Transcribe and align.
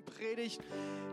Predigt, 0.00 0.60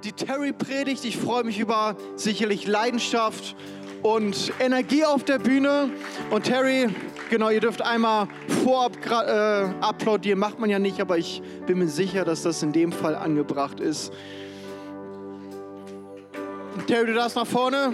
die 0.04 0.14
Terry 0.14 0.54
predigt. 0.54 1.04
Ich 1.04 1.18
freue 1.18 1.44
mich 1.44 1.60
über 1.60 1.98
sicherlich 2.16 2.68
Leidenschaft 2.68 3.56
und 4.02 4.54
Energie 4.60 5.04
auf 5.04 5.26
der 5.26 5.40
Bühne. 5.40 5.90
Und 6.30 6.44
Terry, 6.44 6.88
genau, 7.30 7.50
ihr 7.50 7.60
dürft 7.60 7.82
einmal 7.82 8.28
vorab 8.64 8.94
äh, 9.06 9.84
applaudieren. 9.84 10.40
Macht 10.40 10.60
man 10.60 10.70
ja 10.70 10.80
nicht, 10.80 11.02
aber 11.02 11.18
ich 11.18 11.42
bin 11.66 11.80
mir 11.80 11.88
sicher, 11.88 12.24
dass 12.24 12.44
das 12.44 12.64
in 12.64 12.72
dem 12.72 12.92
Fall 12.92 13.16
angebracht 13.16 13.80
ist. 13.80 14.14
Terry, 16.86 17.08
du 17.08 17.14
darfst 17.16 17.36
nach 17.36 17.48
vorne. 17.48 17.92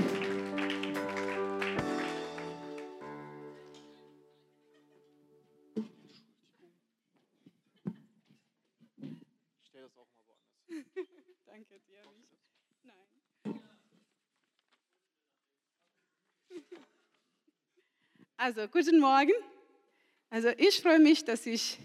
Also, 18.45 18.67
guten 18.67 18.99
Morgen. 18.99 19.31
Also, 20.29 20.49
ich 20.57 20.81
freue 20.81 20.99
mich, 20.99 21.23
dass 21.23 21.45
ich 21.45 21.77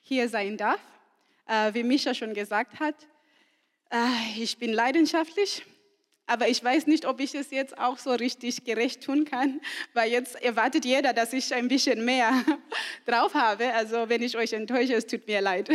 hier 0.00 0.28
sein 0.28 0.56
darf. 0.56 0.78
Äh, 1.48 1.74
wie 1.74 1.82
Mischa 1.82 2.14
schon 2.14 2.34
gesagt 2.34 2.78
hat, 2.78 2.94
äh, 3.90 3.96
ich 4.38 4.56
bin 4.56 4.72
leidenschaftlich, 4.72 5.66
aber 6.26 6.46
ich 6.46 6.62
weiß 6.62 6.86
nicht, 6.86 7.04
ob 7.04 7.18
ich 7.18 7.34
es 7.34 7.50
jetzt 7.50 7.76
auch 7.76 7.98
so 7.98 8.12
richtig 8.12 8.62
gerecht 8.62 9.02
tun 9.02 9.24
kann, 9.24 9.60
weil 9.92 10.12
jetzt 10.12 10.40
erwartet 10.40 10.84
jeder, 10.84 11.12
dass 11.14 11.32
ich 11.32 11.52
ein 11.52 11.66
bisschen 11.66 12.04
mehr 12.04 12.44
drauf 13.06 13.34
habe. 13.34 13.74
Also, 13.74 14.08
wenn 14.08 14.22
ich 14.22 14.36
euch 14.36 14.52
enttäusche, 14.52 14.94
es 14.94 15.08
tut 15.08 15.26
mir 15.26 15.40
leid. 15.40 15.68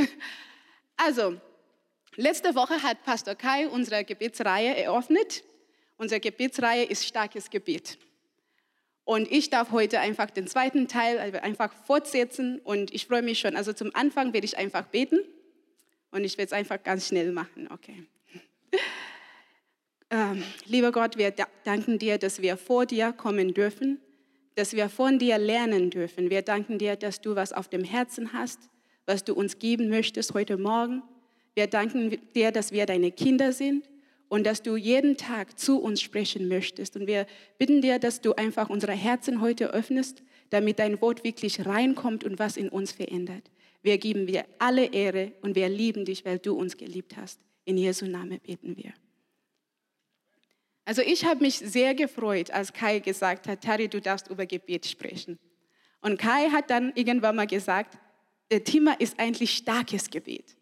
Also, 0.95 1.35
letzte 2.15 2.55
Woche 2.55 2.81
hat 2.81 3.03
Pastor 3.03 3.35
Kai 3.35 3.67
unsere 3.67 4.05
Gebetsreihe 4.05 4.77
eröffnet. 4.77 5.43
Unsere 5.97 6.21
Gebetsreihe 6.21 6.85
ist 6.85 7.05
starkes 7.05 7.49
Gebet. 7.49 7.97
Und 9.09 9.31
ich 9.31 9.49
darf 9.49 9.71
heute 9.71 10.01
einfach 10.01 10.29
den 10.29 10.45
zweiten 10.45 10.87
Teil 10.87 11.17
einfach 11.41 11.73
fortsetzen 11.87 12.59
und 12.59 12.93
ich 12.93 13.07
freue 13.07 13.23
mich 13.23 13.39
schon. 13.39 13.55
Also 13.55 13.73
zum 13.73 13.89
Anfang 13.95 14.33
werde 14.33 14.45
ich 14.45 14.55
einfach 14.55 14.83
beten 14.83 15.21
und 16.11 16.23
ich 16.23 16.37
werde 16.37 16.49
es 16.49 16.53
einfach 16.53 16.83
ganz 16.83 17.07
schnell 17.07 17.31
machen. 17.31 17.67
Okay. 17.71 18.05
Ähm, 20.11 20.43
lieber 20.65 20.91
Gott, 20.91 21.17
wir 21.17 21.31
danken 21.63 21.99
dir, 21.99 22.17
dass 22.17 22.41
wir 22.41 22.57
vor 22.57 22.87
dir 22.87 23.11
kommen 23.11 23.53
dürfen, 23.53 23.99
dass 24.55 24.73
wir 24.73 24.89
von 24.89 25.19
dir 25.19 25.37
lernen 25.37 25.91
dürfen. 25.91 26.31
Wir 26.31 26.41
danken 26.41 26.79
dir, 26.79 26.95
dass 26.95 27.21
du 27.21 27.35
was 27.35 27.53
auf 27.53 27.67
dem 27.67 27.83
Herzen 27.83 28.33
hast, 28.33 28.71
was 29.05 29.23
du 29.23 29.35
uns 29.35 29.59
geben 29.59 29.87
möchtest 29.89 30.33
heute 30.33 30.57
Morgen. 30.57 31.03
Wir 31.53 31.67
danken 31.67 32.17
dir, 32.33 32.51
dass 32.51 32.71
wir 32.71 32.87
deine 32.87 33.11
Kinder 33.11 33.53
sind 33.53 33.87
und 34.29 34.45
dass 34.45 34.61
du 34.61 34.77
jeden 34.77 35.17
Tag 35.17 35.59
zu 35.59 35.81
uns 35.81 36.01
sprechen 36.01 36.47
möchtest. 36.47 36.95
Und 36.95 37.07
wir 37.07 37.25
bitten 37.57 37.81
dir, 37.81 37.99
dass 37.99 38.21
du 38.21 38.33
einfach 38.35 38.69
unsere 38.69 38.93
Herzen 38.93 39.41
heute 39.41 39.73
öffnest, 39.73 40.23
damit 40.51 40.79
dein 40.79 41.01
Wort 41.01 41.23
wirklich 41.23 41.65
reinkommt 41.65 42.23
und 42.23 42.39
was 42.39 42.55
in 42.55 42.69
uns 42.69 42.91
verändert. 42.91 43.51
Wir 43.81 43.97
geben 43.97 44.27
dir 44.27 44.45
alle 44.59 44.85
Ehre 44.85 45.33
und 45.41 45.55
wir 45.55 45.67
lieben 45.67 46.05
dich, 46.05 46.25
weil 46.25 46.37
du 46.39 46.53
uns 46.53 46.77
geliebt 46.77 47.17
hast. 47.17 47.39
In 47.65 47.77
Jesu 47.77 48.05
Namen 48.05 48.39
beten 48.39 48.77
wir. 48.77 48.93
Also 50.85 51.01
ich 51.01 51.25
habe 51.25 51.41
mich 51.41 51.57
sehr 51.57 51.93
gefreut, 51.93 52.51
als 52.51 52.73
Kai 52.73 52.99
gesagt 52.99 53.47
hat, 53.47 53.63
Tari, 53.63 53.87
du 53.87 54.01
darfst 54.01 54.27
über 54.27 54.45
Gebet 54.45 54.85
sprechen. 54.85 55.37
Und 56.01 56.17
Kai 56.19 56.49
hat 56.49 56.69
dann 56.69 56.91
irgendwann 56.95 57.35
mal 57.35 57.47
gesagt, 57.47 57.97
der 58.51 58.63
Thema 58.63 58.99
ist 58.99 59.19
eigentlich 59.19 59.51
starkes 59.51 60.09
Gebet. 60.09 60.55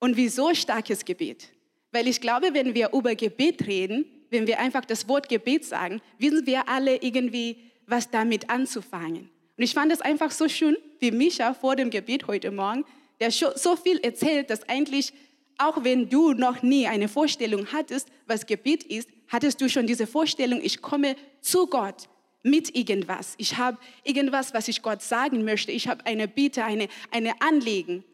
Und 0.00 0.16
wieso 0.16 0.52
starkes 0.54 1.04
Gebet? 1.04 1.48
Weil 1.96 2.08
ich 2.08 2.20
glaube, 2.20 2.52
wenn 2.52 2.74
wir 2.74 2.90
über 2.92 3.14
Gebet 3.14 3.66
reden, 3.66 4.04
wenn 4.28 4.46
wir 4.46 4.58
einfach 4.58 4.84
das 4.84 5.08
Wort 5.08 5.30
Gebet 5.30 5.64
sagen, 5.64 6.02
wissen 6.18 6.44
wir 6.44 6.68
alle 6.68 6.96
irgendwie, 6.96 7.56
was 7.86 8.10
damit 8.10 8.50
anzufangen. 8.50 9.30
Und 9.56 9.64
ich 9.64 9.72
fand 9.72 9.90
es 9.90 10.02
einfach 10.02 10.30
so 10.30 10.46
schön, 10.46 10.76
wie 10.98 11.10
Micha 11.10 11.54
vor 11.54 11.74
dem 11.74 11.88
Gebet 11.88 12.26
heute 12.26 12.50
Morgen, 12.50 12.84
der 13.18 13.30
so 13.30 13.76
viel 13.76 13.96
erzählt, 14.00 14.50
dass 14.50 14.68
eigentlich, 14.68 15.14
auch 15.56 15.84
wenn 15.84 16.10
du 16.10 16.34
noch 16.34 16.62
nie 16.62 16.86
eine 16.86 17.08
Vorstellung 17.08 17.72
hattest, 17.72 18.08
was 18.26 18.44
Gebet 18.44 18.82
ist, 18.82 19.08
hattest 19.28 19.62
du 19.62 19.70
schon 19.70 19.86
diese 19.86 20.06
Vorstellung, 20.06 20.60
ich 20.62 20.82
komme 20.82 21.16
zu 21.40 21.66
Gott 21.66 22.10
mit 22.42 22.76
irgendwas. 22.76 23.36
Ich 23.38 23.56
habe 23.56 23.78
irgendwas, 24.04 24.52
was 24.52 24.68
ich 24.68 24.82
Gott 24.82 25.00
sagen 25.00 25.44
möchte. 25.46 25.72
Ich 25.72 25.88
habe 25.88 26.04
eine 26.04 26.28
Bitte, 26.28 26.62
eine, 26.62 26.88
eine 27.10 27.40
Anliegen. 27.40 28.04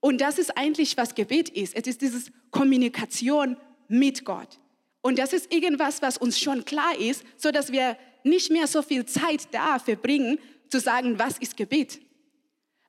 Und 0.00 0.20
das 0.20 0.38
ist 0.38 0.56
eigentlich, 0.56 0.96
was 0.96 1.14
Gebet 1.14 1.48
ist. 1.48 1.74
Es 1.74 1.86
ist 1.86 2.02
diese 2.02 2.30
Kommunikation 2.50 3.56
mit 3.88 4.24
Gott. 4.24 4.58
Und 5.00 5.18
das 5.18 5.32
ist 5.32 5.52
irgendwas, 5.52 6.02
was 6.02 6.18
uns 6.18 6.38
schon 6.38 6.64
klar 6.64 6.96
ist, 6.98 7.24
so 7.36 7.50
dass 7.50 7.72
wir 7.72 7.96
nicht 8.24 8.50
mehr 8.50 8.66
so 8.66 8.82
viel 8.82 9.06
Zeit 9.06 9.48
da 9.52 9.78
verbringen, 9.78 10.38
zu 10.68 10.80
sagen, 10.80 11.18
was 11.18 11.38
ist 11.38 11.56
Gebet. 11.56 12.00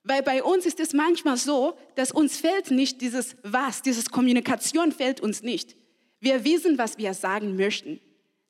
Weil 0.02 0.22
bei 0.22 0.42
uns 0.42 0.66
ist 0.66 0.80
es 0.80 0.92
manchmal 0.92 1.36
so, 1.36 1.76
dass 1.94 2.10
uns 2.12 2.38
fällt 2.38 2.70
nicht 2.70 3.00
dieses 3.00 3.36
Was, 3.42 3.82
dieses 3.82 4.10
Kommunikation 4.10 4.92
fällt 4.92 5.20
uns 5.20 5.42
nicht. 5.42 5.76
Wir 6.20 6.44
wissen, 6.44 6.78
was 6.78 6.98
wir 6.98 7.14
sagen 7.14 7.56
möchten. 7.56 8.00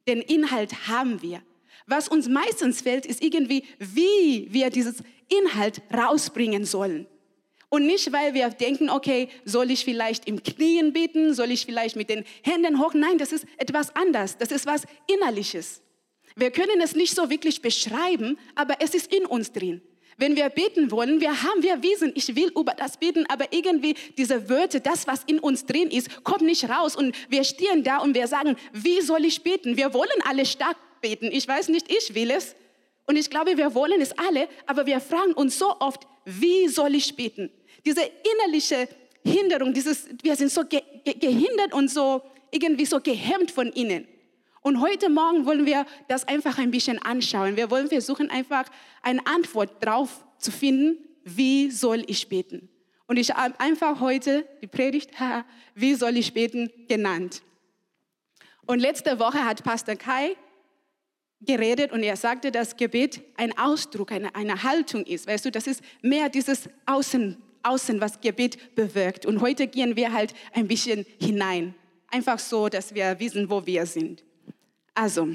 Den 0.07 0.21
Inhalt 0.21 0.89
haben 0.89 1.23
wir. 1.23 1.43
Was 1.87 2.09
uns 2.09 2.29
meistens 2.29 2.83
fällt, 2.83 3.07
ist 3.07 3.23
irgendwie, 3.23 3.65
wie 3.79 4.47
wir 4.51 4.71
dieses 4.71 5.03
Inhalt 5.29 5.83
rausbringen 5.93 6.65
sollen. 6.65 7.07
Und 7.71 7.87
nicht, 7.87 8.13
weil 8.13 8.35
wir 8.35 8.51
denken, 8.51 8.91
okay, 8.91 9.29
soll 9.45 9.71
ich 9.71 9.85
vielleicht 9.85 10.27
im 10.27 10.43
Knien 10.43 10.93
beten, 10.93 11.35
soll 11.35 11.53
ich 11.53 11.65
vielleicht 11.65 11.95
mit 11.95 12.11
den 12.11 12.25
Händen 12.43 12.81
hoch? 12.81 12.95
Nein, 12.95 13.17
das 13.17 13.31
ist 13.31 13.47
etwas 13.59 13.95
anderes. 13.95 14.37
Das 14.37 14.51
ist 14.51 14.67
was 14.67 14.83
Innerliches. 15.07 15.81
Wir 16.35 16.51
können 16.51 16.81
es 16.81 16.97
nicht 16.97 17.15
so 17.15 17.31
wirklich 17.31 17.63
beschreiben, 17.63 18.39
aber 18.57 18.77
es 18.81 18.93
ist 18.95 19.15
in 19.15 19.25
uns 19.25 19.53
drin. 19.53 19.81
Wenn 20.17 20.35
wir 20.35 20.49
beten 20.49 20.91
wollen, 20.91 21.21
wir 21.21 21.43
haben 21.43 21.63
wir 21.63 21.81
Wissen, 21.83 22.13
ich 22.17 22.35
will 22.35 22.51
über 22.59 22.75
das 22.75 22.97
beten, 22.97 23.25
aber 23.29 23.53
irgendwie 23.53 23.95
diese 24.19 24.49
Wörter, 24.49 24.81
das, 24.81 25.07
was 25.07 25.23
in 25.25 25.39
uns 25.39 25.65
drin 25.65 25.91
ist, 25.91 26.25
kommt 26.25 26.43
nicht 26.43 26.69
raus 26.69 26.97
und 26.97 27.15
wir 27.29 27.45
stehen 27.45 27.85
da 27.85 27.99
und 27.99 28.15
wir 28.15 28.27
sagen, 28.27 28.57
wie 28.73 29.01
soll 29.01 29.25
ich 29.25 29.43
beten? 29.43 29.77
Wir 29.77 29.95
wollen 29.95 30.11
alle 30.29 30.45
stark 30.45 30.77
beten. 31.01 31.31
Ich 31.33 31.47
weiß 31.47 31.69
nicht, 31.69 31.91
ich 31.91 32.15
will 32.15 32.33
es. 32.33 32.57
Und 33.07 33.17
ich 33.17 33.31
glaube, 33.31 33.57
wir 33.57 33.75
wollen 33.75 34.01
es 34.01 34.13
alle, 34.19 34.49
aber 34.67 34.87
wir 34.87 35.01
fragen 35.01 35.33
uns 35.33 35.59
so 35.59 35.75
oft, 35.81 36.07
wie 36.25 36.69
soll 36.69 36.95
ich 36.95 37.17
beten? 37.17 37.51
Diese 37.85 38.03
innerliche 38.03 38.89
Hinderung, 39.25 39.73
dieses, 39.73 40.09
wir 40.23 40.37
sind 40.37 40.51
so 40.51 40.65
ge 40.65 40.83
gehindert 41.05 41.73
und 41.73 41.91
so 41.91 42.23
irgendwie 42.51 42.85
so 42.85 43.01
gehemmt 43.01 43.51
von 43.51 43.69
innen. 43.69 44.07
Und 44.63 44.81
heute 44.81 45.09
Morgen 45.09 45.47
wollen 45.47 45.65
wir 45.65 45.87
das 46.09 46.29
einfach 46.29 46.59
ein 46.59 46.71
bisschen 46.71 46.99
anschauen. 46.99 47.57
Wir 47.57 47.71
wollen 47.71 47.89
versuchen, 47.89 48.31
einfach 48.31 48.65
eine 49.03 49.27
Antwort 49.27 49.83
darauf 49.83 50.25
zu 50.39 50.53
finden, 50.53 50.99
wie 51.25 51.71
soll 51.71 52.05
ich 52.07 52.29
beten? 52.29 52.69
Und 53.07 53.17
ich 53.17 53.31
habe 53.31 53.59
einfach 53.59 54.01
heute 54.01 54.47
die 54.63 54.67
Predigt, 54.67 55.11
wie 55.75 55.95
soll 55.95 56.17
ich 56.17 56.35
beten, 56.35 56.71
genannt. 56.89 57.43
Und 58.67 58.79
letzte 58.79 59.19
Woche 59.19 59.45
hat 59.45 59.65
Pastor 59.65 59.97
Kai 59.97 60.37
geredet 61.41 61.91
und 61.91 62.03
er 62.03 62.17
sagte, 62.17 62.53
dass 62.53 62.77
Gebet 62.77 63.23
ein 63.37 63.57
Ausdruck, 63.59 64.13
eine, 64.13 64.35
eine 64.35 64.63
Haltung 64.63 65.05
ist. 65.05 65.27
Weißt 65.27 65.45
du, 65.45 65.51
das 65.51 65.67
ist 65.67 65.83
mehr 66.03 66.29
dieses 66.29 66.69
Außen, 66.87 67.37
außen, 67.63 68.01
was 68.01 68.21
Gebet 68.21 68.75
bewirkt. 68.75 69.27
Und 69.27 69.41
heute 69.41 69.67
gehen 69.67 69.97
wir 69.97 70.13
halt 70.13 70.35
ein 70.53 70.69
bisschen 70.69 71.05
hinein. 71.21 71.75
Einfach 72.09 72.39
so, 72.39 72.69
dass 72.69 72.95
wir 72.95 73.19
wissen, 73.21 73.51
wo 73.51 73.65
wir 73.67 73.87
sind. 73.87 74.25
Also, 74.95 75.29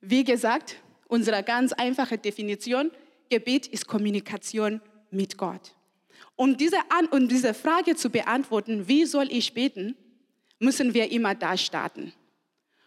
wie 0.00 0.24
gesagt, 0.24 0.76
unsere 1.08 1.42
ganz 1.42 1.72
einfache 1.72 2.18
Definition, 2.18 2.90
Gebet 3.30 3.66
ist 3.66 3.86
Kommunikation 3.86 4.80
mit 5.10 5.38
Gott. 5.38 5.74
Um 6.36 6.56
diese, 6.56 6.78
An 6.90 7.06
um 7.06 7.28
diese 7.28 7.54
Frage 7.54 7.94
zu 7.96 8.10
beantworten, 8.10 8.88
wie 8.88 9.04
soll 9.04 9.28
ich 9.30 9.54
beten, 9.54 9.96
müssen 10.58 10.94
wir 10.94 11.10
immer 11.10 11.34
da 11.34 11.56
starten. 11.56 12.12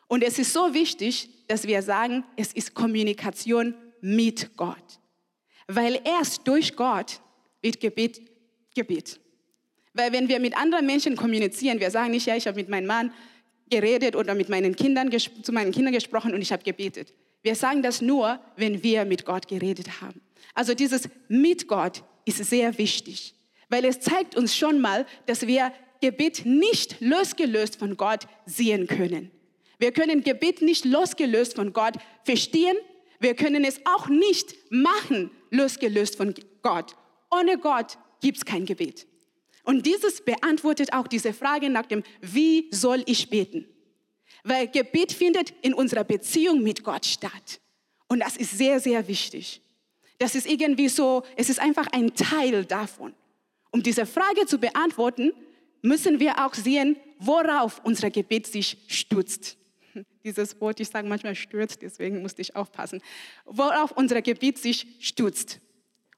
Und 0.07 0.24
es 0.24 0.40
ist 0.40 0.54
so 0.54 0.74
wichtig, 0.74 1.30
dass 1.48 1.66
wir 1.68 1.81
sagen, 1.81 2.24
es 2.36 2.54
ist 2.54 2.74
Kommunikation 2.74 3.74
mit 4.01 4.56
Gott. 4.56 5.00
Weil 5.68 6.00
erst 6.04 6.48
durch 6.48 6.76
Gott 6.76 7.20
wird 7.62 7.80
Gebet 7.80 8.22
Gebet. 8.76 9.20
Weil 9.94 10.12
wenn 10.12 10.28
wir 10.28 10.40
mit 10.40 10.56
anderen 10.56 10.86
Menschen 10.86 11.16
kommunizieren, 11.16 11.80
wir 11.80 11.90
sagen 11.90 12.12
nicht, 12.12 12.28
ja, 12.28 12.36
ich 12.36 12.46
habe 12.46 12.58
mit 12.58 12.70
meinem 12.70 12.86
Mann 12.86 13.14
geredet 13.70 14.16
oder 14.16 14.36
mit 14.36 14.50
meinen 14.50 14.76
Kindern, 14.76 15.10
zu 15.18 15.52
meinen 15.52 15.72
Kindern 15.72 15.94
gesprochen 15.94 16.34
und 16.34 16.42
ich 16.42 16.52
habe 16.52 16.64
gebetet. 16.64 17.14
Wir 17.42 17.56
sagen 17.56 17.82
das 17.82 18.02
nur, 18.02 18.40
wenn 18.58 18.84
wir 18.84 19.06
mit 19.06 19.26
Gott 19.26 19.48
geredet 19.48 20.02
haben. 20.02 20.22
Also 20.54 20.74
dieses 20.74 21.10
mit 21.30 21.68
Gott 21.68 22.04
ist 22.26 22.44
sehr 22.44 22.78
wichtig, 22.78 23.34
weil 23.70 23.86
es 23.86 24.02
zeigt 24.02 24.36
uns 24.36 24.56
schon 24.56 24.82
mal, 24.82 25.06
dass 25.26 25.48
wir 25.48 25.72
Gebet 26.02 26.46
nicht 26.46 27.00
losgelöst 27.00 27.78
von 27.78 27.96
Gott 27.98 28.28
sehen 28.46 28.88
können. 28.88 29.32
Wir 29.80 29.92
können 29.92 30.24
Gebet 30.24 30.62
nicht 30.62 30.86
losgelöst 30.86 31.56
von 31.56 31.74
Gott 31.74 31.96
verstehen. 32.24 32.76
Wir 33.20 33.36
können 33.36 33.64
es 33.64 33.80
auch 33.86 34.08
nicht 34.08 34.56
machen 34.70 35.32
losgelöst 35.50 36.15
von 36.15 36.33
Gott. 36.62 36.95
Ohne 37.31 37.57
Gott 37.57 37.97
gibt 38.21 38.38
es 38.38 38.45
kein 38.45 38.65
Gebet. 38.65 39.07
Und 39.63 39.86
dieses 39.86 40.21
beantwortet 40.21 40.94
auch 40.94 41.07
diese 41.07 41.33
Frage 41.33 41.69
nach 41.69 41.86
dem, 41.86 42.03
wie 42.21 42.68
soll 42.71 43.03
ich 43.07 43.30
beten? 43.30 43.65
Weil 44.44 44.68
Gebet 44.68 45.12
findet 45.12 45.53
in 45.62 45.74
unserer 45.74 46.03
Beziehung 46.03 46.62
mit 46.62 46.83
Gott 46.83 47.06
statt. 47.06 47.59
Und 48.07 48.19
das 48.19 48.38
ist 48.38 48.57
sehr, 48.57 48.80
sehr 48.80 49.07
wichtig. 49.07 49.62
Das 50.19 50.36
ist 50.36 50.47
irgendwie 50.47 50.88
so, 50.88 51.24
es 51.36 51.50
ist 51.50 51.59
einfach 51.59 51.88
ein 51.92 52.13
Teil 52.15 52.63
davon. 52.65 53.13
Um 53.71 53.83
diese 53.83 54.06
Frage 54.06 54.45
zu 54.45 54.59
beantworten, 54.59 55.33
müssen 55.81 56.19
wir 56.19 56.45
auch 56.45 56.53
sehen, 56.53 56.95
worauf 57.19 57.81
unser 57.83 58.09
Gebet 58.09 58.47
sich 58.47 58.77
stützt. 58.88 59.57
Dieses 60.25 60.60
Wort, 60.60 60.80
ich 60.80 60.89
sage 60.89 61.07
manchmal 61.07 61.36
stürzt, 61.36 61.83
deswegen 61.83 62.24
musste 62.24 62.42
ich 62.42 62.56
aufpassen. 62.56 63.00
Worauf 63.45 63.92
unser 63.92 64.24
Gebet 64.24 64.57
sich 64.57 64.88
stützt. 65.00 65.62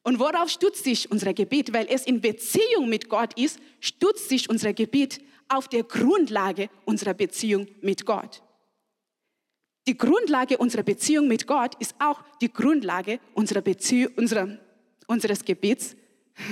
Und 0.01 0.19
worauf 0.19 0.49
stützt 0.49 0.85
sich 0.85 1.11
unser 1.11 1.33
Gebet? 1.33 1.73
Weil 1.73 1.87
es 1.89 2.05
in 2.05 2.21
Beziehung 2.21 2.87
mit 2.87 3.09
Gott 3.09 3.37
ist, 3.37 3.59
stützt 3.81 4.29
sich 4.29 4.49
unser 4.49 4.71
Gebet 4.71 5.19
auf 5.49 5.67
der 5.67 5.83
Grundlage 5.83 6.69
unserer 6.85 7.13
Beziehung 7.13 7.67
mit 7.81 8.05
Gott. 8.05 8.41
Die 9.87 9.97
Grundlage 9.97 10.57
unserer 10.57 10.83
Beziehung 10.83 11.27
mit 11.27 11.45
Gott 11.45 11.75
ist 11.79 11.93
auch 11.99 12.23
die 12.41 12.51
Grundlage 12.51 13.19
unserer 13.33 13.61
Beziehung, 13.61 14.13
unserer, 14.15 14.57
unseres 15.07 15.43
Gebets 15.43 15.97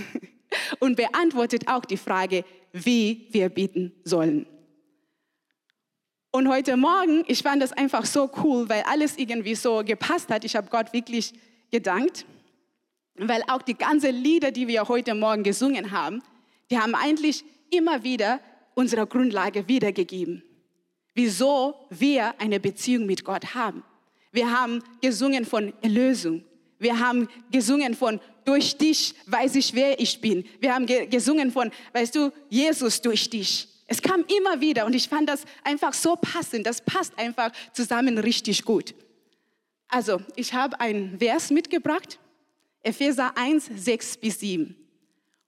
und 0.79 0.97
beantwortet 0.97 1.69
auch 1.69 1.85
die 1.85 1.97
Frage, 1.97 2.43
wie 2.73 3.27
wir 3.31 3.47
beten 3.47 3.93
sollen. 4.03 4.45
Und 6.35 6.49
heute 6.49 6.75
Morgen, 6.75 7.23
ich 7.27 7.43
fand 7.43 7.63
das 7.63 7.71
einfach 7.71 8.05
so 8.05 8.29
cool, 8.43 8.67
weil 8.67 8.83
alles 8.83 9.17
irgendwie 9.17 9.55
so 9.55 9.81
gepasst 9.85 10.29
hat. 10.29 10.43
Ich 10.43 10.57
habe 10.57 10.67
Gott 10.69 10.91
wirklich 10.91 11.31
gedankt, 11.71 12.25
weil 13.15 13.41
auch 13.47 13.61
die 13.61 13.73
ganzen 13.73 14.13
Lieder, 14.13 14.51
die 14.51 14.67
wir 14.67 14.85
heute 14.89 15.15
Morgen 15.15 15.43
gesungen 15.43 15.91
haben, 15.91 16.21
die 16.69 16.77
haben 16.77 16.93
eigentlich 16.93 17.45
immer 17.69 18.03
wieder 18.03 18.41
unsere 18.73 19.07
Grundlage 19.07 19.69
wiedergegeben. 19.69 20.43
Wieso 21.13 21.73
wir 21.89 22.33
eine 22.37 22.59
Beziehung 22.59 23.05
mit 23.05 23.23
Gott 23.23 23.55
haben. 23.55 23.81
Wir 24.33 24.51
haben 24.51 24.83
gesungen 24.99 25.45
von 25.45 25.71
Erlösung. 25.81 26.43
Wir 26.79 26.99
haben 26.99 27.29
gesungen 27.49 27.93
von 27.95 28.19
durch 28.43 28.77
dich 28.77 29.15
weiß 29.27 29.55
ich, 29.55 29.73
wer 29.73 30.01
ich 30.01 30.19
bin. 30.19 30.43
Wir 30.59 30.75
haben 30.75 30.85
gesungen 30.85 31.49
von, 31.49 31.71
weißt 31.93 32.13
du, 32.13 32.29
Jesus 32.49 33.01
durch 33.01 33.29
dich. 33.29 33.69
Es 33.87 34.01
kam 34.01 34.25
immer 34.39 34.61
wieder 34.61 34.85
und 34.85 34.93
ich 34.93 35.07
fand 35.07 35.29
das 35.29 35.45
einfach 35.63 35.93
so 35.93 36.15
passend. 36.15 36.65
Das 36.65 36.81
passt 36.81 37.17
einfach 37.17 37.51
zusammen 37.71 38.17
richtig 38.17 38.65
gut. 38.65 38.95
Also, 39.87 40.21
ich 40.35 40.53
habe 40.53 40.79
einen 40.79 41.19
Vers 41.19 41.51
mitgebracht, 41.51 42.19
Epheser 42.81 43.37
1, 43.37 43.69
6 43.75 44.17
bis 44.17 44.39
7. 44.39 44.75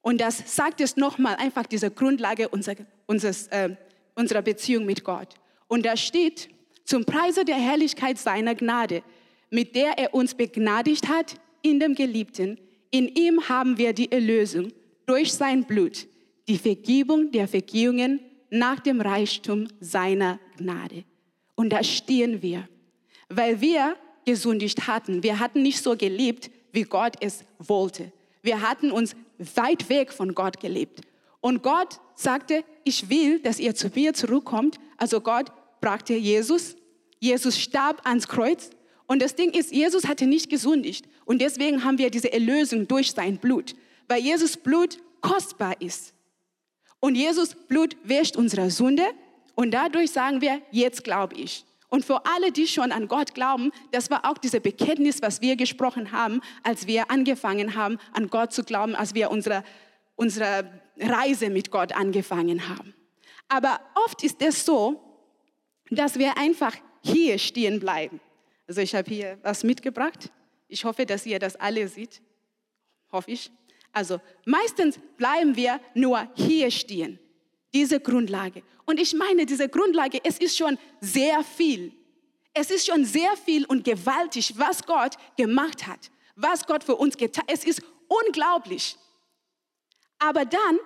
Und 0.01 0.22
das 0.22 0.56
sagt 0.56 0.80
es 0.80 0.95
nochmal 0.95 1.36
einfach 1.36 1.66
diese 1.66 1.92
Grundlage 1.92 2.50
unserer, 2.50 2.86
unseres, 3.07 3.48
äh, 3.48 3.75
unserer 4.16 4.42
Beziehung 4.42 4.86
mit 4.86 5.04
Gott. 5.04 5.36
Und 5.68 5.86
da 5.86 5.98
steht, 5.98 6.50
zum 6.86 7.04
Preise 7.04 7.44
der 7.44 7.57
Herrlichkeit 7.57 8.18
seiner 8.18 8.56
Gnade, 8.56 9.04
mit 9.50 9.75
der 9.75 9.98
er 9.98 10.13
uns 10.13 10.36
begnadigt 10.36 11.10
hat 11.10 11.36
in 11.62 11.80
dem 11.80 11.95
Geliebten. 11.95 12.57
In 12.89 13.10
ihm 13.10 13.50
haben 13.50 13.78
wir 13.78 13.92
die 13.92 14.12
Erlösung 14.12 14.72
durch 15.06 15.34
sein 15.34 15.66
Blut, 15.66 16.07
die 16.48 16.57
Vergebung 16.57 17.31
der 17.31 17.48
Vergehungen 17.48 18.22
nach 18.50 18.80
dem 18.80 19.02
Reichtum 19.02 19.68
seiner 19.80 20.40
Gnade. 20.58 21.04
Und 21.56 21.72
da 21.72 21.84
stehen 21.84 22.42
wir, 22.42 22.68
weil 23.30 23.62
wir 23.62 23.96
gesündigt 24.26 24.88
hatten. 24.88 25.24
Wir 25.24 25.40
hatten 25.40 25.62
nicht 25.62 25.82
so 25.82 25.96
gelebt, 25.96 26.52
wie 26.72 26.84
Gott 26.84 27.16
es 27.22 27.44
wollte. 27.60 28.12
Wir 28.42 28.62
hatten 28.62 28.92
uns 28.92 29.16
weit 29.56 29.90
weg 29.90 30.12
von 30.12 30.36
Gott 30.36 30.60
gelebt. 30.60 31.02
Und 31.42 31.64
Gott 31.64 32.00
sagte, 32.16 32.64
ich 32.84 33.10
will, 33.10 33.40
dass 33.40 33.60
ihr 33.60 33.76
zu 33.76 33.90
mir 33.94 34.14
zurückkommt. 34.14 34.80
Also 34.98 35.22
Gott 35.22 35.52
brachte 35.82 36.14
Jesus. 36.14 36.76
Jesus 37.20 37.60
starb 37.60 38.06
ans 38.06 38.28
Kreuz. 38.28 38.70
Und 39.08 39.22
das 39.22 39.36
Ding 39.36 39.52
ist, 39.52 39.72
Jesus 39.72 40.08
hatte 40.08 40.28
nicht 40.28 40.50
gesündigt. 40.50 41.06
Und 41.26 41.42
deswegen 41.42 41.84
haben 41.84 41.98
wir 41.98 42.10
diese 42.10 42.32
Erlösung 42.32 42.88
durch 42.88 43.12
sein 43.12 43.38
Blut. 43.38 43.76
Weil 44.08 44.22
Jesus 44.22 44.58
Blut 44.58 44.98
kostbar 45.22 45.82
ist. 45.82 46.14
Und 47.00 47.16
Jesus 47.16 47.56
Blut 47.56 47.96
wäscht 48.04 48.36
unsere 48.36 48.72
Sünde. 48.72 49.06
Und 49.56 49.72
dadurch 49.72 50.12
sagen 50.12 50.42
wir, 50.42 50.62
jetzt 50.72 51.04
glaube 51.04 51.36
ich. 51.36 51.66
Und 51.90 52.04
für 52.04 52.26
alle, 52.26 52.52
die 52.52 52.68
schon 52.68 52.92
an 52.92 53.08
Gott 53.08 53.34
glauben, 53.34 53.72
das 53.92 54.10
war 54.10 54.30
auch 54.30 54.38
dieses 54.38 54.62
Bekenntnis, 54.62 55.22
was 55.22 55.42
wir 55.42 55.56
gesprochen 55.56 56.12
haben, 56.12 56.42
als 56.64 56.86
wir 56.86 57.10
angefangen 57.10 57.76
haben, 57.76 57.98
an 58.14 58.28
Gott 58.28 58.52
zu 58.52 58.64
glauben, 58.64 58.94
als 58.94 59.16
wir 59.16 59.32
unsere, 59.32 59.64
unsere 60.16 60.70
Reise 61.00 61.50
mit 61.50 61.72
Gott 61.72 61.94
angefangen 61.94 62.68
haben. 62.68 62.94
Aber 63.48 63.80
oft 64.06 64.24
ist 64.24 64.42
es 64.42 64.66
so, 64.66 65.02
dass 65.90 66.20
wir 66.20 66.38
einfach 66.38 66.76
hier 67.02 67.40
stehen 67.40 67.80
bleiben. 67.80 68.20
Also 68.68 68.82
ich 68.82 68.94
habe 68.94 69.10
hier 69.10 69.38
was 69.44 69.64
mitgebracht. 69.64 70.30
Ich 70.68 70.84
hoffe, 70.84 71.06
dass 71.06 71.26
ihr 71.26 71.40
das 71.40 71.56
alle 71.56 71.88
seht. 71.88 72.22
Hoffe 73.12 73.32
ich. 73.32 73.50
Also 73.98 74.22
meistens 74.46 75.00
bleiben 75.18 75.56
wir 75.56 75.80
nur 75.96 76.30
hier 76.36 76.70
stehen. 76.70 77.18
Diese 77.74 78.00
Grundlage. 78.00 78.62
Und 78.86 79.00
ich 79.00 79.16
meine, 79.16 79.44
diese 79.48 79.68
Grundlage, 79.68 80.20
es 80.24 80.38
ist 80.38 80.56
schon 80.56 80.78
sehr 81.02 81.44
viel. 81.44 81.92
Es 82.54 82.70
ist 82.70 82.86
schon 82.86 83.06
sehr 83.06 83.36
viel 83.38 83.66
und 83.66 83.84
gewaltig, 83.84 84.54
was 84.56 84.86
Gott 84.86 85.16
gemacht 85.36 85.88
hat, 85.88 86.12
was 86.36 86.68
Gott 86.68 86.84
für 86.84 86.96
uns 86.96 87.18
getan 87.18 87.44
hat. 87.48 87.52
Es 87.52 87.66
ist 87.66 87.82
unglaublich. 88.08 88.96
Aber 90.20 90.46
dann, 90.46 90.78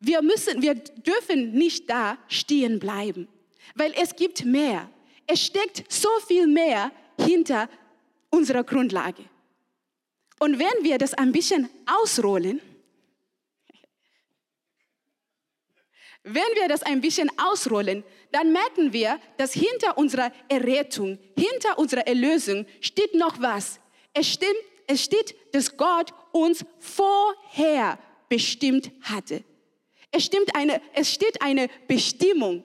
wir 0.00 0.20
müssen, 0.20 0.60
wir 0.60 0.74
dürfen 0.74 1.52
nicht 1.52 1.88
da 1.88 2.18
stehen 2.28 2.78
bleiben, 2.78 3.28
weil 3.74 3.94
es 3.96 4.14
gibt 4.14 4.44
mehr. 4.44 4.90
Es 5.26 5.40
steckt 5.46 5.90
so 5.90 6.10
viel 6.26 6.46
mehr 6.46 6.92
hinter 7.18 7.70
unserer 8.28 8.62
Grundlage. 8.62 9.24
Und 10.42 10.58
wenn 10.58 10.82
wir 10.82 10.98
das 10.98 11.14
ein 11.14 11.30
bisschen 11.30 11.70
ausrollen, 11.86 12.60
wenn 16.24 16.42
wir 16.56 16.66
das 16.66 16.82
ein 16.82 17.00
bisschen 17.00 17.30
ausrollen, 17.38 18.02
dann 18.32 18.52
merken 18.52 18.92
wir, 18.92 19.20
dass 19.36 19.52
hinter 19.52 19.96
unserer 19.96 20.32
Errettung, 20.48 21.20
hinter 21.38 21.78
unserer 21.78 22.08
Erlösung 22.08 22.66
steht 22.80 23.14
noch 23.14 23.40
was. 23.40 23.78
Es, 24.14 24.32
stimmt, 24.32 24.58
es 24.88 25.04
steht, 25.04 25.36
dass 25.54 25.76
Gott 25.76 26.12
uns 26.32 26.64
vorher 26.80 28.00
bestimmt 28.28 28.90
hatte. 29.02 29.44
Es, 30.10 30.24
stimmt 30.24 30.56
eine, 30.56 30.82
es 30.92 31.14
steht 31.14 31.40
eine 31.40 31.68
Bestimmung. 31.86 32.64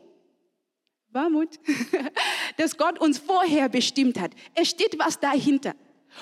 Warmut, 1.10 1.60
dass 2.58 2.76
Gott 2.76 2.98
uns 3.00 3.20
vorher 3.20 3.70
bestimmt 3.70 4.20
hat. 4.20 4.32
Es 4.56 4.72
steht 4.72 4.98
was 4.98 5.20
dahinter. 5.20 5.76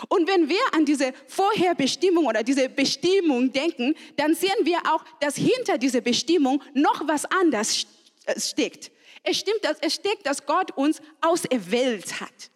Und 0.10 0.28
wenn 0.28 0.50
wir 0.50 0.62
an 0.74 0.86
diese 0.86 1.14
Vorherbestimmung 1.28 2.26
oder 2.26 2.44
diese 2.44 2.70
Bestimmung 2.70 3.52
denken, 3.52 3.96
dann 4.18 4.36
sehen 4.36 4.50
wir 4.64 4.80
auch, 4.90 5.04
dass 5.20 5.36
hinter 5.36 5.78
dieser 5.78 6.02
Bestimmung 6.02 6.62
noch 6.74 7.08
was 7.08 7.26
anderes 7.26 7.88
äh, 8.26 8.40
steckt. 8.40 8.92
Es 9.24 9.40
stimmt, 9.40 9.62
es 9.82 9.94
steckt, 9.96 10.26
dass 10.26 10.46
Gott 10.46 10.72
uns 10.78 11.02
auserwählt 11.22 12.22
hat. 12.22 12.52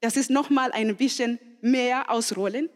Das 0.00 0.16
ist 0.16 0.30
noch 0.30 0.48
mal 0.48 0.72
ein 0.72 0.96
bisschen 0.96 1.38
mehr 1.60 2.10
ausrollen. 2.10 2.70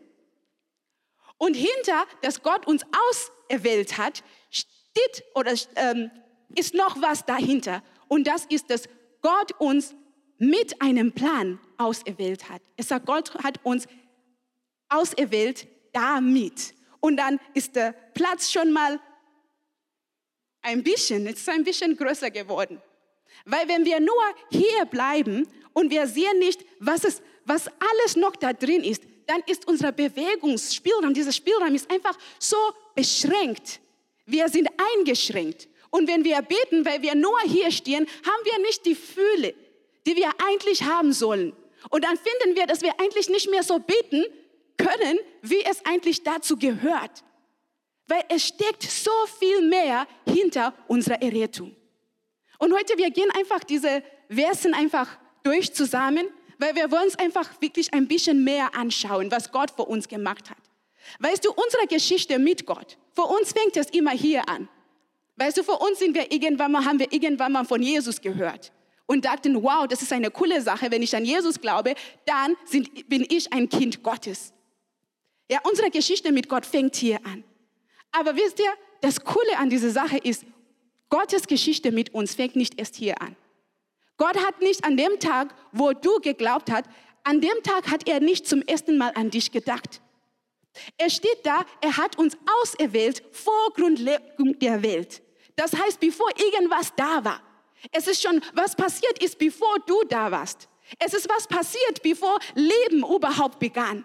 Und 1.39 1.55
hinter, 1.55 2.07
dass 2.21 2.43
Gott 2.43 2.67
uns 2.67 2.83
auserwählt 3.09 3.99
hat, 3.99 4.23
steht 4.51 5.25
oder 5.35 5.55
ähm, 5.77 6.11
ist 6.55 6.75
noch 6.75 7.01
was 7.01 7.25
dahinter. 7.25 7.83
Und 8.09 8.27
das 8.27 8.45
ist, 8.47 8.71
dass 8.71 8.89
Gott 9.23 9.53
uns 9.59 9.95
mit 10.39 10.83
einem 10.83 11.13
Plan 11.13 11.59
auserwählt 11.83 12.49
hat. 12.49 12.63
Es 12.77 12.89
sagt, 12.89 13.07
Gott 13.07 13.35
hat 13.43 13.61
uns 13.65 13.87
auserwählt 14.89 15.67
damit. 15.93 16.75
Und 17.01 17.17
dann 17.17 17.41
ist 17.55 17.75
der 17.77 17.93
Platz 18.15 18.51
schon 18.51 18.73
mal 18.73 19.01
ein 20.63 20.83
bisschen, 20.83 21.27
es 21.27 21.41
ist 21.41 21.49
ein 21.49 21.65
bisschen 21.65 21.97
größer 21.97 22.31
geworden. 22.31 22.81
Weil 23.45 23.67
wenn 23.69 23.85
wir 23.85 23.99
nur 24.01 24.23
hier 24.51 24.85
bleiben 24.87 25.49
und 25.73 25.91
wir 25.91 26.07
sehen 26.07 26.39
nicht, 26.39 26.65
was, 26.79 27.05
es, 27.05 27.23
was 27.45 27.67
alles 27.67 28.17
noch 28.17 28.37
da 28.37 28.53
drin 28.53 28.85
ist, 28.85 29.03
dann 29.27 29.43
ist 29.47 29.67
unser 29.67 29.93
Bewegungsspielraum, 29.93 31.15
dieser 31.15 31.33
Spielraum 31.33 31.75
ist 31.75 31.91
einfach 31.91 32.17
so 32.39 32.57
beschränkt. 32.95 33.81
Wir 34.27 34.49
sind 34.49 34.69
eingeschränkt. 34.97 35.69
Und 35.91 36.09
wenn 36.09 36.25
wir 36.25 36.41
beten, 36.43 36.85
weil 36.85 37.03
wir 37.03 37.15
nur 37.15 37.39
hier 37.45 37.71
stehen, 37.71 38.07
haben 38.07 38.45
wir 38.45 38.59
nicht 38.61 38.87
die 38.87 38.95
Fühle, 38.95 39.55
die 40.07 40.17
wir 40.17 40.31
eigentlich 40.49 40.85
haben 40.85 41.13
sollen. 41.13 41.53
Und 41.91 42.05
dann 42.05 42.17
finden 42.17 42.57
wir, 42.57 42.67
dass 42.67 42.83
wir 42.83 42.99
eigentlich 43.01 43.29
nicht 43.29 43.51
mehr 43.51 43.63
so 43.63 43.79
beten 43.79 44.25
können, 44.77 45.19
wie 45.43 45.65
es 45.65 45.85
eigentlich 45.85 46.23
dazu 46.23 46.57
gehört. 46.57 47.25
Weil 48.07 48.25
es 48.29 48.49
steckt 48.49 48.83
so 48.83 49.11
viel 49.39 49.69
mehr 49.69 50.07
hinter 50.27 50.75
unserer 50.89 51.23
Errettung. 51.23 51.75
Und 52.59 52.73
heute, 52.73 52.97
wir 52.97 53.11
gehen 53.11 53.31
einfach 53.37 53.65
diese 53.65 54.03
Versen 54.29 54.75
einfach 54.75 55.09
durch 55.43 55.73
zusammen, 55.75 56.27
weil 56.59 56.75
wir 56.77 56.91
wollen 56.91 57.05
uns 57.05 57.19
einfach 57.19 57.61
wirklich 57.61 57.93
ein 57.93 58.07
bisschen 58.07 58.45
mehr 58.45 58.75
anschauen, 58.75 59.31
was 59.31 59.51
Gott 59.51 59.73
für 59.75 59.85
uns 59.85 60.09
gemacht 60.09 60.51
hat. 60.51 60.59
Weißt 61.19 61.45
du, 61.45 61.51
unsere 61.53 61.87
Geschichte 61.89 62.39
mit 62.39 62.67
Gott, 62.67 62.97
für 63.15 63.23
uns 63.23 63.53
fängt 63.53 63.77
es 63.77 63.91
immer 63.91 64.13
hier 64.13 64.49
an. 64.49 64.69
Weißt 65.37 65.57
du, 65.57 65.65
für 65.65 65.79
uns 65.79 65.99
sind 65.99 66.15
wir 66.15 66.31
irgendwann 66.31 66.71
mal, 66.71 66.85
haben 66.85 67.01
wir 67.01 67.13
irgendwann 67.13 67.53
mal 67.53 67.65
von 67.65 67.83
Jesus 67.83 68.21
gehört 68.21 68.73
und 69.07 69.25
dachten, 69.25 69.63
wow, 69.63 69.87
das 69.87 70.03
ist 70.03 70.13
eine 70.13 70.31
coole 70.31 70.61
Sache, 70.61 70.91
wenn 70.91 71.03
ich 71.03 71.15
an 71.15 71.25
Jesus 71.25 71.61
glaube, 71.61 71.95
dann 72.25 72.57
sind, 72.65 73.09
bin 73.09 73.27
ich 73.29 73.53
ein 73.53 73.69
Kind 73.69 74.03
Gottes. 74.03 74.53
Ja, 75.51 75.61
unsere 75.65 75.91
Geschichte 75.91 76.33
mit 76.33 76.49
Gott 76.49 76.65
fängt 76.65 76.97
hier 76.97 77.19
an. 77.27 77.45
Aber 78.13 78.37
wisst 78.37 78.59
ihr, 78.59 78.73
das 79.01 79.23
Coole 79.25 79.59
an 79.59 79.71
dieser 79.71 79.91
Sache 79.91 80.19
ist, 80.19 80.45
Gottes 81.09 81.47
Geschichte 81.47 81.93
mit 81.93 82.15
uns 82.15 82.35
fängt 82.35 82.57
nicht 82.57 82.79
erst 82.79 82.97
hier 82.97 83.21
an. 83.21 83.37
Gott 84.17 84.37
hat 84.47 84.61
nicht 84.61 84.85
an 84.85 84.97
dem 84.97 85.19
Tag, 85.19 85.55
wo 85.73 85.93
du 85.93 86.21
geglaubt 86.21 86.71
hast, 86.71 86.85
an 87.25 87.41
dem 87.41 87.63
Tag 87.63 87.91
hat 87.91 88.09
er 88.09 88.21
nicht 88.21 88.47
zum 88.47 88.63
ersten 88.63 88.97
Mal 88.97 89.13
an 89.15 89.31
dich 89.31 89.53
gedacht. 89.53 90.01
Er 90.97 91.11
steht 91.11 91.45
da, 91.45 91.65
er 91.81 91.97
hat 91.97 92.19
uns 92.19 92.37
auserwählt 92.61 93.23
vor 93.31 93.73
Grundlegung 93.75 94.59
der 94.59 94.83
Welt. 94.83 95.23
Das 95.57 95.75
heißt, 95.75 96.01
bevor 96.01 96.29
irgendwas 96.39 96.95
da 96.97 97.25
war. 97.25 97.43
Es 97.91 98.07
ist 98.07 98.23
schon, 98.23 98.41
was 98.55 98.77
passiert 98.77 99.23
ist, 99.23 99.39
bevor 99.39 99.79
du 99.87 100.03
da 100.09 100.31
warst. 100.31 100.69
Es 100.99 101.15
ist 101.15 101.29
was 101.29 101.47
passiert, 101.47 102.03
bevor 102.03 102.39
Leben 102.55 103.05
überhaupt 103.05 103.59
begann. 103.59 104.05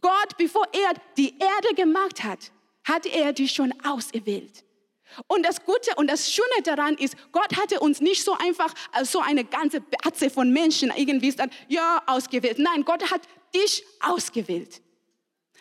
Gott, 0.00 0.36
bevor 0.36 0.66
er 0.72 0.92
die 1.16 1.34
Erde 1.38 1.74
gemacht 1.74 2.22
hat, 2.22 2.52
hat 2.84 3.06
er 3.06 3.32
dich 3.32 3.52
schon 3.52 3.72
auserwählt. 3.84 4.64
Und 5.28 5.44
das 5.46 5.64
Gute 5.64 5.94
und 5.96 6.08
das 6.08 6.32
Schöne 6.32 6.62
daran 6.64 6.96
ist, 6.96 7.16
Gott 7.32 7.56
hatte 7.56 7.80
uns 7.80 8.00
nicht 8.00 8.22
so 8.22 8.36
einfach 8.36 8.72
als 8.92 9.12
so 9.12 9.20
eine 9.20 9.44
ganze 9.44 9.80
Batze 9.80 10.30
von 10.30 10.52
Menschen 10.52 10.92
irgendwie 10.94 11.32
dann, 11.32 11.50
ja, 11.68 12.02
ausgewählt. 12.06 12.58
Nein, 12.58 12.84
Gott 12.84 13.10
hat 13.10 13.22
dich 13.54 13.84
ausgewählt. 14.00 14.82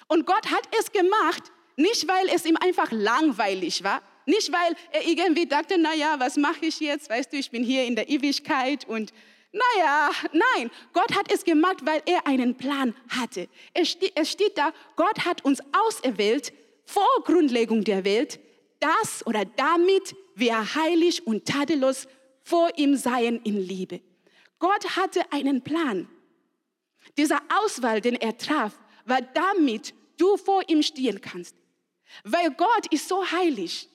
Und 0.07 0.25
Gott 0.25 0.51
hat 0.51 0.67
es 0.79 0.91
gemacht, 0.91 1.43
nicht 1.77 2.07
weil 2.07 2.29
es 2.29 2.45
ihm 2.45 2.57
einfach 2.57 2.91
langweilig 2.91 3.83
war, 3.83 4.01
nicht 4.25 4.51
weil 4.51 4.75
er 4.91 5.07
irgendwie 5.07 5.45
dachte, 5.45 5.77
naja, 5.77 6.15
was 6.19 6.37
mache 6.37 6.65
ich 6.65 6.79
jetzt? 6.79 7.09
Weißt 7.09 7.31
du, 7.31 7.37
ich 7.37 7.51
bin 7.51 7.63
hier 7.63 7.85
in 7.85 7.95
der 7.95 8.09
Ewigkeit 8.09 8.85
und 8.87 9.13
naja, 9.51 10.11
nein, 10.33 10.69
Gott 10.91 11.15
hat 11.15 11.31
es 11.31 11.45
gemacht, 11.45 11.77
weil 11.85 12.01
er 12.05 12.27
einen 12.27 12.57
Plan 12.57 12.93
hatte. 13.07 13.47
Es 13.73 13.89
steht, 13.91 14.11
es 14.15 14.29
steht 14.29 14.57
da, 14.57 14.73
Gott 14.97 15.23
hat 15.23 15.45
uns 15.45 15.59
auserwählt 15.71 16.51
vor 16.83 17.07
Grundlegung 17.23 17.83
der 17.83 18.03
Welt, 18.03 18.39
das 18.79 19.25
oder 19.25 19.45
damit 19.45 20.15
wir 20.35 20.75
heilig 20.75 21.25
und 21.25 21.45
tadellos 21.45 22.07
vor 22.43 22.69
ihm 22.77 22.97
seien 22.97 23.39
in 23.43 23.57
Liebe. 23.57 24.01
Gott 24.59 24.97
hatte 24.97 25.21
einen 25.31 25.63
Plan. 25.63 26.09
Dieser 27.17 27.41
Auswahl, 27.63 28.01
den 28.01 28.15
er 28.15 28.37
traf, 28.37 28.73
war 29.05 29.21
damit 29.21 29.93
du 30.17 30.37
vor 30.37 30.63
ihm 30.67 30.83
stehen 30.83 31.21
kannst. 31.21 31.55
Weil 32.23 32.51
Gott 32.51 32.87
ist 32.91 33.07
so 33.07 33.25
heilig. 33.31 33.89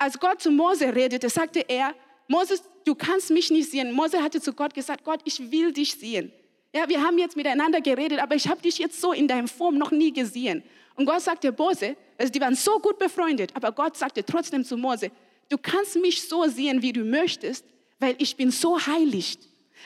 Als 0.00 0.18
Gott 0.18 0.40
zu 0.40 0.50
Mose 0.50 0.94
redete, 0.94 1.28
sagte 1.28 1.60
er, 1.68 1.94
Moses, 2.26 2.62
du 2.86 2.94
kannst 2.94 3.30
mich 3.30 3.50
nicht 3.50 3.70
sehen. 3.70 3.92
Mose 3.92 4.22
hatte 4.22 4.40
zu 4.40 4.54
Gott 4.54 4.72
gesagt, 4.72 5.04
Gott, 5.04 5.20
ich 5.26 5.50
will 5.50 5.74
dich 5.74 5.92
sehen. 5.92 6.32
Ja, 6.74 6.88
wir 6.88 7.02
haben 7.02 7.18
jetzt 7.18 7.36
miteinander 7.36 7.82
geredet, 7.82 8.18
aber 8.18 8.34
ich 8.34 8.48
habe 8.48 8.62
dich 8.62 8.78
jetzt 8.78 8.98
so 8.98 9.12
in 9.12 9.28
deiner 9.28 9.46
Form 9.46 9.76
noch 9.76 9.90
nie 9.90 10.10
gesehen. 10.10 10.62
Und 10.94 11.04
Gott 11.04 11.20
sagte, 11.20 11.52
Mose, 11.52 11.96
also 12.16 12.32
die 12.32 12.40
waren 12.40 12.54
so 12.54 12.78
gut 12.78 12.98
befreundet, 12.98 13.50
aber 13.54 13.72
Gott 13.72 13.94
sagte 13.94 14.24
trotzdem 14.24 14.64
zu 14.64 14.78
Mose, 14.78 15.10
du 15.50 15.58
kannst 15.58 15.96
mich 15.96 16.26
so 16.26 16.44
sehen, 16.48 16.80
wie 16.80 16.94
du 16.94 17.04
möchtest, 17.04 17.66
weil 17.98 18.14
ich 18.16 18.34
bin 18.36 18.50
so 18.50 18.80
heilig. 18.80 19.38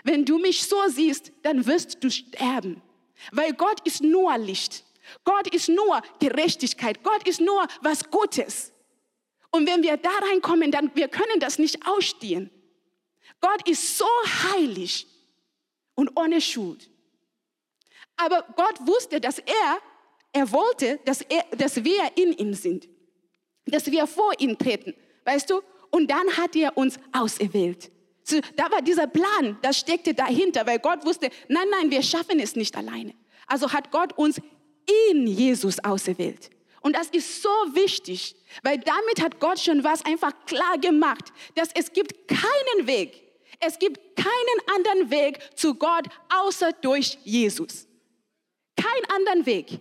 Wenn 0.05 0.25
du 0.25 0.39
mich 0.39 0.63
so 0.63 0.77
siehst, 0.87 1.33
dann 1.43 1.67
wirst 1.67 2.05
du 2.05 2.09
sterben. 2.09 2.81
Weil 3.33 3.53
Gott 3.55 3.81
ist 3.85 4.01
nur 4.01 4.39
Licht. 4.39 4.85
Gott 5.25 5.53
ist 5.53 5.69
nur 5.69 6.03
Gerechtigkeit. 6.21 7.03
Gott 7.03 7.27
ist 7.27 7.41
nur 7.41 7.67
was 7.83 8.09
Gutes. 8.09 8.74
Und 9.55 9.69
wenn 9.69 9.85
wir 9.85 9.97
da 9.97 10.11
reinkommen, 10.31 10.73
dann 10.73 10.91
wir 10.97 11.07
können 11.07 11.39
das 11.39 11.61
nicht 11.61 11.87
ausstehen. 11.87 12.51
Gott 13.41 13.69
ist 13.69 13.97
so 13.97 14.07
heilig 14.53 15.07
und 15.95 16.11
ohne 16.19 16.41
Schuld. 16.41 16.91
Aber 18.17 18.45
Gott 18.57 18.85
wusste, 18.85 19.21
dass 19.21 19.39
er, 19.39 19.79
er 20.33 20.51
wollte, 20.51 20.99
dass, 21.05 21.21
er, 21.21 21.45
dass 21.57 21.85
wir 21.85 22.03
in 22.17 22.33
ihm 22.33 22.53
sind, 22.55 22.89
dass 23.67 23.87
wir 23.87 24.09
vor 24.09 24.33
ihm 24.41 24.59
treten, 24.59 24.93
weißt 25.25 25.49
du? 25.51 25.61
Und 25.93 26.11
dann 26.11 26.37
hat 26.37 26.57
er 26.57 26.77
uns 26.77 26.99
auserwählt. 27.13 27.93
So, 28.25 28.41
da 28.57 28.69
war 28.73 28.83
dieser 28.83 29.07
Plan, 29.07 29.57
das 29.63 29.79
steckte 29.79 30.15
dahinter, 30.15 30.67
weil 30.67 30.81
Gott 30.81 31.05
wusste, 31.05 31.31
nein, 31.47 31.69
nein, 31.71 31.93
wir 31.93 32.03
schaffen 32.03 32.41
es 32.41 32.57
nicht 32.57 32.77
alleine. 32.77 33.15
Also 33.47 33.73
hat 33.73 33.93
Gott 33.93 34.19
uns 34.19 34.41
in 35.13 35.29
Jesus 35.29 35.79
auserwählt. 35.79 36.51
Und 36.85 36.95
das 36.95 37.09
ist 37.09 37.41
so 37.41 37.49
wichtig, 37.73 38.37
weil 38.63 38.77
damit 38.79 39.23
hat 39.23 39.41
Gott 39.41 39.59
schon 39.59 39.83
was 39.83 40.05
einfach 40.05 40.33
klar 40.45 40.77
gemacht, 40.77 41.33
dass 41.55 41.71
es 41.75 41.91
gibt 41.95 42.29
keinen 42.29 42.87
Weg, 42.87 43.23
es 43.59 43.79
gibt 43.79 43.99
keinen 44.17 44.77
anderen 44.77 45.11
Weg 45.11 45.39
zu 45.57 45.77
Gott 45.77 46.05
außer 46.29 46.73
durch 46.83 47.17
Jesus. 47.25 47.87
Kein 48.77 49.17
anderen 49.17 49.47
Weg. 49.47 49.81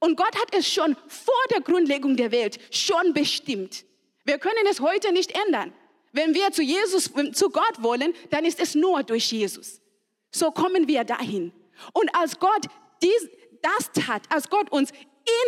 Und 0.00 0.16
Gott 0.16 0.34
hat 0.34 0.52
es 0.52 0.68
schon 0.68 0.96
vor 1.06 1.44
der 1.52 1.60
Grundlegung 1.60 2.16
der 2.16 2.32
Welt 2.32 2.58
schon 2.74 3.14
bestimmt. 3.14 3.84
Wir 4.24 4.38
können 4.38 4.66
es 4.68 4.80
heute 4.80 5.12
nicht 5.12 5.32
ändern. 5.46 5.72
Wenn 6.10 6.34
wir 6.34 6.50
zu 6.50 6.62
Jesus, 6.62 7.12
zu 7.32 7.50
Gott 7.50 7.80
wollen, 7.80 8.12
dann 8.30 8.44
ist 8.44 8.58
es 8.58 8.74
nur 8.74 9.04
durch 9.04 9.30
Jesus. 9.30 9.80
So 10.32 10.50
kommen 10.50 10.88
wir 10.88 11.04
dahin. 11.04 11.52
Und 11.92 12.12
als 12.12 12.40
Gott 12.40 12.66
dies, 13.00 13.28
das 13.62 13.92
tat, 13.92 14.22
als 14.30 14.50
Gott 14.50 14.72
uns 14.72 14.90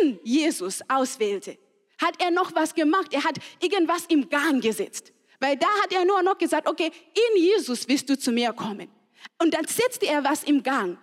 in 0.01 0.19
Jesus 0.23 0.81
auswählte, 0.87 1.57
hat 2.01 2.21
er 2.21 2.31
noch 2.31 2.53
was 2.55 2.73
gemacht. 2.73 3.13
Er 3.13 3.23
hat 3.23 3.37
irgendwas 3.61 4.05
im 4.07 4.29
Gang 4.29 4.61
gesetzt. 4.61 5.13
Weil 5.39 5.57
da 5.57 5.67
hat 5.81 5.91
er 5.93 6.05
nur 6.05 6.21
noch 6.23 6.37
gesagt, 6.37 6.67
okay, 6.67 6.89
in 7.13 7.41
Jesus 7.41 7.87
wirst 7.87 8.09
du 8.09 8.17
zu 8.17 8.31
mir 8.31 8.53
kommen. 8.53 8.87
Und 9.41 9.53
dann 9.53 9.65
setzte 9.67 10.07
er 10.07 10.23
was 10.23 10.43
im 10.43 10.63
Gang. 10.63 10.97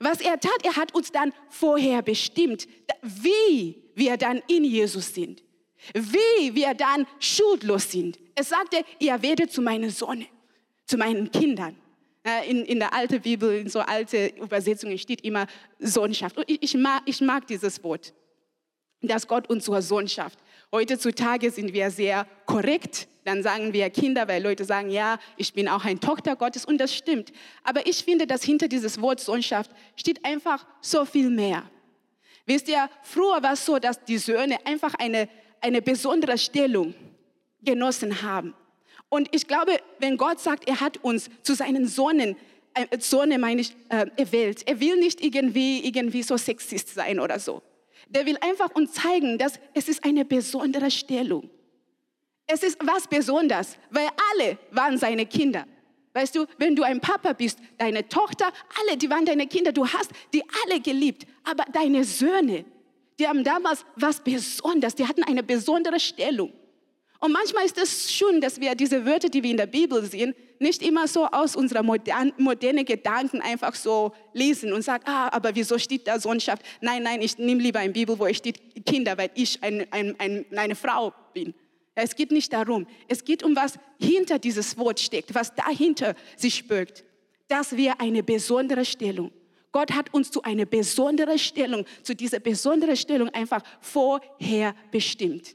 Was 0.00 0.20
er 0.20 0.38
tat, 0.38 0.64
er 0.64 0.76
hat 0.76 0.94
uns 0.94 1.10
dann 1.10 1.32
vorher 1.48 2.02
bestimmt, 2.02 2.68
wie 3.02 3.82
wir 3.94 4.16
dann 4.16 4.42
in 4.46 4.64
Jesus 4.64 5.14
sind. 5.14 5.42
Wie 5.94 6.54
wir 6.54 6.74
dann 6.74 7.06
schuldlos 7.18 7.90
sind. 7.90 8.18
Es 8.34 8.50
sagte, 8.50 8.84
ihr 8.98 9.20
werdet 9.22 9.52
zu 9.52 9.62
meinen 9.62 9.90
Sohn, 9.90 10.26
zu 10.86 10.96
meinen 10.96 11.30
Kindern. 11.30 11.76
In, 12.46 12.64
in 12.64 12.78
der 12.78 12.92
alten 12.92 13.22
Bibel, 13.22 13.58
in 13.58 13.68
so 13.68 13.80
alte 13.80 14.26
Übersetzungen 14.36 14.98
steht 14.98 15.22
immer 15.22 15.46
Sohnschaft. 15.78 16.36
Ich, 16.46 16.62
ich, 16.62 16.74
mag, 16.74 17.02
ich 17.06 17.20
mag 17.20 17.46
dieses 17.46 17.82
Wort, 17.82 18.12
dass 19.02 19.26
Gott 19.26 19.48
uns 19.48 19.64
zur 19.64 19.82
Sohnschaft. 19.82 20.38
Heutzutage 20.72 21.50
sind 21.50 21.72
wir 21.72 21.90
sehr 21.90 22.26
korrekt. 22.46 23.08
Dann 23.24 23.42
sagen 23.42 23.72
wir 23.72 23.90
Kinder, 23.90 24.28
weil 24.28 24.42
Leute 24.42 24.64
sagen, 24.64 24.90
ja, 24.90 25.18
ich 25.36 25.52
bin 25.52 25.68
auch 25.68 25.84
ein 25.84 26.00
Tochter 26.00 26.36
Gottes 26.36 26.64
und 26.64 26.78
das 26.78 26.94
stimmt. 26.94 27.32
Aber 27.62 27.86
ich 27.86 28.04
finde, 28.04 28.26
dass 28.26 28.42
hinter 28.42 28.68
dieses 28.68 29.00
Wort 29.00 29.20
Sohnschaft 29.20 29.70
steht 29.96 30.24
einfach 30.24 30.66
so 30.80 31.04
viel 31.04 31.30
mehr. 31.30 31.62
Wisst 32.46 32.68
ihr, 32.68 32.88
früher 33.02 33.42
war 33.42 33.52
es 33.52 33.64
so, 33.64 33.78
dass 33.78 34.02
die 34.04 34.18
Söhne 34.18 34.56
einfach 34.64 34.94
eine, 34.94 35.28
eine 35.60 35.82
besondere 35.82 36.38
Stellung 36.38 36.94
genossen 37.62 38.22
haben. 38.22 38.54
Und 39.10 39.34
ich 39.34 39.46
glaube, 39.46 39.72
wenn 39.98 40.16
Gott 40.16 40.40
sagt, 40.40 40.68
er 40.68 40.80
hat 40.80 40.98
uns 40.98 41.30
zu 41.42 41.54
seinen 41.54 41.86
Sohnen, 41.86 42.36
äh, 42.74 42.98
Sohne 42.98 43.38
meine 43.38 43.62
ich, 43.62 43.74
äh, 43.88 44.06
erwählt, 44.16 44.66
er 44.66 44.80
will 44.80 44.96
nicht 44.98 45.22
irgendwie, 45.22 45.86
irgendwie 45.86 46.22
so 46.22 46.36
sexist 46.36 46.94
sein 46.94 47.20
oder 47.20 47.38
so. 47.38 47.62
Der 48.08 48.26
will 48.26 48.38
einfach 48.40 48.74
uns 48.74 48.92
zeigen, 48.92 49.38
dass 49.38 49.58
es 49.74 49.88
ist 49.88 50.04
eine 50.04 50.24
besondere 50.24 50.90
Stellung. 50.90 51.50
Es 52.46 52.62
ist 52.62 52.78
was 52.80 53.06
Besonderes, 53.06 53.76
weil 53.90 54.08
alle 54.32 54.58
waren 54.70 54.96
seine 54.96 55.26
Kinder. 55.26 55.66
Weißt 56.14 56.34
du, 56.34 56.46
wenn 56.56 56.74
du 56.74 56.82
ein 56.82 57.00
Papa 57.00 57.32
bist, 57.34 57.58
deine 57.76 58.08
Tochter, 58.08 58.52
alle, 58.80 58.96
die 58.96 59.10
waren 59.10 59.26
deine 59.26 59.46
Kinder, 59.46 59.70
du 59.72 59.86
hast 59.86 60.10
die 60.32 60.42
alle 60.64 60.80
geliebt. 60.80 61.26
Aber 61.44 61.64
deine 61.72 62.02
Söhne, 62.04 62.64
die 63.18 63.28
haben 63.28 63.44
damals 63.44 63.84
was 63.96 64.20
Besonderes, 64.20 64.94
die 64.94 65.06
hatten 65.06 65.22
eine 65.24 65.42
besondere 65.42 66.00
Stellung. 66.00 66.52
Und 67.20 67.32
manchmal 67.32 67.64
ist 67.64 67.78
es 67.78 68.12
schön, 68.12 68.40
dass 68.40 68.60
wir 68.60 68.74
diese 68.74 69.04
Wörter, 69.04 69.28
die 69.28 69.42
wir 69.42 69.50
in 69.50 69.56
der 69.56 69.66
Bibel 69.66 70.04
sehen, 70.04 70.34
nicht 70.60 70.82
immer 70.82 71.08
so 71.08 71.26
aus 71.26 71.56
unserer 71.56 71.82
modernen 71.82 72.32
moderne 72.38 72.84
Gedanken 72.84 73.40
einfach 73.40 73.74
so 73.74 74.12
lesen 74.32 74.72
und 74.72 74.82
sagen, 74.82 75.04
ah, 75.06 75.28
aber 75.32 75.54
wieso 75.54 75.78
steht 75.78 76.06
da 76.06 76.18
Sohnschaft? 76.20 76.62
Nein, 76.80 77.02
nein, 77.02 77.20
ich 77.20 77.38
nehme 77.38 77.60
lieber 77.60 77.80
eine 77.80 77.92
Bibel, 77.92 78.18
wo 78.18 78.26
es 78.26 78.36
steht 78.36 78.60
Kinder, 78.86 79.18
weil 79.18 79.30
ich 79.34 79.62
ein, 79.62 79.86
ein, 79.90 80.14
ein, 80.18 80.44
eine 80.56 80.74
Frau 80.74 81.12
bin. 81.32 81.54
Es 81.94 82.14
geht 82.14 82.30
nicht 82.30 82.52
darum. 82.52 82.86
Es 83.08 83.24
geht 83.24 83.42
um 83.42 83.56
was 83.56 83.74
hinter 84.00 84.38
dieses 84.38 84.78
Wort 84.78 85.00
steckt, 85.00 85.34
was 85.34 85.52
dahinter 85.54 86.14
sich 86.36 86.68
birgt, 86.68 87.04
dass 87.48 87.76
wir 87.76 88.00
eine 88.00 88.22
besondere 88.22 88.84
Stellung 88.84 89.32
Gott 89.72 89.92
hat 89.92 90.12
uns 90.14 90.30
zu 90.30 90.42
einer 90.42 90.64
besonderen 90.64 91.38
Stellung, 91.38 91.84
zu 92.02 92.14
dieser 92.14 92.40
besonderen 92.40 92.96
Stellung 92.96 93.28
einfach 93.30 93.62
vorher 93.80 94.74
bestimmt. 94.90 95.54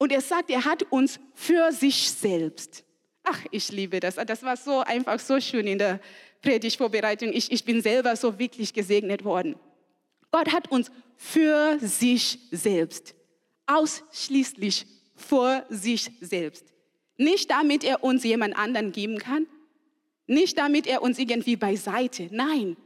Und 0.00 0.12
er 0.12 0.22
sagt, 0.22 0.48
er 0.48 0.64
hat 0.64 0.82
uns 0.90 1.20
für 1.34 1.72
sich 1.72 2.10
selbst. 2.10 2.84
Ach, 3.22 3.38
ich 3.50 3.70
liebe 3.70 4.00
das. 4.00 4.14
Das 4.14 4.42
war 4.42 4.56
so 4.56 4.80
einfach 4.80 5.20
so 5.20 5.38
schön 5.38 5.66
in 5.66 5.76
der 5.76 6.00
Predigtvorbereitung. 6.40 7.34
Ich, 7.34 7.52
ich 7.52 7.66
bin 7.66 7.82
selber 7.82 8.16
so 8.16 8.38
wirklich 8.38 8.72
gesegnet 8.72 9.24
worden. 9.24 9.56
Gott 10.30 10.54
hat 10.54 10.72
uns 10.72 10.90
für 11.16 11.78
sich 11.80 12.38
selbst, 12.50 13.14
ausschließlich 13.66 14.86
vor 15.14 15.66
sich 15.68 16.10
selbst. 16.22 16.64
Nicht 17.18 17.50
damit 17.50 17.84
er 17.84 18.02
uns 18.02 18.24
jemand 18.24 18.56
anderen 18.56 18.92
geben 18.92 19.18
kann, 19.18 19.46
nicht 20.26 20.56
damit 20.56 20.86
er 20.86 21.02
uns 21.02 21.18
irgendwie 21.18 21.56
beiseite, 21.56 22.30
nein, 22.30 22.78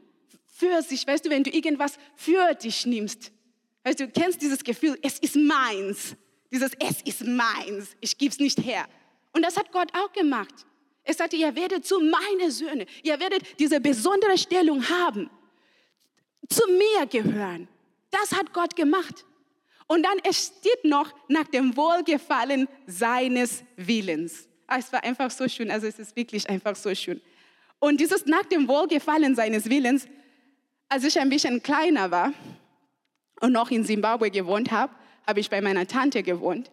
für 0.47 0.83
sich. 0.83 1.06
Weißt 1.06 1.25
du, 1.25 1.30
wenn 1.30 1.44
du 1.44 1.50
irgendwas 1.50 1.97
für 2.16 2.54
dich 2.54 2.87
nimmst, 2.87 3.30
weißt 3.85 4.00
du 4.00 4.09
kennst 4.09 4.42
dieses 4.42 4.64
Gefühl, 4.64 4.99
es 5.00 5.21
ist 5.21 5.37
meins. 5.37 6.16
Dieses 6.54 6.70
Es 6.78 7.02
ist 7.02 7.26
meins, 7.26 7.96
ich 8.00 8.16
gebe 8.16 8.30
es 8.30 8.38
nicht 8.38 8.61
her. 8.64 8.87
Und 9.32 9.42
das 9.42 9.56
hat 9.56 9.73
Gott 9.73 9.88
auch 9.92 10.12
gemacht. 10.12 10.54
Er 11.02 11.12
sagte, 11.12 11.34
ihr 11.34 11.52
werdet 11.56 11.84
zu 11.84 11.99
meinen 11.99 12.49
Söhnen, 12.49 12.87
ihr 13.02 13.18
werdet 13.18 13.58
diese 13.58 13.80
besondere 13.80 14.38
Stellung 14.38 14.88
haben, 14.88 15.28
zu 16.49 16.62
mir 16.68 17.06
gehören. 17.06 17.66
Das 18.12 18.30
hat 18.38 18.52
Gott 18.52 18.76
gemacht. 18.76 19.26
Und 19.88 20.04
dann 20.04 20.16
es 20.23 20.52
steht 20.61 20.84
noch 20.84 21.12
nach 21.26 21.49
dem 21.49 21.76
Wohlgefallen 21.76 22.68
seines 22.87 23.64
Willens. 23.75 24.49
Ah, 24.68 24.78
es 24.78 24.92
war 24.92 25.02
einfach 25.02 25.32
so 25.32 25.49
schön, 25.49 25.73
also 25.73 25.88
es 25.88 25.99
ist 25.99 26.14
wirklich 26.14 26.49
einfach 26.49 26.76
so 26.76 26.94
schön. 26.94 27.20
Und 27.80 27.99
dieses 27.99 28.26
nach 28.26 28.44
dem 28.44 28.68
Wohlgefallen 28.68 29.34
seines 29.34 29.68
Willens, 29.68 30.06
als 30.88 31.02
ich 31.02 31.18
ein 31.18 31.30
bisschen 31.30 31.61
kleiner 31.61 32.12
war 32.12 32.32
und 33.40 33.50
noch 33.50 33.73
in 33.73 33.82
Simbabwe 33.82 34.30
gewohnt 34.30 34.70
habe, 34.70 34.94
habe 35.26 35.40
ich 35.40 35.50
bei 35.50 35.60
meiner 35.60 35.86
Tante 35.86 36.22
gewohnt. 36.22 36.70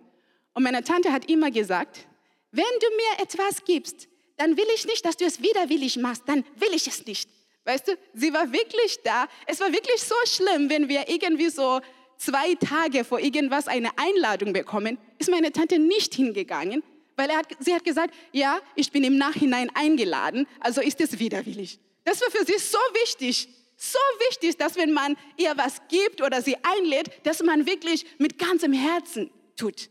Und 0.53 0.63
meine 0.63 0.83
Tante 0.83 1.11
hat 1.11 1.29
immer 1.29 1.51
gesagt, 1.51 2.07
wenn 2.51 2.63
du 2.79 2.87
mir 2.95 3.23
etwas 3.23 3.63
gibst, 3.63 4.07
dann 4.37 4.57
will 4.57 4.65
ich 4.75 4.85
nicht, 4.85 5.05
dass 5.05 5.17
du 5.17 5.25
es 5.25 5.41
widerwillig 5.41 5.97
machst, 5.97 6.23
dann 6.25 6.43
will 6.55 6.73
ich 6.73 6.87
es 6.87 7.05
nicht. 7.05 7.29
Weißt 7.63 7.87
du, 7.87 7.97
sie 8.13 8.33
war 8.33 8.51
wirklich 8.51 8.99
da. 9.03 9.27
Es 9.45 9.59
war 9.59 9.71
wirklich 9.71 10.01
so 10.01 10.15
schlimm, 10.25 10.69
wenn 10.69 10.89
wir 10.89 11.07
irgendwie 11.09 11.49
so 11.49 11.79
zwei 12.17 12.55
Tage 12.55 13.03
vor 13.03 13.19
irgendwas 13.19 13.67
eine 13.67 13.89
Einladung 13.97 14.53
bekommen, 14.53 14.97
ist 15.19 15.29
meine 15.29 15.51
Tante 15.51 15.79
nicht 15.79 16.13
hingegangen, 16.15 16.83
weil 17.15 17.29
hat, 17.35 17.47
sie 17.59 17.73
hat 17.73 17.83
gesagt, 17.83 18.13
ja, 18.31 18.59
ich 18.75 18.91
bin 18.91 19.03
im 19.03 19.17
Nachhinein 19.17 19.69
eingeladen, 19.75 20.47
also 20.59 20.81
ist 20.81 20.99
es 21.01 21.19
widerwillig. 21.19 21.79
Das 22.03 22.19
war 22.21 22.31
für 22.31 22.45
sie 22.45 22.57
so 22.57 22.77
wichtig, 23.03 23.47
so 23.81 23.99
wichtig, 24.29 24.57
dass 24.57 24.75
wenn 24.75 24.91
man 24.91 25.17
ihr 25.37 25.57
was 25.57 25.81
gibt 25.87 26.21
oder 26.21 26.41
sie 26.41 26.55
einlädt, 26.61 27.09
dass 27.25 27.41
man 27.41 27.65
wirklich 27.65 28.05
mit 28.19 28.37
ganzem 28.37 28.73
Herzen 28.73 29.31
tut. 29.55 29.89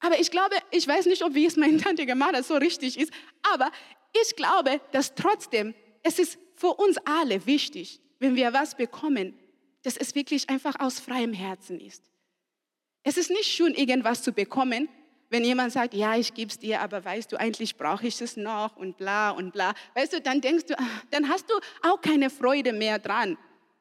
Aber 0.00 0.18
ich 0.18 0.32
glaube, 0.32 0.56
ich 0.72 0.88
weiß 0.88 1.06
nicht, 1.06 1.22
ob 1.22 1.34
wie 1.34 1.46
es 1.46 1.56
meine 1.56 1.76
Tante 1.76 2.04
gemacht 2.04 2.34
hat, 2.34 2.44
so 2.44 2.56
richtig 2.56 2.98
ist, 2.98 3.12
aber 3.42 3.70
ich 4.20 4.34
glaube, 4.34 4.80
dass 4.90 5.14
trotzdem 5.14 5.74
es 6.02 6.18
ist 6.18 6.36
für 6.56 6.74
uns 6.74 6.96
alle 7.04 7.46
wichtig, 7.46 8.00
wenn 8.18 8.34
wir 8.34 8.52
was 8.52 8.76
bekommen, 8.76 9.38
dass 9.84 9.96
es 9.96 10.16
wirklich 10.16 10.50
einfach 10.50 10.80
aus 10.80 10.98
freiem 10.98 11.32
Herzen 11.32 11.78
ist. 11.78 12.02
Es 13.04 13.16
ist 13.16 13.30
nicht 13.30 13.46
schön, 13.46 13.74
irgendwas 13.74 14.22
zu 14.22 14.32
bekommen, 14.32 14.88
wenn 15.32 15.44
jemand 15.44 15.72
sagt, 15.72 15.94
ja, 15.94 16.14
ich 16.14 16.34
gebe 16.34 16.50
es 16.50 16.58
dir, 16.58 16.82
aber 16.82 17.02
weißt 17.02 17.32
du, 17.32 17.40
eigentlich 17.40 17.76
brauche 17.76 18.06
ich 18.06 18.20
es 18.20 18.36
noch 18.36 18.76
und 18.76 18.98
bla 18.98 19.30
und 19.30 19.50
bla. 19.50 19.72
Weißt 19.94 20.12
du, 20.12 20.20
dann 20.20 20.42
denkst 20.42 20.66
du, 20.66 20.78
ach, 20.78 21.04
dann 21.10 21.26
hast 21.26 21.48
du 21.48 21.54
auch 21.80 22.02
keine 22.02 22.28
Freude 22.28 22.74
mehr 22.74 22.98
dran. 22.98 23.38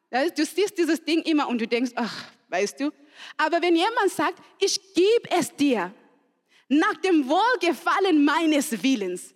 Du 0.09 0.45
siehst 0.45 0.77
dieses 0.77 1.03
Ding 1.03 1.21
immer 1.23 1.49
und 1.49 1.59
du 1.59 1.67
denkst, 1.67 1.91
ach, 1.95 2.23
weißt 2.47 2.79
du. 2.79 2.91
Aber 3.35 3.61
wenn 3.61 3.75
jemand 3.75 4.11
sagt, 4.15 4.41
ich 4.59 4.93
gebe 4.93 5.29
es 5.29 5.53
dir 5.53 5.93
nach 6.69 6.95
dem 7.01 7.27
Wohlgefallen 7.27 8.23
meines 8.23 8.81
Willens, 8.81 9.33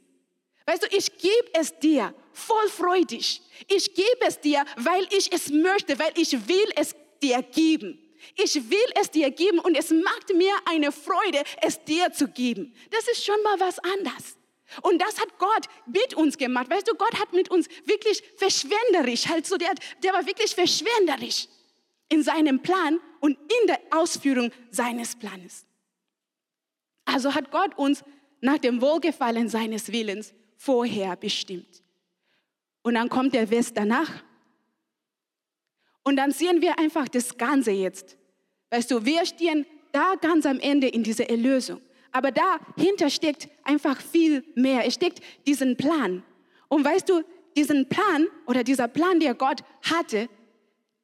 weißt 0.65 0.83
du, 0.83 0.87
ich 0.95 1.17
gebe 1.17 1.49
es 1.53 1.77
dir 1.79 2.13
voll 2.31 2.69
freudig. 2.69 3.41
Ich 3.67 3.93
gebe 3.93 4.25
es 4.25 4.39
dir, 4.39 4.63
weil 4.77 5.05
ich 5.11 5.33
es 5.33 5.49
möchte, 5.49 5.99
weil 5.99 6.13
ich 6.15 6.31
will 6.47 6.71
es 6.77 6.95
dir 7.21 7.41
geben. 7.41 7.99
Ich 8.35 8.55
will 8.69 8.91
es 8.99 9.11
dir 9.11 9.31
geben 9.31 9.59
und 9.59 9.75
es 9.75 9.91
macht 9.91 10.33
mir 10.33 10.53
eine 10.65 10.91
Freude, 10.91 11.43
es 11.61 11.83
dir 11.83 12.11
zu 12.11 12.27
geben. 12.27 12.73
Das 12.91 13.07
ist 13.07 13.25
schon 13.25 13.41
mal 13.43 13.59
was 13.59 13.79
anderes. 13.79 14.37
Und 14.81 15.01
das 15.01 15.19
hat 15.19 15.37
Gott 15.37 15.67
mit 15.85 16.15
uns 16.15 16.37
gemacht. 16.37 16.69
Weißt 16.69 16.87
du, 16.87 16.95
Gott 16.95 17.19
hat 17.19 17.33
mit 17.33 17.49
uns 17.49 17.67
wirklich 17.85 18.23
verschwenderisch, 18.37 19.27
halt 19.27 19.45
so, 19.45 19.57
der, 19.57 19.73
der 20.03 20.13
war 20.13 20.25
wirklich 20.25 20.53
verschwenderisch 20.55 21.47
in 22.09 22.23
seinem 22.23 22.61
Plan 22.61 22.99
und 23.19 23.37
in 23.37 23.67
der 23.67 23.79
Ausführung 23.91 24.51
seines 24.71 25.15
Planes. 25.15 25.65
Also 27.05 27.33
hat 27.33 27.51
Gott 27.51 27.77
uns 27.77 28.03
nach 28.41 28.57
dem 28.57 28.81
Wohlgefallen 28.81 29.49
seines 29.49 29.91
Willens 29.91 30.33
vorher 30.57 31.15
bestimmt. 31.15 31.83
Und 32.81 32.95
dann 32.95 33.09
kommt 33.09 33.33
der 33.33 33.47
Vers 33.47 33.73
danach 33.73 34.23
und 36.05 36.15
dann 36.15 36.31
sehen 36.31 36.61
wir 36.61 36.79
einfach 36.79 37.09
das 37.09 37.37
Ganze 37.37 37.71
jetzt. 37.71 38.15
Weißt 38.69 38.89
du, 38.91 39.03
wir 39.03 39.25
stehen 39.25 39.65
da 39.91 40.15
ganz 40.15 40.45
am 40.45 40.59
Ende 40.59 40.87
in 40.87 41.03
dieser 41.03 41.29
Erlösung. 41.29 41.81
Aber 42.11 42.31
dahinter 42.31 43.09
steckt 43.09 43.49
einfach 43.63 43.99
viel 43.99 44.45
mehr. 44.55 44.85
Es 44.85 44.93
steckt 44.93 45.19
diesen 45.45 45.75
Plan. 45.75 46.23
Und 46.69 46.85
weißt 46.85 47.09
du, 47.09 47.23
diesen 47.57 47.89
Plan 47.89 48.27
oder 48.45 48.63
dieser 48.63 48.87
Plan, 48.87 49.19
der 49.19 49.33
Gott 49.33 49.61
hatte, 49.81 50.29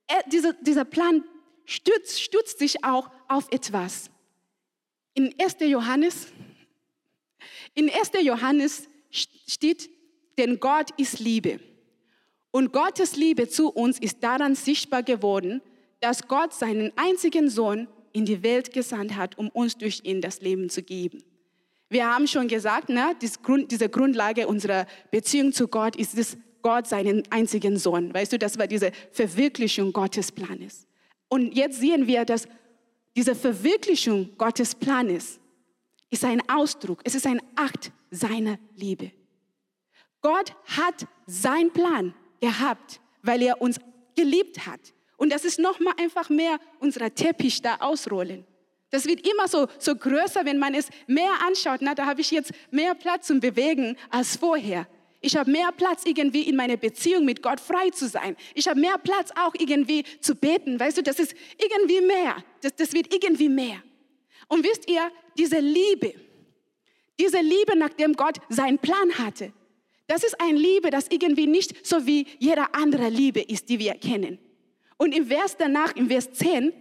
er, 0.08 0.24
dieser, 0.30 0.54
dieser 0.54 0.86
Plan 0.86 1.24
stützt, 1.66 2.22
stützt 2.22 2.60
sich 2.60 2.84
auch 2.84 3.10
auf 3.28 3.48
etwas. 3.52 4.12
In 5.16 5.34
1. 5.40 5.58
Johannes, 5.62 6.28
in 7.74 7.90
1. 7.90 8.12
Johannes 8.22 8.88
steht, 9.10 9.90
denn 10.38 10.60
Gott 10.60 10.92
ist 10.98 11.20
Liebe. 11.20 11.60
Und 12.52 12.74
Gottes 12.74 13.16
Liebe 13.16 13.48
zu 13.48 13.70
uns 13.70 13.98
ist 13.98 14.24
daran 14.24 14.56
sichtbar 14.56 15.04
geworden, 15.04 15.62
dass 16.02 16.28
Gott 16.28 16.54
seinen 16.54 16.92
einzigen 16.98 17.50
Sohn 17.50 17.88
in 18.12 18.26
die 18.26 18.44
Welt 18.44 18.74
gesandt 18.74 19.16
hat, 19.16 19.38
um 19.38 19.50
uns 19.50 19.78
durch 19.78 20.02
ihn 20.04 20.20
das 20.22 20.42
Leben 20.42 20.70
zu 20.70 20.84
geben. 20.84 21.24
Wir 21.90 22.14
haben 22.14 22.28
schon 22.28 22.48
gesagt, 22.48 22.90
ne, 22.90 23.16
diese 23.20 23.90
Grundlage 23.90 24.48
unserer 24.48 24.86
Beziehung 25.12 25.54
zu 25.54 25.68
Gott 25.68 25.96
ist 25.96 26.18
es, 26.18 26.38
Gott 26.62 26.88
seinen 26.88 27.24
einzigen 27.32 27.78
Sohn. 27.78 28.14
Weißt 28.14 28.34
du, 28.34 28.40
das 28.40 28.58
war 28.58 28.68
diese 28.68 28.92
Verwirklichung 29.12 29.92
Gottes 29.92 30.32
Planes. 30.32 30.86
Und 31.28 31.56
jetzt 31.56 31.80
sehen 31.80 32.08
wir, 32.08 32.24
dass 32.24 32.48
diese 33.16 33.36
Verwirklichung 33.36 34.30
Gottes 34.38 34.76
Planes 34.76 35.40
ist 36.10 36.24
ein 36.24 36.42
Ausdruck, 36.50 37.02
es 37.04 37.16
ist 37.16 37.26
ein 37.26 37.42
Akt 37.56 37.92
seiner 38.10 38.58
Liebe. 38.76 39.12
Gott 40.22 40.54
hat 40.66 41.08
sein 41.26 41.72
Plan 41.72 42.14
gehabt, 42.42 43.00
weil 43.22 43.42
er 43.42 43.62
uns 43.62 43.80
geliebt 44.16 44.66
hat. 44.66 44.82
Und 45.16 45.32
das 45.32 45.46
ist 45.46 45.60
nochmal 45.60 45.94
einfach 45.98 46.30
mehr 46.30 46.60
unser 46.80 47.14
Teppich 47.14 47.62
da 47.62 47.76
ausrollen. 47.76 48.46
Das 48.90 49.06
wird 49.06 49.26
immer 49.26 49.48
so, 49.48 49.68
so 49.80 49.96
größer, 49.96 50.44
wenn 50.44 50.60
man 50.60 50.74
es 50.74 50.90
mehr 51.08 51.32
anschaut. 51.48 51.80
Na, 51.82 51.96
da 51.96 52.06
habe 52.06 52.22
ich 52.22 52.32
jetzt 52.32 52.52
mehr 52.72 52.94
Platz 52.94 53.28
zum 53.28 53.40
Bewegen 53.40 53.96
als 54.10 54.36
vorher. 54.36 54.86
Ich 55.22 55.38
habe 55.38 55.50
mehr 55.50 55.72
Platz 55.72 56.02
irgendwie 56.04 56.42
in 56.42 56.56
meiner 56.56 56.76
Beziehung 56.76 57.24
mit 57.24 57.42
Gott 57.42 57.60
frei 57.60 57.92
zu 57.92 58.08
sein. 58.08 58.36
Ich 58.56 58.68
habe 58.68 58.80
mehr 58.80 58.98
Platz 58.98 59.30
auch 59.40 59.54
irgendwie 59.58 60.04
zu 60.20 60.36
beten. 60.36 60.80
Weißt 60.80 60.98
du, 60.98 61.04
das 61.04 61.20
ist 61.20 61.36
irgendwie 61.58 62.02
mehr. 62.02 62.44
Das, 62.62 62.76
das 62.76 62.92
wird 62.92 63.14
irgendwie 63.14 63.48
mehr. 63.48 63.82
Und 64.48 64.66
wisst 64.66 64.90
ihr, 64.90 65.10
diese 65.38 65.60
Liebe, 65.60 66.16
diese 67.20 67.40
Liebe, 67.40 67.78
nachdem 67.78 68.14
Gott 68.14 68.40
seinen 68.50 68.80
Plan 68.80 69.18
hatte, 69.20 69.54
das 70.12 70.26
ist 70.26 70.42
eine 70.42 70.58
Liebe, 70.58 70.90
das 70.90 71.08
irgendwie 71.10 71.48
nicht 71.48 71.88
so 71.88 72.06
wie 72.06 72.28
jeder 72.38 72.76
andere 72.76 73.08
Liebe 73.08 73.40
ist, 73.40 73.70
die 73.70 73.80
wir 73.80 73.94
kennen. 73.94 74.40
Und 74.98 75.16
im 75.16 75.28
Vers 75.28 75.56
danach, 75.58 75.96
im 75.96 76.10
Vers 76.10 76.34
10, 76.34 76.74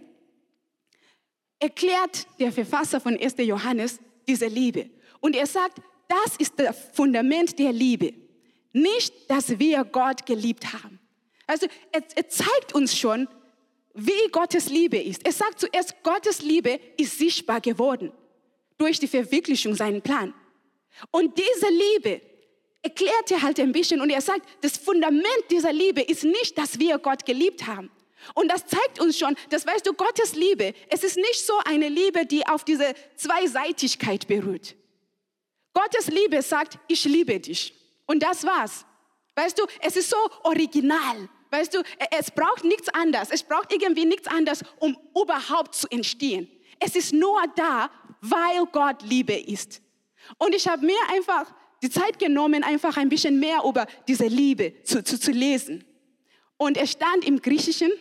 erklärt 1.57 2.27
der 2.41 2.51
Verfasser 2.51 2.99
von 2.99 3.17
1. 3.17 3.35
Johannes 3.37 4.01
diese 4.27 4.47
Liebe. 4.47 4.89
Und 5.21 5.37
er 5.37 5.47
sagt, 5.47 5.81
das 6.09 6.35
ist 6.39 6.59
das 6.59 6.75
Fundament 6.91 7.57
der 7.57 7.71
Liebe. 7.71 8.13
Nicht, 8.73 9.13
dass 9.29 9.57
wir 9.57 9.85
Gott 9.85 10.25
geliebt 10.25 10.73
haben. 10.73 10.99
Also 11.47 11.67
er, 11.93 12.03
er 12.13 12.27
zeigt 12.27 12.75
uns 12.75 12.97
schon, 12.97 13.29
wie 13.93 14.29
Gottes 14.33 14.69
Liebe 14.69 14.97
ist. 14.97 15.25
Er 15.25 15.31
sagt 15.31 15.61
zuerst, 15.61 16.03
Gottes 16.03 16.41
Liebe 16.41 16.81
ist 16.97 17.17
sichtbar 17.17 17.61
geworden 17.61 18.11
durch 18.77 18.99
die 18.99 19.07
Verwirklichung 19.07 19.73
seinen 19.73 20.01
Plan. 20.01 20.33
Und 21.11 21.37
diese 21.37 21.69
Liebe 21.69 22.30
erklärt 22.81 23.31
er 23.31 23.41
halt 23.41 23.59
ein 23.59 23.71
bisschen 23.71 24.01
und 24.01 24.09
er 24.09 24.21
sagt, 24.21 24.47
das 24.61 24.77
Fundament 24.77 25.45
dieser 25.49 25.71
Liebe 25.73 26.01
ist 26.01 26.23
nicht, 26.23 26.57
dass 26.57 26.79
wir 26.79 26.97
Gott 26.97 27.25
geliebt 27.25 27.67
haben. 27.67 27.91
Und 28.35 28.49
das 28.49 28.65
zeigt 28.67 28.99
uns 28.99 29.17
schon, 29.17 29.35
das 29.49 29.65
weißt 29.65 29.85
du, 29.85 29.93
Gottes 29.93 30.35
Liebe, 30.35 30.73
es 30.89 31.03
ist 31.03 31.17
nicht 31.17 31.45
so 31.45 31.53
eine 31.65 31.89
Liebe, 31.89 32.25
die 32.25 32.45
auf 32.45 32.63
diese 32.63 32.93
Zweiseitigkeit 33.15 34.27
beruht. 34.27 34.75
Gottes 35.73 36.07
Liebe 36.07 36.41
sagt, 36.41 36.77
ich 36.87 37.05
liebe 37.05 37.39
dich. 37.39 37.73
Und 38.05 38.21
das 38.21 38.43
war's. 38.43 38.85
Weißt 39.35 39.57
du, 39.57 39.65
es 39.79 39.95
ist 39.95 40.09
so 40.09 40.17
original. 40.43 41.29
Weißt 41.49 41.73
du, 41.73 41.81
es 42.17 42.31
braucht 42.31 42.63
nichts 42.63 42.89
anderes. 42.89 43.29
Es 43.31 43.43
braucht 43.43 43.73
irgendwie 43.73 44.05
nichts 44.05 44.27
anderes, 44.27 44.63
um 44.79 44.97
überhaupt 45.15 45.75
zu 45.75 45.87
entstehen. 45.89 46.49
Es 46.79 46.95
ist 46.95 47.13
nur 47.13 47.41
da, 47.55 47.89
weil 48.21 48.65
Gott 48.71 49.01
Liebe 49.03 49.33
ist. 49.33 49.81
Und 50.37 50.53
ich 50.53 50.67
habe 50.67 50.85
mir 50.85 50.97
einfach 51.09 51.53
die 51.81 51.89
Zeit 51.89 52.19
genommen, 52.19 52.63
einfach 52.63 52.97
ein 52.97 53.09
bisschen 53.09 53.39
mehr 53.39 53.61
über 53.65 53.87
diese 54.07 54.27
Liebe 54.27 54.83
zu, 54.83 55.03
zu, 55.03 55.19
zu 55.19 55.31
lesen. 55.31 55.83
Und 56.57 56.77
es 56.77 56.91
stand 56.91 57.25
im 57.25 57.41
Griechischen 57.41 57.91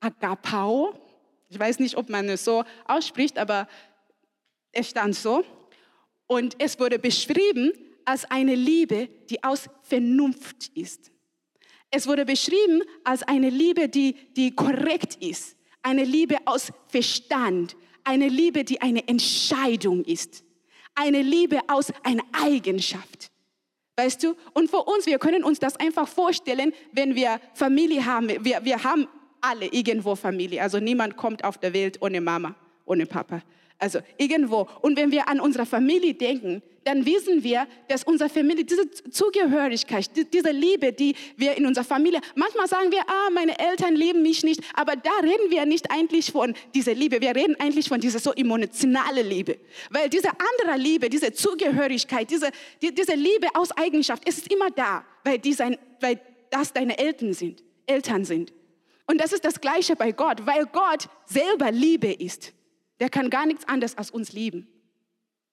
Agapao. 0.00 0.94
Ich 1.48 1.58
weiß 1.58 1.78
nicht, 1.78 1.96
ob 1.96 2.08
man 2.08 2.28
es 2.28 2.44
so 2.44 2.64
ausspricht, 2.86 3.38
aber 3.38 3.68
Es 4.72 4.90
stand 4.90 5.14
so. 5.14 5.44
Und 6.26 6.56
es 6.58 6.80
wurde 6.80 6.98
beschrieben 6.98 7.72
als 8.04 8.24
eine 8.24 8.54
Liebe, 8.54 9.08
die 9.30 9.42
aus 9.44 9.68
Vernunft 9.82 10.68
ist. 10.74 11.12
Es 11.90 12.08
wurde 12.08 12.24
beschrieben 12.24 12.82
als 13.04 13.22
eine 13.22 13.50
Liebe, 13.50 13.88
die, 13.88 14.14
die 14.34 14.54
korrekt 14.54 15.22
ist. 15.22 15.56
Eine 15.82 16.02
Liebe 16.02 16.38
aus 16.44 16.72
Verstand. 16.88 17.76
Eine 18.02 18.28
Liebe, 18.28 18.64
die 18.64 18.80
eine 18.80 19.06
Entscheidung 19.06 20.04
ist. 20.04 20.42
Eine 20.94 21.22
Liebe 21.22 21.60
aus 21.68 21.92
einer 22.02 22.22
Eigenschaft. 22.32 23.30
Weißt 23.96 24.22
du? 24.22 24.34
Und 24.52 24.70
für 24.70 24.82
uns, 24.82 25.06
wir 25.06 25.18
können 25.18 25.44
uns 25.44 25.58
das 25.58 25.76
einfach 25.76 26.08
vorstellen, 26.08 26.72
wenn 26.92 27.14
wir 27.14 27.40
Familie 27.54 28.04
haben. 28.04 28.28
Wir, 28.44 28.64
wir 28.64 28.82
haben 28.82 29.08
alle 29.40 29.66
irgendwo 29.66 30.16
Familie. 30.16 30.62
Also 30.62 30.80
niemand 30.80 31.16
kommt 31.16 31.44
auf 31.44 31.58
der 31.58 31.72
Welt 31.72 32.00
ohne 32.00 32.20
Mama, 32.20 32.54
ohne 32.86 33.06
Papa. 33.06 33.42
Also 33.78 34.00
irgendwo. 34.16 34.68
Und 34.82 34.96
wenn 34.96 35.10
wir 35.10 35.28
an 35.28 35.40
unsere 35.40 35.66
Familie 35.66 36.14
denken, 36.14 36.62
dann 36.84 37.04
wissen 37.06 37.42
wir, 37.42 37.66
dass 37.88 38.04
unsere 38.04 38.30
Familie, 38.30 38.64
diese 38.64 38.88
Zugehörigkeit, 38.90 40.10
diese 40.32 40.50
Liebe, 40.50 40.92
die 40.92 41.14
wir 41.36 41.56
in 41.56 41.66
unserer 41.66 41.84
Familie, 41.84 42.20
manchmal 42.34 42.68
sagen 42.68 42.92
wir, 42.92 43.00
ah, 43.00 43.30
meine 43.32 43.58
Eltern 43.58 43.96
lieben 43.96 44.22
mich 44.22 44.44
nicht, 44.44 44.60
aber 44.74 44.94
da 44.96 45.10
reden 45.22 45.50
wir 45.50 45.64
nicht 45.66 45.90
eigentlich 45.90 46.30
von 46.30 46.54
dieser 46.74 46.94
Liebe, 46.94 47.20
wir 47.20 47.34
reden 47.34 47.56
eigentlich 47.58 47.88
von 47.88 48.00
dieser 48.00 48.18
so 48.18 48.32
emotionale 48.32 49.22
Liebe. 49.22 49.58
Weil 49.90 50.08
diese 50.08 50.28
andere 50.28 50.78
Liebe, 50.78 51.08
diese 51.08 51.32
Zugehörigkeit, 51.32 52.30
diese, 52.30 52.50
die, 52.82 52.94
diese 52.94 53.14
Liebe 53.14 53.48
aus 53.54 53.70
Eigenschaft, 53.72 54.28
ist 54.28 54.52
immer 54.52 54.70
da, 54.70 55.04
weil, 55.24 55.38
die 55.38 55.54
sein, 55.54 55.78
weil 56.00 56.20
das 56.50 56.72
deine 56.72 56.98
Eltern 56.98 57.32
sind, 57.32 57.62
Eltern 57.86 58.24
sind. 58.24 58.52
Und 59.06 59.20
das 59.20 59.32
ist 59.32 59.44
das 59.44 59.60
Gleiche 59.60 59.96
bei 59.96 60.12
Gott, 60.12 60.46
weil 60.46 60.64
Gott 60.66 61.08
selber 61.26 61.70
Liebe 61.70 62.12
ist. 62.12 62.52
Der 63.04 63.10
kann 63.10 63.28
gar 63.28 63.44
nichts 63.44 63.68
anderes 63.68 63.98
als 63.98 64.10
uns 64.10 64.32
lieben. 64.32 64.66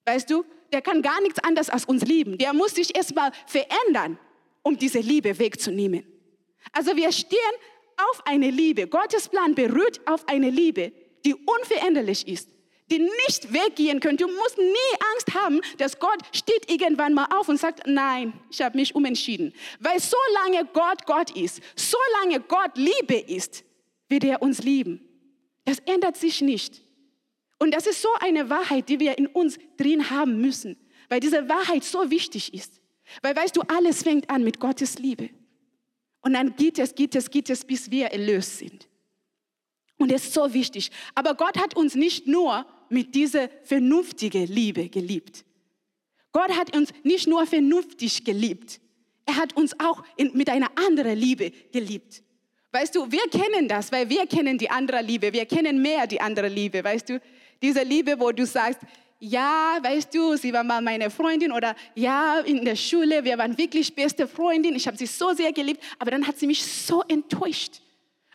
Weißt 0.05 0.29
du, 0.29 0.45
der 0.71 0.81
kann 0.81 1.01
gar 1.01 1.19
nichts 1.19 1.37
anderes 1.39 1.69
als 1.69 1.83
uns 1.83 2.05
lieben. 2.05 2.37
Der 2.37 2.53
muss 2.53 2.75
sich 2.75 2.95
erstmal 2.95 3.33
verändern, 3.45 4.17
um 4.63 4.77
diese 4.77 4.99
Liebe 4.99 5.37
wegzunehmen. 5.37 6.05
Also 6.71 6.95
wir 6.95 7.11
stehen 7.11 7.37
auf 8.09 8.25
eine 8.25 8.49
Liebe. 8.49 8.87
Gottes 8.87 9.27
Plan 9.27 9.53
berührt 9.53 9.99
auf 10.07 10.25
eine 10.29 10.49
Liebe, 10.49 10.93
die 11.25 11.35
unveränderlich 11.35 12.25
ist, 12.25 12.47
die 12.89 12.99
nicht 12.99 13.51
weggehen 13.51 13.99
können. 13.99 14.15
Du 14.15 14.27
musst 14.27 14.57
nie 14.57 14.95
Angst 15.13 15.35
haben, 15.35 15.59
dass 15.77 15.99
Gott 15.99 16.21
steht 16.31 16.71
irgendwann 16.71 17.13
mal 17.13 17.27
auf 17.37 17.49
und 17.49 17.59
sagt, 17.59 17.85
nein, 17.85 18.31
ich 18.49 18.61
habe 18.61 18.77
mich 18.77 18.95
umentschieden. 18.95 19.53
Weil 19.81 19.99
solange 19.99 20.69
Gott 20.71 21.05
Gott 21.05 21.35
ist, 21.35 21.59
solange 21.75 22.39
Gott 22.47 22.77
Liebe 22.77 23.17
ist, 23.17 23.65
wird 24.07 24.23
er 24.23 24.41
uns 24.41 24.63
lieben. 24.63 25.01
Das 25.65 25.79
ändert 25.79 26.15
sich 26.15 26.39
nicht. 26.39 26.81
Und 27.62 27.76
das 27.76 27.86
ist 27.86 28.02
so 28.02 28.10
eine 28.19 28.50
Wahrheit, 28.50 28.89
die 28.89 29.00
wir 29.00 29.19
in 29.19 29.28
uns 29.28 29.60
drin 29.78 30.10
haben 30.10 30.41
müssen, 30.41 30.78
weil 31.10 31.19
diese 31.19 31.47
Wahrheit 31.47 31.84
so 31.84 32.10
wichtig 32.10 32.56
ist. 32.56 32.82
Weil 33.21 33.36
weißt 33.36 33.56
du, 33.56 33.62
alles 33.62 34.02
fängt 34.02 34.32
an 34.32 34.43
mit 34.43 34.60
Gottes 34.60 34.97
Liebe. 34.97 35.30
Und 36.21 36.34
dann 36.34 36.56
geht 36.56 36.80
es, 36.80 36.95
geht 36.95 37.13
es, 37.13 37.30
geht 37.30 37.52
es, 37.52 37.63
bis 37.63 37.91
wir 37.91 38.08
erlöst 38.08 38.58
sind. 38.58 38.88
Und 40.00 40.12
das 40.12 40.24
ist 40.24 40.34
so 40.34 40.52
wichtig. 40.52 40.89
Aber 41.13 41.36
Gott 41.36 41.56
hat 41.60 41.76
uns 41.76 41.93
nicht 41.93 42.26
nur 42.26 42.65
mit 42.89 43.13
dieser 43.13 43.47
vernünftigen 43.62 44.47
Liebe 44.47 44.89
geliebt. 44.89 45.45
Gott 46.32 46.50
hat 46.58 46.76
uns 46.76 46.89
nicht 47.04 47.28
nur 47.28 47.45
vernünftig 47.45 48.24
geliebt. 48.24 48.82
Er 49.28 49.36
hat 49.36 49.56
uns 49.56 49.80
auch 49.80 50.04
in, 50.17 50.36
mit 50.36 50.50
einer 50.50 50.71
anderen 50.80 51.15
Liebe 51.15 51.52
geliebt. 51.71 52.24
Weißt 52.71 52.95
du, 52.95 53.12
wir 53.12 53.28
kennen 53.30 53.67
das, 53.67 53.91
weil 53.91 54.10
wir 54.10 54.26
kennen 54.26 54.58
die 54.58 54.71
andere 54.71 55.04
Liebe. 55.04 55.32
Wir 55.32 55.45
kennen 55.45 55.80
mehr 55.80 56.08
die 56.08 56.21
andere 56.21 56.47
Liebe, 56.47 56.84
weißt 56.84 57.10
du. 57.10 57.21
Diese 57.62 57.84
Liebe, 57.84 58.19
wo 58.19 58.32
du 58.32 58.45
sagst, 58.45 58.80
ja, 59.19 59.78
weißt 59.82 60.13
du, 60.15 60.36
sie 60.36 60.52
war 60.52 60.63
mal 60.63 60.82
meine 60.82 61.12
Freundin 61.12 61.52
oder 61.52 61.76
ja, 61.93 62.39
in 62.39 62.65
der 62.65 62.76
Schule, 62.76 63.24
wir 63.24 63.38
waren 63.38 63.56
wirklich 63.56 63.93
beste 63.93 64.28
Freundin, 64.28 64.76
ich 64.76 64.88
habe 64.88 64.97
sie 64.97 65.06
so 65.06 65.32
sehr 65.34 65.54
geliebt, 65.54 65.84
aber 66.00 66.10
dann 66.10 66.26
hat 66.26 66.39
sie 66.39 66.47
mich 66.47 66.65
so 66.65 67.04
enttäuscht. 67.08 67.82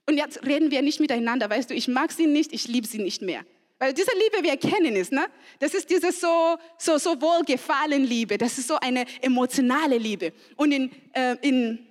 Und 0.09 0.17
jetzt 0.17 0.47
reden 0.47 0.71
wir 0.71 0.83
nicht 0.83 1.01
miteinander, 1.01 1.51
weißt 1.51 1.71
du, 1.71 1.75
ich 1.75 1.89
mag 1.89 2.12
sie 2.12 2.29
nicht, 2.29 2.53
ich 2.53 2.69
liebe 2.69 2.87
sie 2.87 2.99
nicht 2.99 3.21
mehr. 3.21 3.45
Weil 3.81 3.93
diese 3.93 4.12
Liebe, 4.12 4.47
wir 4.47 4.57
kennen 4.57 4.95
es, 4.95 5.11
ne? 5.11 5.27
Das 5.59 5.75
ist 5.75 5.91
diese 5.91 6.12
so, 6.12 6.57
so, 6.79 6.97
so 6.97 7.21
wohlgefallen 7.21 8.05
Liebe, 8.05 8.39
das 8.39 8.57
ist 8.57 8.69
so 8.69 8.77
eine 8.77 9.05
emotionale 9.21 9.99
Liebe. 9.99 10.33
Und 10.55 10.71
in, 10.71 10.93
äh, 11.12 11.37
in 11.43 11.85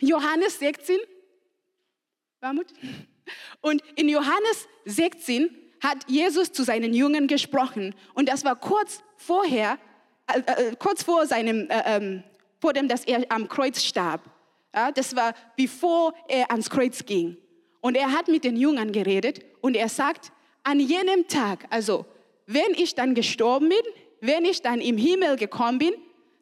Johannes 0.00 0.60
16, 0.60 0.98
Warmut? 2.40 2.66
Und 3.60 3.82
in 3.96 4.08
Johannes 4.08 4.68
16 4.84 5.63
hat 5.84 5.98
Jesus 6.08 6.50
zu 6.50 6.64
seinen 6.64 6.94
Jüngern 6.94 7.26
gesprochen. 7.26 7.94
Und 8.14 8.28
das 8.30 8.42
war 8.42 8.56
kurz 8.56 9.02
vorher, 9.16 9.78
äh, 10.26 10.40
äh, 10.40 10.76
kurz 10.78 11.02
vor 11.02 11.26
seinem, 11.26 11.68
äh, 11.68 11.82
ähm, 11.84 12.24
vor 12.58 12.72
dem, 12.72 12.88
dass 12.88 13.04
er 13.04 13.24
am 13.28 13.46
Kreuz 13.48 13.82
starb. 13.82 14.22
Ja, 14.74 14.90
das 14.90 15.14
war 15.14 15.34
bevor 15.56 16.14
er 16.26 16.50
ans 16.50 16.70
Kreuz 16.70 17.04
ging. 17.04 17.36
Und 17.82 17.96
er 17.96 18.12
hat 18.12 18.28
mit 18.28 18.44
den 18.44 18.56
Jüngern 18.56 18.92
geredet 18.92 19.44
und 19.60 19.76
er 19.76 19.90
sagt, 19.90 20.32
an 20.62 20.80
jenem 20.80 21.28
Tag, 21.28 21.66
also 21.68 22.06
wenn 22.46 22.72
ich 22.76 22.94
dann 22.94 23.14
gestorben 23.14 23.68
bin, 23.68 23.92
wenn 24.22 24.46
ich 24.46 24.62
dann 24.62 24.80
im 24.80 24.96
Himmel 24.96 25.36
gekommen 25.36 25.78
bin, 25.78 25.92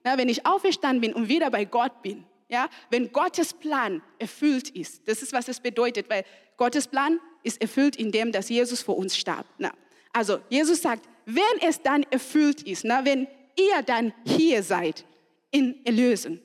na, 0.04 0.16
wenn 0.16 0.28
ich 0.28 0.46
auferstanden 0.46 1.00
bin 1.00 1.12
und 1.12 1.28
wieder 1.28 1.50
bei 1.50 1.64
Gott 1.64 2.00
bin, 2.02 2.24
ja, 2.48 2.68
wenn 2.90 3.10
Gottes 3.12 3.54
Plan 3.54 4.02
erfüllt 4.20 4.70
ist, 4.70 5.06
das 5.08 5.20
ist, 5.20 5.32
was 5.32 5.48
es 5.48 5.58
bedeutet, 5.58 6.08
weil 6.08 6.24
Gottes 6.56 6.86
Plan 6.86 7.18
ist 7.42 7.60
erfüllt 7.60 7.96
in 7.96 8.12
dem, 8.12 8.32
dass 8.32 8.48
Jesus 8.48 8.82
vor 8.82 8.96
uns 8.96 9.16
starb. 9.16 9.46
Na, 9.58 9.72
also 10.12 10.38
Jesus 10.48 10.82
sagt, 10.82 11.08
wenn 11.24 11.68
es 11.68 11.80
dann 11.80 12.04
erfüllt 12.10 12.62
ist, 12.62 12.84
na, 12.84 13.04
wenn 13.04 13.26
ihr 13.56 13.82
dann 13.84 14.12
hier 14.24 14.62
seid 14.62 15.04
in 15.50 15.84
Erlösen, 15.84 16.40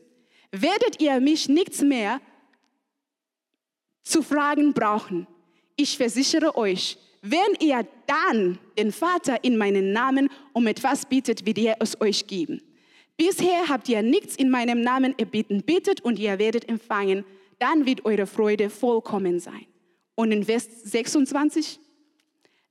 werdet 0.51 1.01
ihr 1.01 1.19
mich 1.19 1.49
nichts 1.49 1.81
mehr 1.81 2.21
zu 4.03 4.21
fragen 4.21 4.73
brauchen. 4.73 5.27
Ich 5.75 5.97
versichere 5.97 6.55
euch, 6.57 6.97
wenn 7.21 7.55
ihr 7.59 7.85
dann 8.05 8.57
den 8.77 8.91
Vater 8.91 9.43
in 9.43 9.57
meinen 9.57 9.91
Namen 9.91 10.29
um 10.53 10.65
etwas 10.67 11.05
bittet, 11.05 11.45
wird 11.45 11.57
er 11.57 11.77
es 11.79 11.99
euch 11.99 12.25
geben. 12.27 12.61
Bisher 13.17 13.67
habt 13.67 13.89
ihr 13.89 14.01
nichts 14.03 14.35
in 14.35 14.49
meinem 14.49 14.81
Namen 14.81 15.17
erbitten. 15.17 15.63
Bittet 15.63 16.01
und 16.01 16.19
ihr 16.19 16.37
werdet 16.37 16.69
empfangen. 16.69 17.25
Dann 17.59 17.85
wird 17.85 18.05
eure 18.05 18.27
Freude 18.27 18.69
vollkommen 18.69 19.39
sein. 19.39 19.65
Und 20.17 20.31
in 20.31 20.43
Vers 20.43 20.67
26, 20.83 21.79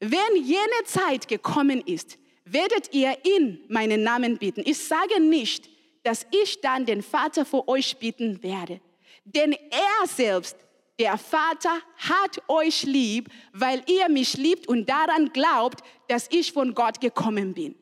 wenn 0.01 0.43
jene 0.43 0.83
Zeit 0.85 1.29
gekommen 1.29 1.81
ist, 1.81 2.19
werdet 2.45 2.93
ihr 2.93 3.17
in 3.25 3.61
meinen 3.69 4.03
Namen 4.03 4.37
bitten. 4.37 4.63
Ich 4.65 4.79
sage 4.79 5.21
nicht, 5.21 5.71
dass 6.03 6.27
ich 6.43 6.61
dann 6.61 6.85
den 6.87 7.03
Vater 7.03 7.45
vor 7.45 7.69
euch 7.69 7.99
bitten 7.99 8.43
werde. 8.43 8.81
Denn 9.25 9.53
er 9.53 10.09
selbst, 10.09 10.57
der 10.99 11.17
Vater, 11.19 11.71
hat 11.99 12.43
euch 12.49 12.83
lieb, 12.83 13.29
weil 13.53 13.81
ihr 13.87 14.09
mich 14.09 14.37
liebt 14.37 14.67
und 14.67 14.89
daran 14.89 15.33
glaubt, 15.33 15.85
dass 16.09 16.27
ich 16.33 16.53
von 16.53 16.75
Gott 16.75 17.01
gekommen 17.01 17.55
bin. 17.55 17.77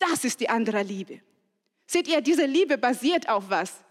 Das 0.00 0.24
ist 0.24 0.40
die 0.40 0.48
andere 0.48 0.82
Liebe. 0.82 1.20
Seht 1.86 2.08
ihr, 2.08 2.20
diese 2.20 2.46
Liebe 2.46 2.76
basiert 2.76 3.28
auf 3.28 3.44
was? 3.48 3.84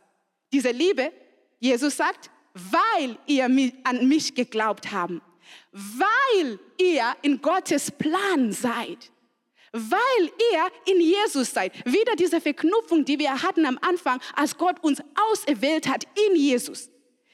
Diese 0.51 0.71
Liebe, 0.71 1.13
Jesus 1.61 1.95
sagt, 1.95 2.29
weil 2.53 3.17
ihr 3.25 3.45
an 3.45 4.07
mich 4.07 4.35
geglaubt 4.35 4.91
habt, 4.91 5.13
weil 5.71 6.59
ihr 6.77 7.15
in 7.21 7.41
Gottes 7.41 7.91
Plan 7.91 8.51
seid, 8.51 9.11
weil 9.71 10.25
ihr 10.53 10.93
in 10.93 11.01
Jesus 11.01 11.51
seid. 11.51 11.73
Wieder 11.85 12.15
diese 12.15 12.39
Verknüpfung, 12.39 13.05
die 13.05 13.17
wir 13.17 13.41
hatten 13.41 13.65
am 13.65 13.79
Anfang, 13.81 14.21
als 14.35 14.57
Gott 14.57 14.83
uns 14.83 15.01
auserwählt 15.31 15.87
hat 15.87 16.05
in 16.29 16.35
Jesus. 16.35 16.89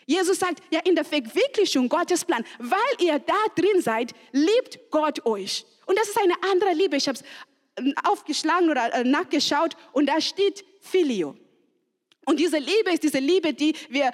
Jesus 0.05 0.39
sagt, 0.39 0.63
ja, 0.71 0.79
in 0.85 0.95
der 0.95 1.05
Verwirklichung 1.05 1.87
Gottes 1.87 2.25
Plan, 2.25 2.43
weil 2.57 2.79
ihr 3.05 3.19
da 3.19 3.35
drin 3.55 3.81
seid, 3.81 4.13
liebt 4.31 4.79
Gott 4.89 5.23
euch. 5.25 5.65
Und 5.85 5.99
das 5.99 6.09
ist 6.09 6.17
eine 6.17 6.33
andere 6.51 6.73
Liebe. 6.73 6.95
Ich 6.95 7.07
habe 7.07 7.19
es 7.19 7.83
äh, 7.83 7.93
aufgeschlagen 8.03 8.71
oder 8.71 8.91
äh, 8.93 9.03
nachgeschaut 9.03 9.75
und 9.91 10.07
da 10.07 10.19
steht 10.19 10.65
Filio. 10.81 11.35
Und 12.29 12.39
diese 12.39 12.59
Liebe 12.59 12.91
ist 12.91 13.01
diese 13.01 13.17
Liebe, 13.17 13.55
die 13.55 13.73
wir, 13.89 14.11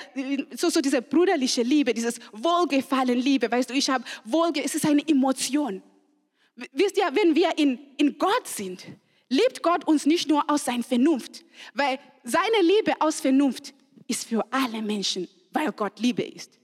so, 0.55 0.69
so 0.69 0.79
diese 0.79 1.01
brüderliche 1.01 1.63
Liebe, 1.63 1.93
dieses 1.93 2.17
Wohlgefallen 2.31 3.19
Liebe, 3.19 3.51
weißt 3.51 3.69
du, 3.69 3.73
ich 3.73 3.89
habe 3.89 4.05
Wohlge, 4.23 4.63
es 4.63 4.73
ist 4.73 4.85
eine 4.85 5.05
Emotion. 5.05 5.83
Wisst 6.71 6.97
ihr, 6.97 7.09
wenn 7.11 7.35
wir 7.35 7.57
in, 7.57 7.77
in 7.97 8.17
Gott 8.17 8.47
sind, 8.47 8.85
liebt 9.27 9.61
Gott 9.61 9.85
uns 9.85 10.05
nicht 10.05 10.29
nur 10.29 10.49
aus 10.49 10.63
seiner 10.63 10.83
Vernunft, 10.83 11.43
weil 11.73 11.99
seine 12.23 12.61
Liebe 12.61 12.93
aus 12.99 13.19
Vernunft 13.19 13.73
ist 14.07 14.29
für 14.29 14.45
alle 14.49 14.81
Menschen, 14.81 15.27
weil 15.51 15.73
Gott 15.73 15.99
Liebe 15.99 16.23
ist. 16.23 16.57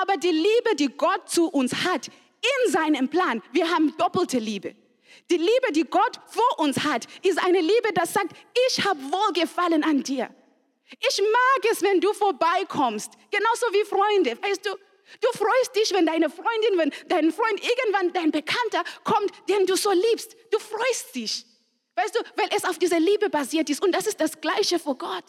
Aber 0.00 0.16
die 0.16 0.28
Liebe, 0.28 0.76
die 0.78 0.90
Gott 0.96 1.28
zu 1.28 1.48
uns 1.48 1.74
hat, 1.74 2.06
in 2.06 2.70
seinem 2.70 3.08
Plan, 3.08 3.42
wir 3.50 3.68
haben 3.68 3.92
doppelte 3.98 4.38
Liebe. 4.38 4.76
Die 5.28 5.38
Liebe, 5.38 5.72
die 5.74 5.86
Gott 5.90 6.20
vor 6.28 6.60
uns 6.60 6.84
hat, 6.84 7.08
ist 7.24 7.44
eine 7.44 7.60
Liebe, 7.60 7.92
das 7.96 8.12
sagt, 8.12 8.32
ich 8.68 8.84
habe 8.84 9.00
Wohlgefallen 9.00 9.82
an 9.82 10.04
dir. 10.04 10.30
Ich 11.00 11.20
mag 11.20 11.72
es, 11.72 11.82
wenn 11.82 12.00
du 12.00 12.12
vorbeikommst, 12.12 13.12
genauso 13.30 13.66
wie 13.72 13.84
Freunde. 13.84 14.42
Weißt 14.42 14.64
du, 14.66 14.76
Du 15.20 15.28
freust 15.36 15.76
dich, 15.76 15.92
wenn 15.92 16.06
deine 16.06 16.30
Freundin, 16.30 16.78
wenn 16.78 16.92
dein 17.08 17.32
Freund 17.32 17.60
irgendwann, 17.62 18.12
dein 18.12 18.30
Bekannter 18.30 18.82
kommt, 19.04 19.30
den 19.48 19.66
du 19.66 19.76
so 19.76 19.92
liebst. 19.92 20.36
Du 20.50 20.58
freust 20.58 21.14
dich. 21.14 21.44
Weißt 21.94 22.14
du, 22.14 22.20
weil 22.36 22.48
es 22.56 22.64
auf 22.64 22.78
dieser 22.78 22.98
Liebe 22.98 23.30
basiert 23.30 23.70
ist. 23.70 23.82
Und 23.82 23.92
das 23.92 24.06
ist 24.06 24.20
das 24.20 24.40
Gleiche 24.40 24.78
vor 24.78 24.98
Gott. 24.98 25.24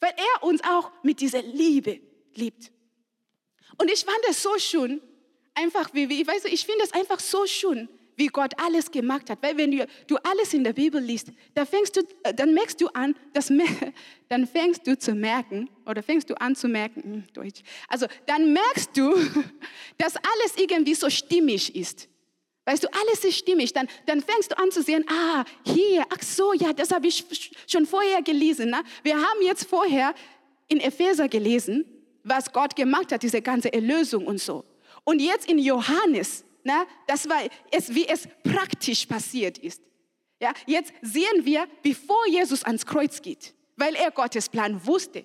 Weil 0.00 0.14
er 0.16 0.44
uns 0.44 0.62
auch 0.62 0.92
mit 1.02 1.20
dieser 1.20 1.42
Liebe 1.42 2.00
liebt. 2.34 2.70
Und 3.78 3.90
ich 3.90 4.04
fand 4.04 4.20
es 4.28 4.42
so 4.42 4.56
schön, 4.58 5.00
einfach 5.54 5.92
wie, 5.92 6.26
weißt 6.26 6.44
du, 6.44 6.48
ich 6.48 6.64
finde 6.64 6.84
es 6.84 6.92
einfach 6.92 7.18
so 7.18 7.46
schön, 7.46 7.88
wie 8.18 8.26
Gott 8.26 8.52
alles 8.60 8.90
gemacht 8.90 9.30
hat. 9.30 9.38
Weil 9.40 9.56
wenn 9.56 9.70
du, 9.70 9.86
du 10.06 10.16
alles 10.16 10.52
in 10.52 10.64
der 10.64 10.72
Bibel 10.72 11.00
liest, 11.00 11.28
da 11.54 11.64
fängst 11.64 11.96
du, 11.96 12.00
äh, 12.24 12.34
dann 12.34 12.52
merkst 12.52 12.80
du 12.80 12.88
an, 12.88 13.14
dass, 13.32 13.50
dann 14.28 14.46
fängst 14.46 14.86
du 14.86 14.98
zu 14.98 15.14
merken, 15.14 15.70
oder 15.86 16.02
fängst 16.02 16.28
du 16.28 16.34
an 16.40 16.54
zu 16.56 16.68
merken, 16.68 17.02
hm, 17.02 17.24
Deutsch, 17.32 17.62
also 17.86 18.06
dann 18.26 18.52
merkst 18.52 18.90
du, 18.96 19.14
dass 19.98 20.16
alles 20.16 20.56
irgendwie 20.56 20.94
so 20.94 21.08
stimmig 21.08 21.74
ist. 21.74 22.08
Weißt 22.64 22.84
du, 22.84 22.88
alles 22.92 23.24
ist 23.24 23.38
stimmig. 23.38 23.72
Dann, 23.72 23.88
dann 24.04 24.20
fängst 24.20 24.50
du 24.50 24.58
an 24.58 24.70
zu 24.70 24.82
sehen, 24.82 25.04
ah, 25.08 25.44
hier, 25.64 26.04
ach 26.10 26.22
so, 26.22 26.52
ja, 26.52 26.74
das 26.74 26.90
habe 26.90 27.06
ich 27.06 27.24
schon 27.66 27.86
vorher 27.86 28.20
gelesen. 28.20 28.68
Ne? 28.70 28.82
Wir 29.02 29.16
haben 29.16 29.40
jetzt 29.42 29.64
vorher 29.64 30.12
in 30.66 30.80
Epheser 30.80 31.28
gelesen, 31.28 31.86
was 32.24 32.52
Gott 32.52 32.76
gemacht 32.76 33.10
hat, 33.12 33.22
diese 33.22 33.40
ganze 33.40 33.72
Erlösung 33.72 34.26
und 34.26 34.38
so. 34.38 34.64
Und 35.04 35.20
jetzt 35.20 35.48
in 35.48 35.58
Johannes, 35.58 36.44
na, 36.68 36.86
das 37.06 37.26
war 37.26 37.40
es, 37.70 37.94
wie 37.94 38.06
es 38.06 38.28
praktisch 38.44 39.06
passiert 39.06 39.56
ist. 39.56 39.80
Ja, 40.38 40.52
jetzt 40.66 40.92
sehen 41.00 41.44
wir, 41.44 41.66
bevor 41.82 42.28
Jesus 42.28 42.62
ans 42.62 42.84
Kreuz 42.84 43.22
geht, 43.22 43.54
weil 43.76 43.94
er 43.94 44.10
Gottes 44.10 44.50
Plan 44.50 44.86
wusste. 44.86 45.24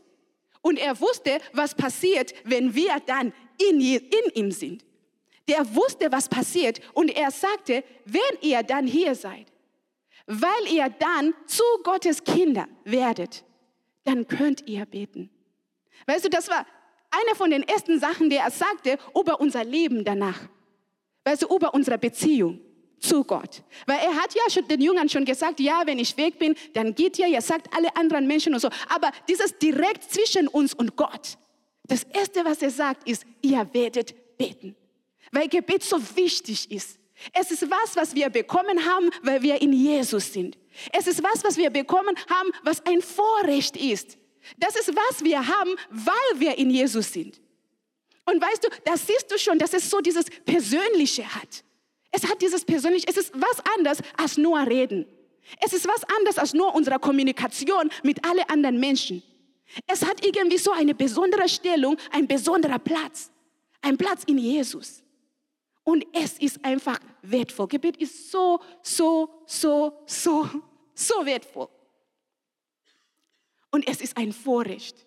Und 0.62 0.79
er 0.79 0.97
wusste, 1.01 1.39
was 1.51 1.75
passiert, 1.75 2.34
wenn 2.45 2.73
wir 2.73 2.97
dann 3.06 3.34
in, 3.60 3.82
in 3.82 4.32
ihm 4.34 4.51
sind. 4.51 4.86
Der 5.49 5.75
wusste, 5.75 6.10
was 6.13 6.29
passiert. 6.29 6.79
Und 6.93 7.10
er 7.10 7.29
sagte, 7.29 7.84
wenn 8.06 8.39
ihr 8.41 8.63
dann 8.63 8.88
hier 8.88 9.13
seid, 9.13 9.47
weil 10.25 10.71
ihr 10.71 10.89
dann 10.97 11.34
zu 11.45 11.63
Gottes 11.84 12.23
Kinder 12.23 12.69
werdet, 12.86 13.43
dann 14.06 14.25
könnt 14.29 14.65
ihr 14.69 14.86
beten. 14.86 15.29
Weißt 16.08 16.23
du, 16.23 16.29
das 16.29 16.47
war 16.47 16.65
eine 17.12 17.36
von 17.36 17.51
den 17.51 17.63
ersten 17.63 17.99
Sachen, 17.99 18.29
die 18.29 18.38
er 18.38 18.49
sagte 18.49 18.97
über 19.13 19.41
unser 19.41 19.65
Leben 19.65 20.06
danach. 20.06 20.39
Weißt 21.23 21.43
du, 21.43 21.55
über 21.55 21.73
unsere 21.73 21.97
Beziehung 21.97 22.59
zu 22.99 23.23
Gott. 23.23 23.63
Weil 23.86 23.99
er 23.99 24.15
hat 24.15 24.33
ja 24.33 24.49
schon 24.49 24.67
den 24.67 24.81
Jüngern 24.81 25.09
schon 25.09 25.25
gesagt, 25.25 25.59
ja, 25.59 25.83
wenn 25.86 25.99
ich 25.99 26.15
weg 26.17 26.39
bin, 26.39 26.55
dann 26.73 26.95
geht 26.95 27.19
ihr, 27.19 27.27
ihr 27.27 27.41
sagt 27.41 27.67
alle 27.75 27.95
anderen 27.95 28.25
Menschen 28.25 28.53
und 28.53 28.59
so. 28.59 28.69
Aber 28.89 29.12
dieses 29.27 29.57
direkt 29.57 30.12
zwischen 30.12 30.47
uns 30.47 30.73
und 30.73 30.95
Gott, 30.95 31.38
das 31.86 32.03
Erste, 32.03 32.45
was 32.45 32.62
er 32.62 32.69
sagt, 32.69 33.07
ist, 33.07 33.25
ihr 33.41 33.67
werdet 33.73 34.38
beten. 34.38 34.75
Weil 35.31 35.49
Gebet 35.49 35.83
so 35.83 35.97
wichtig 36.15 36.71
ist. 36.71 36.99
Es 37.33 37.51
ist 37.51 37.69
was, 37.69 37.95
was 37.95 38.15
wir 38.15 38.29
bekommen 38.29 38.86
haben, 38.86 39.09
weil 39.21 39.41
wir 39.41 39.62
in 39.62 39.73
Jesus 39.73 40.33
sind. 40.33 40.57
Es 40.91 41.07
ist 41.07 41.23
was, 41.23 41.43
was 41.43 41.57
wir 41.57 41.69
bekommen 41.69 42.15
haben, 42.29 42.49
was 42.63 42.86
ein 42.86 43.01
Vorrecht 43.01 43.77
ist. 43.77 44.17
Das 44.57 44.75
ist, 44.75 44.93
was 44.95 45.23
wir 45.23 45.47
haben, 45.47 45.71
weil 45.89 46.39
wir 46.39 46.57
in 46.57 46.69
Jesus 46.69 47.13
sind. 47.13 47.39
Und 48.25 48.41
weißt 48.41 48.63
du, 48.63 48.69
da 48.86 48.95
siehst 48.95 49.29
du 49.29 49.38
schon, 49.38 49.59
dass 49.59 49.73
es 49.73 49.89
so 49.89 49.99
dieses 49.99 50.25
Persönliche 50.45 51.23
hat. 51.36 51.63
Es 52.12 52.23
hat 52.29 52.41
dieses 52.41 52.63
Persönliche, 52.63 53.07
es 53.09 53.17
ist 53.17 53.33
was 53.33 53.59
anderes 53.77 53.99
als 54.17 54.38
nur 54.38 54.59
reden. 54.59 55.05
Es 55.59 55.73
ist 55.73 55.88
was 55.88 56.03
anderes 56.17 56.38
als 56.38 56.53
nur 56.53 56.73
unsere 56.73 56.99
Kommunikation 56.99 57.89
mit 58.03 58.23
allen 58.25 58.47
anderen 58.49 58.79
Menschen. 58.79 59.23
Es 59.88 60.05
hat 60.05 60.23
irgendwie 60.25 60.57
so 60.57 60.71
eine 60.71 60.93
besondere 60.93 61.49
Stellung, 61.49 61.97
ein 62.12 62.27
besonderer 62.27 62.79
Platz. 62.79 63.31
Ein 63.81 63.97
Platz 63.97 64.23
in 64.25 64.38
Jesus. 64.38 65.03
Und 65.83 66.05
es 66.13 66.38
ist 66.39 66.63
einfach 66.63 66.99
wertvoll. 67.21 67.67
Gebet 67.67 67.97
ist 67.97 68.31
so, 68.31 68.62
so, 68.81 69.43
so, 69.45 69.91
so, 70.05 70.47
so 70.93 71.25
wertvoll. 71.25 71.67
Und 73.71 73.88
es 73.88 73.99
ist 73.99 74.15
ein 74.15 74.31
Vorrecht. 74.31 75.05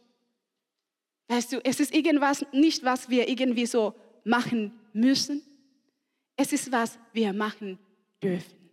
Weißt 1.28 1.52
du, 1.52 1.64
es 1.64 1.80
ist 1.80 1.94
irgendwas 1.94 2.44
nicht, 2.52 2.84
was 2.84 3.08
wir 3.08 3.28
irgendwie 3.28 3.66
so 3.66 3.94
machen 4.24 4.72
müssen. 4.92 5.42
Es 6.36 6.52
ist, 6.52 6.70
was 6.70 6.98
wir 7.12 7.32
machen 7.32 7.78
dürfen. 8.22 8.70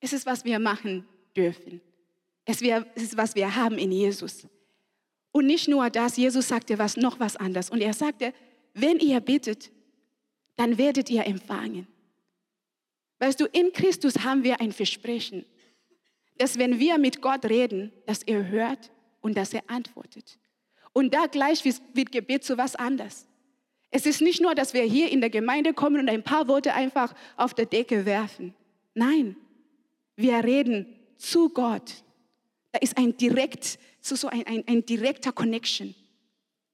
Es 0.00 0.12
ist, 0.12 0.26
was 0.26 0.44
wir 0.44 0.58
machen 0.58 1.06
dürfen. 1.36 1.80
Es 2.44 2.62
ist, 2.62 3.16
was 3.16 3.34
wir 3.34 3.54
haben 3.54 3.78
in 3.78 3.92
Jesus. 3.92 4.46
Und 5.32 5.46
nicht 5.46 5.68
nur 5.68 5.90
das, 5.90 6.16
Jesus 6.16 6.48
sagte 6.48 6.78
was, 6.78 6.96
noch 6.96 7.20
was 7.20 7.36
anderes. 7.36 7.68
Und 7.70 7.80
er 7.80 7.92
sagte, 7.92 8.32
wenn 8.74 8.98
ihr 8.98 9.20
bittet, 9.20 9.70
dann 10.56 10.78
werdet 10.78 11.10
ihr 11.10 11.26
empfangen. 11.26 11.86
Weißt 13.18 13.40
du, 13.40 13.46
in 13.46 13.72
Christus 13.72 14.24
haben 14.24 14.44
wir 14.44 14.60
ein 14.60 14.72
Versprechen, 14.72 15.44
dass 16.38 16.58
wenn 16.58 16.78
wir 16.78 16.98
mit 16.98 17.20
Gott 17.20 17.44
reden, 17.44 17.92
dass 18.06 18.22
er 18.22 18.48
hört 18.48 18.90
und 19.20 19.36
dass 19.36 19.52
er 19.52 19.68
antwortet. 19.68 20.38
Und 20.98 21.14
da 21.14 21.26
gleich 21.26 21.64
wird 21.64 22.10
Gebet 22.10 22.42
zu 22.42 22.58
was 22.58 22.74
anderes. 22.74 23.24
Es 23.92 24.04
ist 24.04 24.20
nicht 24.20 24.42
nur, 24.42 24.56
dass 24.56 24.74
wir 24.74 24.82
hier 24.82 25.12
in 25.12 25.20
der 25.20 25.30
Gemeinde 25.30 25.72
kommen 25.72 26.00
und 26.00 26.08
ein 26.08 26.24
paar 26.24 26.48
Worte 26.48 26.74
einfach 26.74 27.14
auf 27.36 27.54
der 27.54 27.66
Decke 27.66 28.04
werfen. 28.04 28.52
Nein, 28.94 29.36
wir 30.16 30.42
reden 30.42 30.86
zu 31.16 31.50
Gott. 31.50 32.02
Da 32.72 32.80
ist 32.80 32.98
ein 32.98 33.16
direkt, 33.16 33.78
so, 34.00 34.16
so 34.16 34.26
ein, 34.26 34.44
ein, 34.48 34.64
ein 34.66 34.84
direkter 34.84 35.30
Connection. 35.30 35.94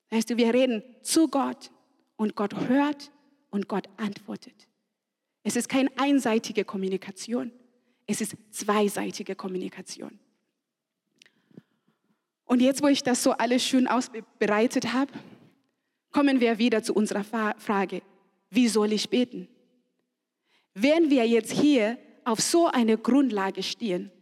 Weißt 0.09 0.31
du, 0.31 0.39
wir 0.39 0.55
reden 0.55 0.83
zu 1.03 1.29
Gott 1.29 1.71
und 2.17 2.35
Gott 2.35 2.55
hört 2.67 3.13
und 3.51 3.69
Gott 3.69 3.91
antwortet. 3.99 4.69
Es 5.43 5.55
ist 5.55 5.69
keine 5.69 5.91
einseitige 5.99 6.65
Kommunikation, 6.65 7.53
es 8.07 8.23
ist 8.23 8.37
zweiseitige 8.53 9.35
Kommunikation. 9.35 10.19
Und 12.55 12.61
jetzt, 12.61 12.85
wo 12.85 12.87
ich 12.87 13.03
das 13.03 13.21
so 13.21 13.33
alles 13.33 13.65
schön 13.65 13.89
ausbereitet 13.89 14.93
habe, 14.93 15.13
kommen 16.13 16.39
wir 16.39 16.57
wieder 16.57 16.85
zu 16.85 16.95
unserer 16.95 17.25
Frage, 17.59 18.01
wie 18.49 18.69
soll 18.69 18.93
ich 18.93 19.11
beten? 19.11 19.49
Wenn 20.73 21.11
wir 21.11 21.27
jetzt 21.27 21.51
hier 21.51 21.99
auf 22.25 22.39
so 22.39 22.69
eine 22.69 22.97
Grundlage 22.97 23.65
stehen, 23.65 24.13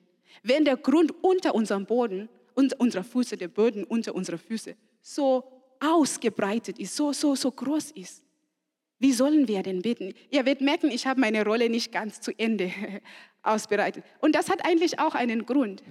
wenn 0.43 0.65
der 0.65 0.79
Grund 0.79 1.13
unter 1.23 1.55
unserem 1.55 1.85
Boden, 1.85 2.31
unter 2.55 2.81
unserer 2.81 3.05
Füße, 3.05 3.37
der 3.37 3.49
Boden 3.49 3.85
unter 3.85 4.15
unserer 4.15 4.39
Füße 4.39 4.77
so 5.03 5.45
ausgebreitet 5.79 6.79
ist, 6.79 6.97
so, 6.97 7.13
so, 7.13 7.35
so 7.35 7.51
groß 7.51 7.91
ist, 7.91 8.25
wie 8.99 9.13
sollen 9.13 9.47
wir 9.47 9.63
denn 9.63 9.83
beten? 9.83 10.15
Ihr 10.31 10.47
werdet 10.47 10.63
merken, 10.63 10.91
ich 10.91 11.07
habe 11.07 11.21
meine 11.21 11.45
Rolle 11.45 11.69
nicht 11.69 11.93
ganz 11.93 12.23
zu 12.23 12.33
Ende 12.39 12.73
ausbereitet. 13.43 14.05
Und 14.23 14.35
das 14.35 14.49
hat 14.49 14.65
eigentlich 14.65 14.99
auch 14.99 15.15
einen 15.15 15.45
Grund. 15.45 15.83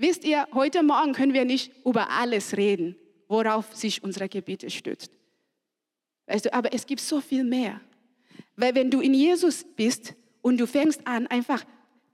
Wisst 0.00 0.24
ihr, 0.24 0.46
heute 0.54 0.84
Morgen 0.84 1.12
können 1.12 1.34
wir 1.34 1.44
nicht 1.44 1.72
über 1.84 2.08
alles 2.08 2.56
reden, 2.56 2.94
worauf 3.26 3.74
sich 3.74 4.04
unsere 4.04 4.28
Gebete 4.28 4.70
stützt. 4.70 5.10
Weißt 6.28 6.44
du, 6.44 6.54
aber 6.54 6.72
es 6.72 6.86
gibt 6.86 7.00
so 7.00 7.20
viel 7.20 7.42
mehr. 7.42 7.80
Weil 8.54 8.76
wenn 8.76 8.92
du 8.92 9.00
in 9.00 9.12
Jesus 9.12 9.66
bist 9.74 10.14
und 10.40 10.58
du 10.58 10.68
fängst 10.68 11.04
an, 11.04 11.26
einfach 11.26 11.64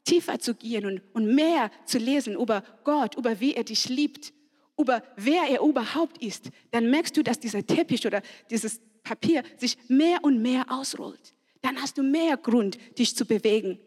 tiefer 0.03 0.39
zu 0.39 0.55
gehen 0.55 0.87
und, 0.87 1.03
und 1.13 1.35
mehr 1.35 1.71
zu 1.85 1.99
lesen 1.99 2.37
über 2.37 2.65
Gott, 2.85 3.17
über 3.17 3.39
wie 3.39 3.53
er 3.53 3.65
dich 3.65 3.87
liebt, 3.91 4.33
über 4.79 5.03
wer 5.17 5.43
er 5.51 5.61
überhaupt 5.61 6.25
ist, 6.25 6.49
dann 6.71 6.91
merkst 6.91 7.15
du, 7.19 7.23
dass 7.23 7.39
dieser 7.39 7.67
Teppich 7.67 8.07
oder 8.07 8.23
dieses 8.49 8.81
Papier 9.03 9.43
sich 9.59 9.77
mehr 9.89 10.21
und 10.23 10.41
mehr 10.41 10.65
ausrollt. 10.71 11.35
Dann 11.61 11.77
hast 11.83 11.99
du 11.99 12.03
mehr 12.03 12.39
Grund, 12.39 12.79
dich 12.99 13.15
zu 13.15 13.27
bewegen. 13.27 13.79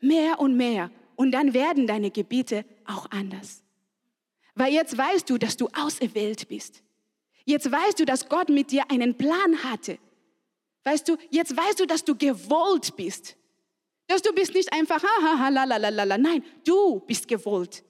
Mehr 0.00 0.40
und 0.40 0.56
mehr. 0.56 0.90
Und 1.14 1.30
dann 1.30 1.54
werden 1.54 1.86
deine 1.86 2.10
Gebete 2.10 2.64
auch 2.88 3.10
anders. 3.10 3.62
Weil 4.54 4.72
jetzt 4.72 4.96
weißt 4.96 5.30
du, 5.30 5.38
dass 5.38 5.56
du 5.56 5.68
auserwählt 5.68 6.48
bist. 6.48 6.82
Jetzt 7.44 7.70
weißt 7.70 8.00
du, 8.00 8.04
dass 8.04 8.28
Gott 8.28 8.48
mit 8.48 8.72
dir 8.72 8.90
einen 8.90 9.16
Plan 9.16 9.62
hatte. 9.62 9.98
Weißt 10.84 11.08
du, 11.08 11.16
jetzt 11.30 11.56
weißt 11.56 11.80
du, 11.80 11.86
dass 11.86 12.04
du 12.04 12.16
gewollt 12.16 12.96
bist. 12.96 13.36
Dass 14.06 14.22
du 14.22 14.32
bist 14.32 14.54
nicht 14.54 14.72
einfach, 14.72 15.02
ha, 15.02 15.22
ha, 15.22 15.38
ha, 15.38 15.48
la, 15.48 15.64
la, 15.64 15.76
la, 15.76 16.04
la. 16.04 16.18
Nein, 16.18 16.42
du 16.64 17.00
bist 17.00 17.28
gewollt. 17.28 17.84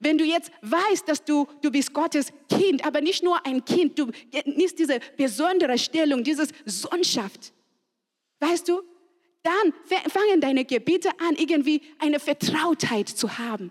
Wenn 0.00 0.18
du 0.18 0.24
jetzt 0.24 0.50
weißt, 0.62 1.08
dass 1.08 1.24
du, 1.24 1.46
du 1.62 1.70
bist 1.70 1.94
Gottes 1.94 2.32
Kind, 2.48 2.84
aber 2.84 3.00
nicht 3.00 3.22
nur 3.22 3.44
ein 3.46 3.64
Kind, 3.64 3.98
du 3.98 4.10
nicht 4.44 4.78
diese 4.78 4.98
besondere 5.16 5.78
Stellung, 5.78 6.24
dieses 6.24 6.48
Sohnschaft. 6.64 7.52
Weißt 8.40 8.68
du, 8.68 8.82
dann 9.42 9.72
fangen 10.10 10.40
deine 10.40 10.64
Gebete 10.64 11.10
an, 11.20 11.36
irgendwie 11.36 11.82
eine 11.98 12.18
Vertrautheit 12.18 13.08
zu 13.08 13.38
haben. 13.38 13.70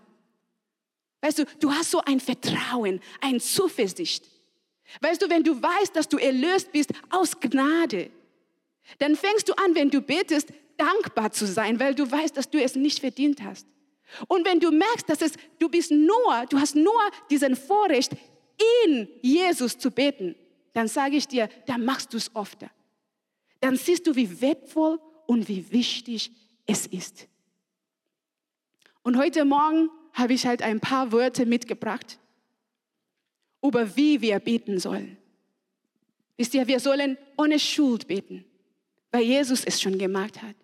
Weißt 1.26 1.40
du, 1.40 1.46
du 1.60 1.72
hast 1.72 1.90
so 1.90 2.02
ein 2.06 2.20
Vertrauen, 2.20 3.02
ein 3.20 3.40
Zuversicht. 3.40 4.26
Weißt 5.02 5.20
du, 5.20 5.28
wenn 5.28 5.44
du 5.44 5.60
weißt, 5.60 5.96
dass 5.96 6.08
du 6.08 6.18
erlöst 6.18 6.72
bist 6.72 6.92
aus 7.10 7.40
Gnade, 7.40 8.12
dann 9.00 9.16
fängst 9.16 9.50
du 9.50 9.54
an, 9.54 9.74
wenn 9.74 9.90
du 9.90 10.02
betest, 10.02 10.54
dankbar 10.78 11.32
zu 11.32 11.48
sein, 11.48 11.80
weil 11.80 11.96
du 11.96 12.10
weißt, 12.10 12.38
dass 12.38 12.48
du 12.48 12.62
es 12.62 12.76
nicht 12.76 13.00
verdient 13.00 13.42
hast. 13.42 13.66
Und 14.28 14.46
wenn 14.46 14.60
du 14.60 14.70
merkst, 14.70 15.10
dass 15.10 15.24
es, 15.24 15.34
du 15.58 15.68
bist 15.68 15.90
nur, 15.90 16.46
du 16.48 16.60
hast 16.60 16.76
nur 16.76 17.02
diesen 17.32 17.56
Vorrecht, 17.56 18.12
in 18.86 19.08
Jesus 19.24 19.80
zu 19.80 19.90
beten, 19.90 20.36
dann 20.74 20.88
sage 20.88 21.16
ich 21.16 21.28
dir, 21.28 21.50
dann 21.66 21.84
machst 21.84 22.14
du 22.14 22.18
es 22.18 22.30
öfter. 22.36 22.70
Dann 23.62 23.78
siehst 23.78 24.06
du, 24.06 24.16
wie 24.16 24.42
wertvoll 24.42 25.00
und 25.26 25.48
wie 25.48 25.72
wichtig 25.72 26.32
es 26.68 26.86
ist. 26.86 27.28
Und 29.02 29.18
heute 29.18 29.44
Morgen 29.44 29.90
habe 30.16 30.34
ich 30.34 30.48
halt 30.48 30.62
ein 30.62 30.80
paar 30.80 31.12
Wörter 31.12 31.46
mitgebracht, 31.46 32.18
über 33.62 33.96
wie 33.96 34.22
wir 34.22 34.40
beten 34.40 34.80
sollen. 34.80 35.18
Wisst 36.38 36.54
ihr, 36.54 36.68
wir 36.68 36.80
sollen 36.80 37.18
ohne 37.38 37.60
Schuld 37.60 38.08
beten, 38.08 38.46
weil 39.12 39.24
Jesus 39.24 39.64
es 39.64 39.82
schon 39.82 39.98
gemacht 39.98 40.42
hat. 40.42 40.56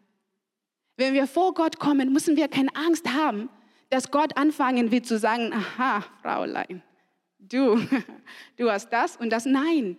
Wenn 0.98 1.14
wir 1.14 1.28
vor 1.28 1.54
Gott 1.54 1.80
kommen, 1.80 2.12
müssen 2.12 2.36
wir 2.36 2.48
keine 2.48 2.74
Angst 2.76 3.08
haben, 3.08 3.50
dass 3.90 4.10
Gott 4.10 4.38
anfangen 4.38 4.92
wird 4.92 5.06
zu 5.06 5.20
sagen, 5.20 5.52
aha, 5.54 6.06
Fraulein, 6.22 6.82
du, 7.40 7.80
du 8.58 8.72
hast 8.72 8.90
das 8.90 9.18
und 9.18 9.30
das. 9.32 9.46
Nein. 9.46 9.98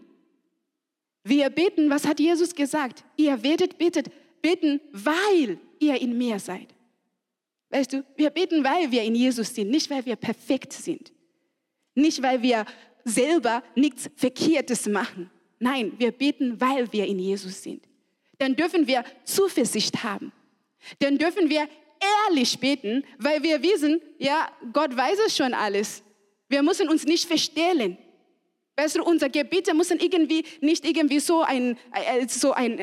Wir 1.25 1.51
beten, 1.51 1.91
was 1.91 2.07
hat 2.07 2.19
Jesus 2.19 2.55
gesagt? 2.55 3.05
Ihr 3.17 3.43
werdet 3.43 3.79
betet, 3.79 4.11
beten, 4.41 4.81
weil 4.93 5.59
ihr 5.79 6.01
in 6.01 6.17
mir 6.17 6.39
seid. 6.39 6.75
Weißt 7.73 7.95
du, 7.95 8.05
wir 8.17 8.29
beten, 8.29 8.63
weil 8.63 8.91
wir 8.93 9.03
in 9.03 9.15
Jesus 9.15 9.55
sind, 9.55 9.71
nicht 9.71 9.89
weil 9.89 10.05
wir 10.05 10.17
perfekt 10.17 10.75
sind. 10.75 11.11
Nicht 11.95 12.23
weil 12.23 12.43
wir 12.43 12.67
selber 13.05 13.63
nichts 13.75 14.11
Verkehrtes 14.15 14.87
machen. 14.87 15.31
Nein, 15.59 15.93
wir 15.97 16.13
beten, 16.13 16.61
weil 16.61 16.93
wir 16.93 17.07
in 17.07 17.19
Jesus 17.19 17.63
sind. 17.63 17.83
Dann 18.39 18.55
dürfen 18.55 18.87
wir 18.87 19.05
Zuversicht 19.25 20.05
haben. 20.05 20.33
Dann 20.99 21.17
dürfen 21.17 21.49
wir 21.49 21.67
ehrlich 22.29 22.59
beten, 22.59 23.05
weil 23.19 23.43
wir 23.43 23.63
wissen, 23.63 24.03
ja, 24.19 24.51
Gott 24.73 24.95
weiß 24.95 25.19
es 25.27 25.37
schon 25.37 25.55
alles. 25.55 26.03
Wir 26.49 26.63
müssen 26.63 26.91
uns 26.91 27.05
nicht 27.05 27.25
verstellen. 27.25 27.97
Weißt 28.77 28.97
du, 28.97 29.05
unsere 29.05 29.31
Gebete 29.31 29.75
müssen 29.75 30.01
irgendwie 30.01 30.45
nicht 30.61 30.87
irgendwie 30.87 31.21
so, 31.21 31.43
ein, 31.43 31.77
äh, 31.93 32.27
so 32.27 32.53
ein, 32.53 32.81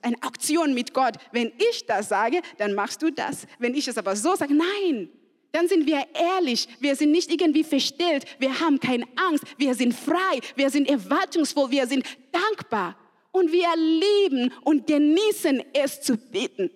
eine 0.00 0.22
Aktion 0.22 0.72
mit 0.72 0.94
Gott. 0.94 1.14
Wenn 1.32 1.52
ich 1.70 1.84
das 1.86 2.08
sage, 2.08 2.42
dann 2.58 2.74
machst 2.74 3.02
du 3.02 3.10
das. 3.10 3.46
Wenn 3.58 3.74
ich 3.74 3.88
es 3.88 3.98
aber 3.98 4.14
so 4.14 4.36
sage, 4.36 4.54
nein, 4.54 5.08
dann 5.50 5.66
sind 5.66 5.86
wir 5.86 6.06
ehrlich. 6.14 6.68
Wir 6.78 6.94
sind 6.94 7.10
nicht 7.10 7.30
irgendwie 7.30 7.64
verstellt. 7.64 8.24
Wir 8.38 8.60
haben 8.60 8.78
keine 8.78 9.04
Angst. 9.16 9.44
Wir 9.58 9.74
sind 9.74 9.94
frei. 9.94 10.40
Wir 10.54 10.70
sind 10.70 10.88
erwartungsvoll. 10.88 11.70
Wir 11.70 11.86
sind 11.88 12.06
dankbar. 12.30 12.96
Und 13.32 13.50
wir 13.50 13.68
lieben 13.76 14.52
und 14.62 14.86
genießen 14.86 15.62
es 15.74 16.02
zu 16.02 16.16
beten. 16.16 16.70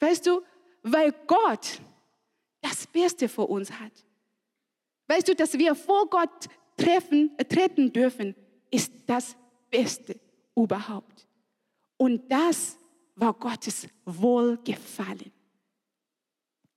Weißt 0.00 0.26
du, 0.26 0.42
weil 0.82 1.14
Gott 1.26 1.80
das 2.62 2.86
Beste 2.86 3.28
für 3.28 3.42
uns 3.42 3.70
hat. 3.70 3.92
Weißt 5.08 5.28
du, 5.28 5.34
dass 5.34 5.52
wir 5.58 5.74
vor 5.74 6.08
Gott 6.08 6.48
treffen, 6.76 7.30
äh, 7.36 7.44
treten 7.44 7.92
dürfen, 7.92 8.34
ist 8.70 8.92
das 9.06 9.36
Beste 9.70 10.18
überhaupt. 10.56 11.26
Und 11.96 12.30
das 12.30 12.76
war 13.14 13.34
Gottes 13.34 13.86
Wohlgefallen. 14.04 15.32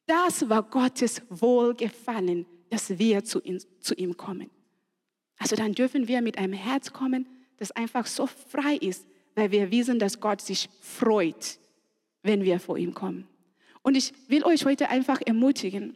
Das 0.05 0.47
war 0.47 0.63
Gottes 0.63 1.21
Wohlgefallen, 1.29 2.45
dass 2.69 2.97
wir 2.97 3.23
zu 3.23 3.41
ihm, 3.41 3.59
zu 3.79 3.95
ihm 3.95 4.15
kommen. 4.15 4.49
Also 5.37 5.55
dann 5.55 5.73
dürfen 5.73 6.07
wir 6.07 6.21
mit 6.21 6.37
einem 6.37 6.53
Herz 6.53 6.93
kommen, 6.93 7.27
das 7.57 7.71
einfach 7.71 8.05
so 8.05 8.27
frei 8.27 8.75
ist, 8.75 9.07
weil 9.35 9.51
wir 9.51 9.71
wissen, 9.71 9.99
dass 9.99 10.19
Gott 10.19 10.41
sich 10.41 10.69
freut, 10.79 11.59
wenn 12.21 12.43
wir 12.43 12.59
vor 12.59 12.77
ihm 12.77 12.93
kommen. 12.93 13.27
Und 13.81 13.95
ich 13.95 14.13
will 14.27 14.43
euch 14.43 14.65
heute 14.65 14.89
einfach 14.89 15.21
ermutigen, 15.21 15.95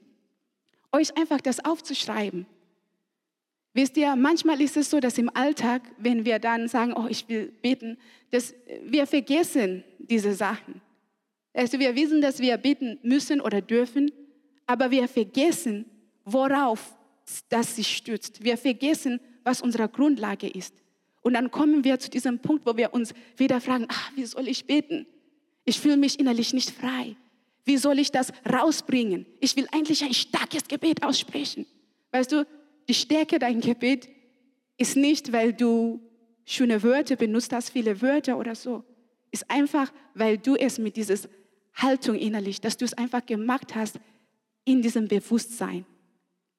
euch 0.91 1.15
einfach 1.17 1.41
das 1.41 1.63
aufzuschreiben. 1.63 2.45
Wisst 3.73 3.97
ihr, 3.97 4.15
manchmal 4.15 4.59
ist 4.61 4.77
es 4.77 4.89
so, 4.89 4.99
dass 4.99 5.17
im 5.17 5.29
Alltag, 5.35 5.83
wenn 5.97 6.25
wir 6.25 6.39
dann 6.39 6.67
sagen, 6.67 6.93
oh, 6.93 7.05
ich 7.07 7.27
will 7.29 7.51
beten, 7.61 7.97
dass 8.31 8.53
wir 8.83 9.05
vergessen 9.05 9.83
diese 9.99 10.33
Sachen. 10.33 10.81
Also 11.53 11.79
wir 11.79 11.95
wissen, 11.95 12.21
dass 12.21 12.39
wir 12.39 12.57
beten 12.57 12.99
müssen 13.03 13.41
oder 13.41 13.61
dürfen, 13.61 14.11
aber 14.65 14.91
wir 14.91 15.07
vergessen, 15.07 15.85
worauf 16.25 16.95
das 17.49 17.75
sich 17.75 17.95
stützt. 17.95 18.43
Wir 18.43 18.57
vergessen, 18.57 19.19
was 19.43 19.61
unsere 19.61 19.87
Grundlage 19.87 20.47
ist. 20.47 20.73
Und 21.21 21.33
dann 21.33 21.51
kommen 21.51 21.83
wir 21.83 21.99
zu 21.99 22.09
diesem 22.09 22.39
Punkt, 22.39 22.65
wo 22.65 22.75
wir 22.77 22.93
uns 22.93 23.13
wieder 23.37 23.61
fragen, 23.61 23.85
ach, 23.89 24.11
wie 24.15 24.25
soll 24.25 24.47
ich 24.47 24.65
beten? 24.65 25.05
Ich 25.65 25.79
fühle 25.79 25.97
mich 25.97 26.19
innerlich 26.19 26.53
nicht 26.53 26.71
frei. 26.71 27.15
Wie 27.65 27.77
soll 27.77 27.99
ich 27.99 28.11
das 28.11 28.31
rausbringen? 28.51 29.25
Ich 29.39 29.55
will 29.55 29.67
eigentlich 29.71 30.03
ein 30.03 30.13
starkes 30.13 30.67
Gebet 30.67 31.03
aussprechen. 31.03 31.65
Weißt 32.11 32.31
du, 32.31 32.47
die 32.89 32.95
Stärke 32.95 33.37
dein 33.37 33.61
Gebet 33.61 34.09
ist 34.75 34.97
nicht, 34.97 35.31
weil 35.31 35.53
du 35.53 36.01
schöne 36.43 36.81
Wörter 36.81 37.15
benutzt 37.15 37.53
hast, 37.53 37.69
viele 37.69 38.01
Wörter 38.01 38.37
oder 38.37 38.55
so. 38.55 38.83
Ist 39.29 39.49
einfach, 39.49 39.93
weil 40.15 40.39
du 40.39 40.55
es 40.55 40.79
mit 40.79 40.97
dieser 40.97 41.29
Haltung 41.75 42.15
innerlich, 42.15 42.59
dass 42.59 42.77
du 42.77 42.85
es 42.85 42.95
einfach 42.95 43.23
gemacht 43.23 43.75
hast 43.75 43.99
in 44.65 44.81
diesem 44.81 45.07
Bewusstsein. 45.07 45.85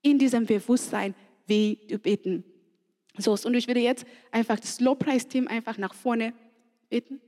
In 0.03 0.19
diesem 0.19 0.47
Bewusstsein, 0.47 1.17
wie 1.47 1.81
du 1.89 1.99
beten 1.99 2.45
sollst. 3.19 3.45
Und 3.45 3.55
ich 3.55 3.67
würde 3.67 3.81
jetzt 3.81 4.07
einfach 4.31 4.61
das 4.61 4.79
Lobpreisteam 4.79 5.49
einfach 5.49 5.79
nach 5.79 5.95
vorne 5.95 6.33
bitten. 6.89 7.21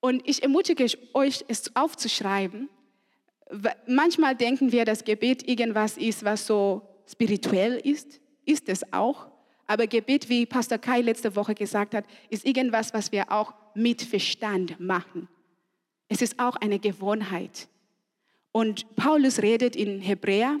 Und 0.00 0.28
ich 0.28 0.42
ermutige 0.42 0.86
euch, 1.14 1.44
es 1.48 1.74
aufzuschreiben. 1.74 2.68
Manchmal 3.86 4.36
denken 4.36 4.72
wir, 4.72 4.84
dass 4.84 5.04
Gebet 5.04 5.48
irgendwas 5.48 5.96
ist, 5.96 6.22
was 6.22 6.46
so 6.46 6.89
spirituell 7.10 7.76
ist. 7.76 8.20
Ist 8.44 8.68
es 8.68 8.92
auch. 8.92 9.28
Aber 9.66 9.86
Gebet, 9.86 10.28
wie 10.28 10.46
Pastor 10.46 10.78
Kai 10.78 11.00
letzte 11.00 11.36
Woche 11.36 11.54
gesagt 11.54 11.94
hat, 11.94 12.04
ist 12.28 12.44
irgendwas, 12.44 12.92
was 12.92 13.12
wir 13.12 13.30
auch 13.30 13.54
mit 13.74 14.02
Verstand 14.02 14.80
machen. 14.80 15.28
Es 16.08 16.22
ist 16.22 16.40
auch 16.40 16.56
eine 16.56 16.78
Gewohnheit. 16.78 17.68
Und 18.52 18.96
Paulus 18.96 19.40
redet 19.40 19.76
in 19.76 20.00
Hebräer 20.00 20.58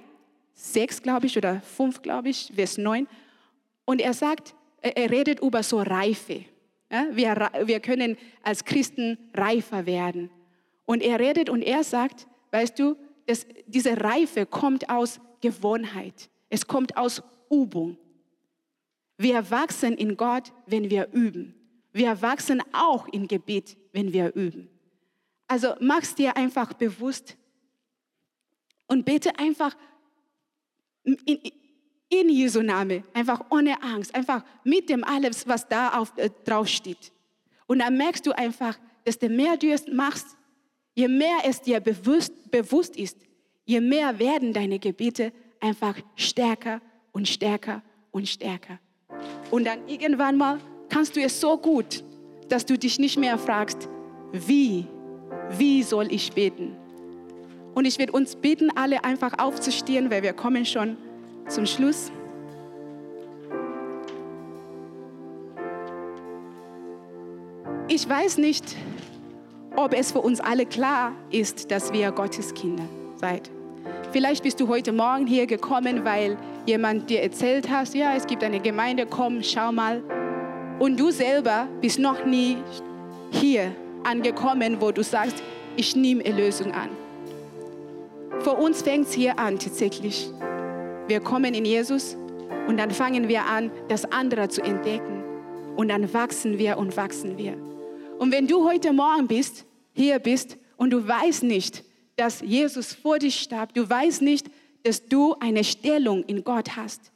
6, 0.54 1.02
glaube 1.02 1.26
ich, 1.26 1.36
oder 1.36 1.60
5, 1.60 2.02
glaube 2.02 2.28
ich, 2.28 2.52
Vers 2.54 2.78
9. 2.78 3.08
Und 3.84 4.00
er 4.00 4.14
sagt, 4.14 4.54
er 4.80 5.10
redet 5.10 5.40
über 5.40 5.62
so 5.62 5.80
Reife. 5.80 6.44
Ja, 6.92 7.06
wir, 7.10 7.50
wir 7.64 7.80
können 7.80 8.16
als 8.42 8.64
Christen 8.64 9.18
reifer 9.34 9.86
werden. 9.86 10.30
Und 10.86 11.02
er 11.02 11.18
redet 11.18 11.48
und 11.48 11.62
er 11.62 11.84
sagt, 11.84 12.26
weißt 12.50 12.78
du, 12.78 12.96
dass 13.26 13.46
diese 13.66 14.00
Reife 14.00 14.46
kommt 14.46 14.88
aus 14.88 15.20
Gewohnheit. 15.40 16.28
Es 16.50 16.66
kommt 16.66 16.96
aus 16.96 17.22
Übung. 17.50 17.96
Wir 19.16 19.50
wachsen 19.50 19.94
in 19.94 20.16
Gott, 20.16 20.52
wenn 20.66 20.90
wir 20.90 21.08
üben. 21.12 21.54
Wir 21.92 22.20
wachsen 22.20 22.62
auch 22.72 23.08
in 23.08 23.26
Gebet, 23.26 23.76
wenn 23.92 24.12
wir 24.12 24.34
üben. 24.34 24.68
Also 25.46 25.74
mach's 25.80 26.14
dir 26.14 26.36
einfach 26.36 26.72
bewusst 26.74 27.36
und 28.86 29.04
bete 29.04 29.36
einfach 29.38 29.76
in, 31.04 31.40
in 32.08 32.28
Jesu 32.28 32.62
Name, 32.62 33.04
einfach 33.14 33.40
ohne 33.50 33.82
Angst, 33.82 34.14
einfach 34.14 34.44
mit 34.64 34.88
dem 34.88 35.04
alles, 35.04 35.46
was 35.46 35.68
da 35.68 35.98
auf, 35.98 36.12
äh, 36.16 36.30
drauf 36.44 36.68
steht. 36.68 37.12
Und 37.66 37.80
dann 37.80 37.96
merkst 37.96 38.26
du 38.26 38.32
einfach, 38.32 38.78
dass 39.04 39.18
je 39.20 39.28
mehr 39.28 39.56
du 39.56 39.72
es 39.72 39.86
machst, 39.86 40.36
je 40.94 41.08
mehr 41.08 41.38
es 41.44 41.62
dir 41.62 41.80
bewusst, 41.80 42.50
bewusst 42.50 42.96
ist, 42.96 43.16
je 43.64 43.80
mehr 43.80 44.18
werden 44.18 44.52
deine 44.52 44.78
Gebete 44.78 45.32
einfach 45.60 45.94
stärker 46.16 46.80
und 47.12 47.28
stärker 47.28 47.82
und 48.10 48.28
stärker. 48.28 48.78
Und 49.50 49.64
dann 49.64 49.86
irgendwann 49.86 50.36
mal 50.36 50.58
kannst 50.88 51.16
du 51.16 51.20
es 51.20 51.40
so 51.40 51.56
gut, 51.58 52.02
dass 52.48 52.66
du 52.66 52.76
dich 52.76 52.98
nicht 52.98 53.18
mehr 53.18 53.38
fragst, 53.38 53.88
wie, 54.32 54.86
wie 55.50 55.82
soll 55.82 56.12
ich 56.12 56.32
beten? 56.32 56.76
Und 57.74 57.84
ich 57.84 57.98
werde 57.98 58.12
uns 58.12 58.36
bitten, 58.36 58.70
alle 58.76 59.04
einfach 59.04 59.38
aufzustehen, 59.38 60.10
weil 60.10 60.22
wir 60.22 60.32
kommen 60.32 60.66
schon 60.66 60.96
zum 61.48 61.66
Schluss. 61.66 62.10
Ich 67.88 68.08
weiß 68.08 68.38
nicht, 68.38 68.76
ob 69.76 69.94
es 69.94 70.12
für 70.12 70.20
uns 70.20 70.40
alle 70.40 70.66
klar 70.66 71.12
ist, 71.30 71.70
dass 71.70 71.92
wir 71.92 72.12
Gottes 72.12 72.54
Kinder 72.54 72.84
seid. 73.16 73.50
Vielleicht 74.12 74.42
bist 74.42 74.60
du 74.60 74.68
heute 74.68 74.92
Morgen 74.92 75.26
hier 75.26 75.46
gekommen, 75.46 76.04
weil 76.04 76.36
jemand 76.66 77.08
dir 77.10 77.22
erzählt 77.22 77.70
hat, 77.70 77.94
ja, 77.94 78.14
es 78.16 78.26
gibt 78.26 78.42
eine 78.42 78.60
Gemeinde, 78.60 79.06
komm, 79.06 79.42
schau 79.42 79.72
mal. 79.72 80.02
Und 80.78 80.98
du 80.98 81.10
selber 81.10 81.68
bist 81.80 81.98
noch 81.98 82.24
nie 82.24 82.56
hier 83.30 83.72
angekommen, 84.04 84.80
wo 84.80 84.90
du 84.90 85.02
sagst, 85.02 85.42
ich 85.76 85.94
nehme 85.94 86.24
Erlösung 86.24 86.72
an. 86.72 86.88
Für 88.40 88.52
uns 88.52 88.82
fängt 88.82 89.06
es 89.06 89.12
hier 89.12 89.38
an 89.38 89.58
tatsächlich. 89.58 90.30
Wir 91.06 91.20
kommen 91.20 91.54
in 91.54 91.64
Jesus 91.64 92.16
und 92.66 92.78
dann 92.78 92.90
fangen 92.90 93.28
wir 93.28 93.44
an, 93.46 93.70
das 93.88 94.10
andere 94.10 94.48
zu 94.48 94.62
entdecken. 94.62 95.22
Und 95.76 95.88
dann 95.88 96.12
wachsen 96.12 96.58
wir 96.58 96.78
und 96.78 96.96
wachsen 96.96 97.38
wir. 97.38 97.56
Und 98.18 98.32
wenn 98.32 98.46
du 98.46 98.68
heute 98.68 98.92
Morgen 98.92 99.26
bist, 99.26 99.64
hier 99.92 100.18
bist 100.18 100.58
und 100.76 100.90
du 100.90 101.06
weißt 101.06 101.42
nicht, 101.42 101.84
dass 102.20 102.42
Jesus 102.42 102.92
vor 102.92 103.18
dich 103.18 103.40
starb, 103.40 103.72
du 103.72 103.88
weißt 103.88 104.20
nicht, 104.20 104.46
dass 104.82 105.06
du 105.06 105.36
eine 105.40 105.64
Stellung 105.64 106.22
in 106.24 106.44
Gott 106.44 106.76
hast 106.76 107.12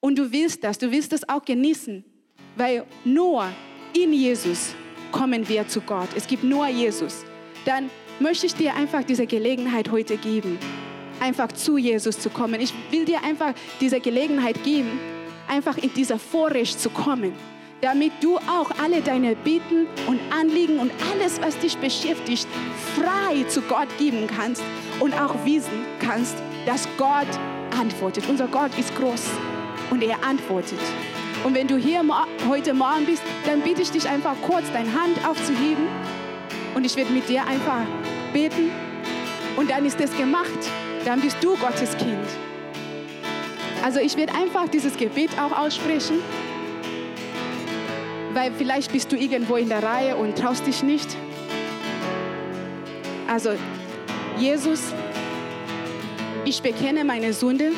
Und 0.00 0.18
du 0.18 0.30
willst 0.30 0.62
das, 0.62 0.76
du 0.76 0.90
willst 0.90 1.12
das 1.12 1.26
auch 1.26 1.42
genießen, 1.42 2.04
weil 2.56 2.84
nur 3.02 3.48
in 3.96 4.12
Jesus 4.12 4.74
kommen 5.10 5.48
wir 5.48 5.66
zu 5.68 5.80
Gott. 5.80 6.08
Es 6.14 6.26
gibt 6.26 6.44
nur 6.44 6.66
Jesus. 6.66 7.24
Dann 7.64 7.88
möchte 8.20 8.44
ich 8.44 8.54
dir 8.54 8.74
einfach 8.74 9.04
diese 9.04 9.26
Gelegenheit 9.26 9.90
heute 9.90 10.18
geben, 10.18 10.58
einfach 11.18 11.50
zu 11.52 11.78
Jesus 11.78 12.18
zu 12.18 12.28
kommen. 12.28 12.60
Ich 12.60 12.74
will 12.90 13.06
dir 13.06 13.24
einfach 13.24 13.54
diese 13.80 14.00
Gelegenheit 14.00 14.62
geben, 14.64 15.00
einfach 15.48 15.78
in 15.78 15.94
dieser 15.94 16.18
Vorrecht 16.18 16.78
zu 16.78 16.90
kommen, 16.90 17.32
damit 17.82 18.12
du 18.20 18.36
auch 18.36 18.70
alle 18.80 19.02
deine 19.02 19.34
Bitten 19.34 19.88
und 20.06 20.20
Anliegen 20.32 20.78
und 20.78 20.92
alles, 21.10 21.42
was 21.42 21.58
dich 21.58 21.76
beschäftigt, 21.78 22.46
frei 22.94 23.42
zu 23.48 23.60
Gott 23.62 23.88
geben 23.98 24.28
kannst 24.28 24.62
und 25.00 25.12
auch 25.20 25.34
wissen 25.44 25.84
kannst, 25.98 26.36
dass 26.64 26.86
Gott 26.96 27.26
antwortet. 27.76 28.28
Unser 28.28 28.46
Gott 28.46 28.70
ist 28.78 28.94
groß 28.94 29.24
und 29.90 30.00
er 30.00 30.22
antwortet. 30.24 30.78
Und 31.42 31.56
wenn 31.56 31.66
du 31.66 31.76
hier 31.76 32.04
heute 32.48 32.72
Morgen 32.72 33.04
bist, 33.04 33.22
dann 33.44 33.62
bitte 33.62 33.82
ich 33.82 33.90
dich 33.90 34.08
einfach 34.08 34.36
kurz, 34.42 34.70
deine 34.72 34.92
Hand 34.92 35.18
aufzuheben 35.26 35.88
und 36.76 36.86
ich 36.86 36.94
werde 36.94 37.12
mit 37.12 37.28
dir 37.28 37.44
einfach 37.44 37.82
beten 38.32 38.70
und 39.56 39.68
dann 39.68 39.84
ist 39.84 40.00
es 40.00 40.16
gemacht. 40.16 40.70
Dann 41.04 41.20
bist 41.20 41.38
du 41.40 41.56
Gottes 41.56 41.96
Kind. 41.96 42.28
Also 43.82 43.98
ich 43.98 44.16
werde 44.16 44.34
einfach 44.36 44.68
dieses 44.68 44.96
Gebet 44.96 45.30
auch 45.36 45.58
aussprechen, 45.58 46.20
weil 48.34 48.52
vielleicht 48.52 48.92
bist 48.92 49.12
du 49.12 49.16
irgendwo 49.16 49.56
in 49.56 49.68
der 49.68 49.82
Reihe 49.82 50.16
und 50.16 50.36
traust 50.36 50.66
dich 50.66 50.82
nicht. 50.82 51.08
Also 53.28 53.50
Jesus, 54.38 54.92
ich 56.44 56.60
bekenne 56.62 57.04
meine 57.04 57.32
Sünde 57.32 57.72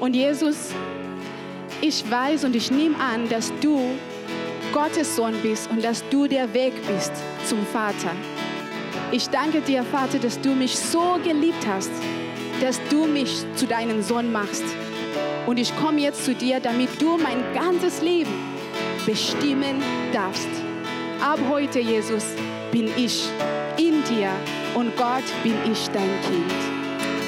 und 0.00 0.14
Jesus, 0.14 0.70
ich 1.80 2.08
weiß 2.10 2.44
und 2.44 2.56
ich 2.56 2.70
nehme 2.70 2.96
an, 2.98 3.28
dass 3.28 3.52
du 3.60 3.80
Gottes 4.72 5.16
Sohn 5.16 5.34
bist 5.42 5.70
und 5.70 5.82
dass 5.82 6.06
du 6.10 6.26
der 6.26 6.52
Weg 6.54 6.72
bist 6.86 7.12
zum 7.46 7.64
Vater. 7.66 8.10
Ich 9.10 9.28
danke 9.28 9.60
dir, 9.60 9.82
Vater, 9.84 10.18
dass 10.18 10.40
du 10.40 10.50
mich 10.50 10.78
so 10.78 11.18
geliebt 11.24 11.66
hast, 11.66 11.90
dass 12.60 12.80
du 12.90 13.06
mich 13.06 13.44
zu 13.54 13.66
deinem 13.66 14.02
Sohn 14.02 14.30
machst. 14.30 14.64
Und 15.46 15.58
ich 15.58 15.74
komme 15.76 16.00
jetzt 16.00 16.24
zu 16.24 16.34
dir, 16.34 16.60
damit 16.60 17.00
du 17.00 17.16
mein 17.16 17.42
ganzes 17.54 18.02
Leben 18.02 18.47
bestimmen 19.08 19.82
darfst. 20.12 20.50
Ab 21.18 21.38
heute, 21.48 21.80
Jesus, 21.80 22.24
bin 22.70 22.90
ich 22.94 23.26
in 23.78 24.04
dir 24.04 24.28
und 24.74 24.94
Gott 24.98 25.24
bin 25.42 25.54
ich 25.72 25.88
dein 25.88 26.10
Kind. 26.26 26.52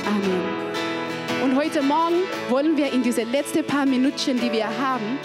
Amen. 0.06 1.42
Und 1.42 1.56
heute 1.56 1.80
Morgen 1.80 2.16
wollen 2.50 2.76
wir 2.76 2.92
in 2.92 3.02
diese 3.02 3.22
letzten 3.22 3.64
paar 3.64 3.86
Minuten, 3.86 4.38
die 4.38 4.52
wir 4.52 4.66
haben, 4.66 5.18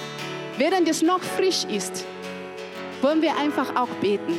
während 0.58 0.88
es 0.88 1.02
noch 1.02 1.20
frisch 1.22 1.66
ist, 1.66 2.06
wollen 3.02 3.22
wir 3.22 3.36
einfach 3.36 3.76
auch 3.76 3.90
beten. 4.00 4.38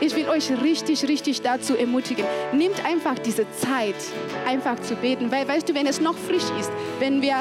Ich 0.00 0.14
will 0.14 0.28
euch 0.28 0.50
richtig, 0.62 1.08
richtig 1.08 1.40
dazu 1.40 1.76
ermutigen. 1.76 2.26
Nehmt 2.52 2.84
einfach 2.84 3.18
diese 3.18 3.50
Zeit, 3.52 3.94
einfach 4.46 4.78
zu 4.80 4.96
beten. 4.96 5.30
Weil, 5.30 5.48
weißt 5.48 5.66
du, 5.66 5.74
wenn 5.74 5.86
es 5.86 5.98
noch 5.98 6.18
frisch 6.18 6.50
ist, 6.60 6.70
wenn 6.98 7.22
wir 7.22 7.36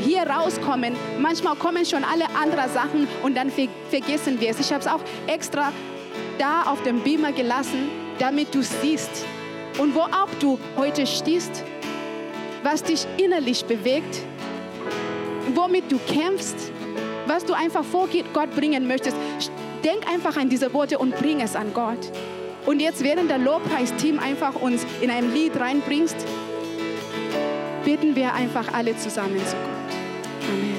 hier 0.00 0.22
rauskommen, 0.22 0.94
manchmal 1.20 1.56
kommen 1.56 1.84
schon 1.84 2.04
alle 2.04 2.26
anderen 2.40 2.70
Sachen 2.72 3.08
und 3.22 3.36
dann 3.36 3.50
ver 3.50 3.68
vergessen 3.90 4.40
wir 4.40 4.50
es. 4.50 4.60
Ich 4.60 4.72
habe 4.72 4.80
es 4.80 4.86
auch 4.86 5.00
extra 5.26 5.72
da 6.38 6.62
auf 6.62 6.82
dem 6.82 7.00
Beamer 7.00 7.32
gelassen, 7.32 7.88
damit 8.18 8.54
du 8.54 8.62
siehst. 8.62 9.24
Und 9.78 9.94
wo 9.94 10.00
auch 10.00 10.28
du 10.40 10.58
heute 10.76 11.06
stehst, 11.06 11.64
was 12.62 12.82
dich 12.82 13.06
innerlich 13.18 13.64
bewegt, 13.64 14.22
womit 15.54 15.90
du 15.90 15.98
kämpfst, 15.98 16.72
was 17.26 17.44
du 17.44 17.54
einfach 17.54 17.84
vor 17.84 18.08
Gott 18.32 18.54
bringen 18.54 18.86
möchtest. 18.86 19.16
Denk 19.82 20.08
einfach 20.08 20.36
an 20.36 20.48
diese 20.48 20.72
Worte 20.72 20.98
und 20.98 21.16
bring 21.16 21.40
es 21.40 21.56
an 21.56 21.74
Gott. 21.74 21.98
Und 22.66 22.80
jetzt, 22.80 23.04
während 23.04 23.30
der 23.30 23.38
Lobpreisteam 23.38 24.18
einfach 24.18 24.54
uns 24.54 24.86
in 25.02 25.10
ein 25.10 25.34
Lied 25.34 25.58
reinbringst, 25.58 26.16
bitten 27.84 28.16
wir 28.16 28.32
einfach 28.34 28.72
alle 28.72 28.96
zusammen 28.96 29.38
zu 29.38 29.56
Gott. 29.56 30.48
Amen. 30.48 30.74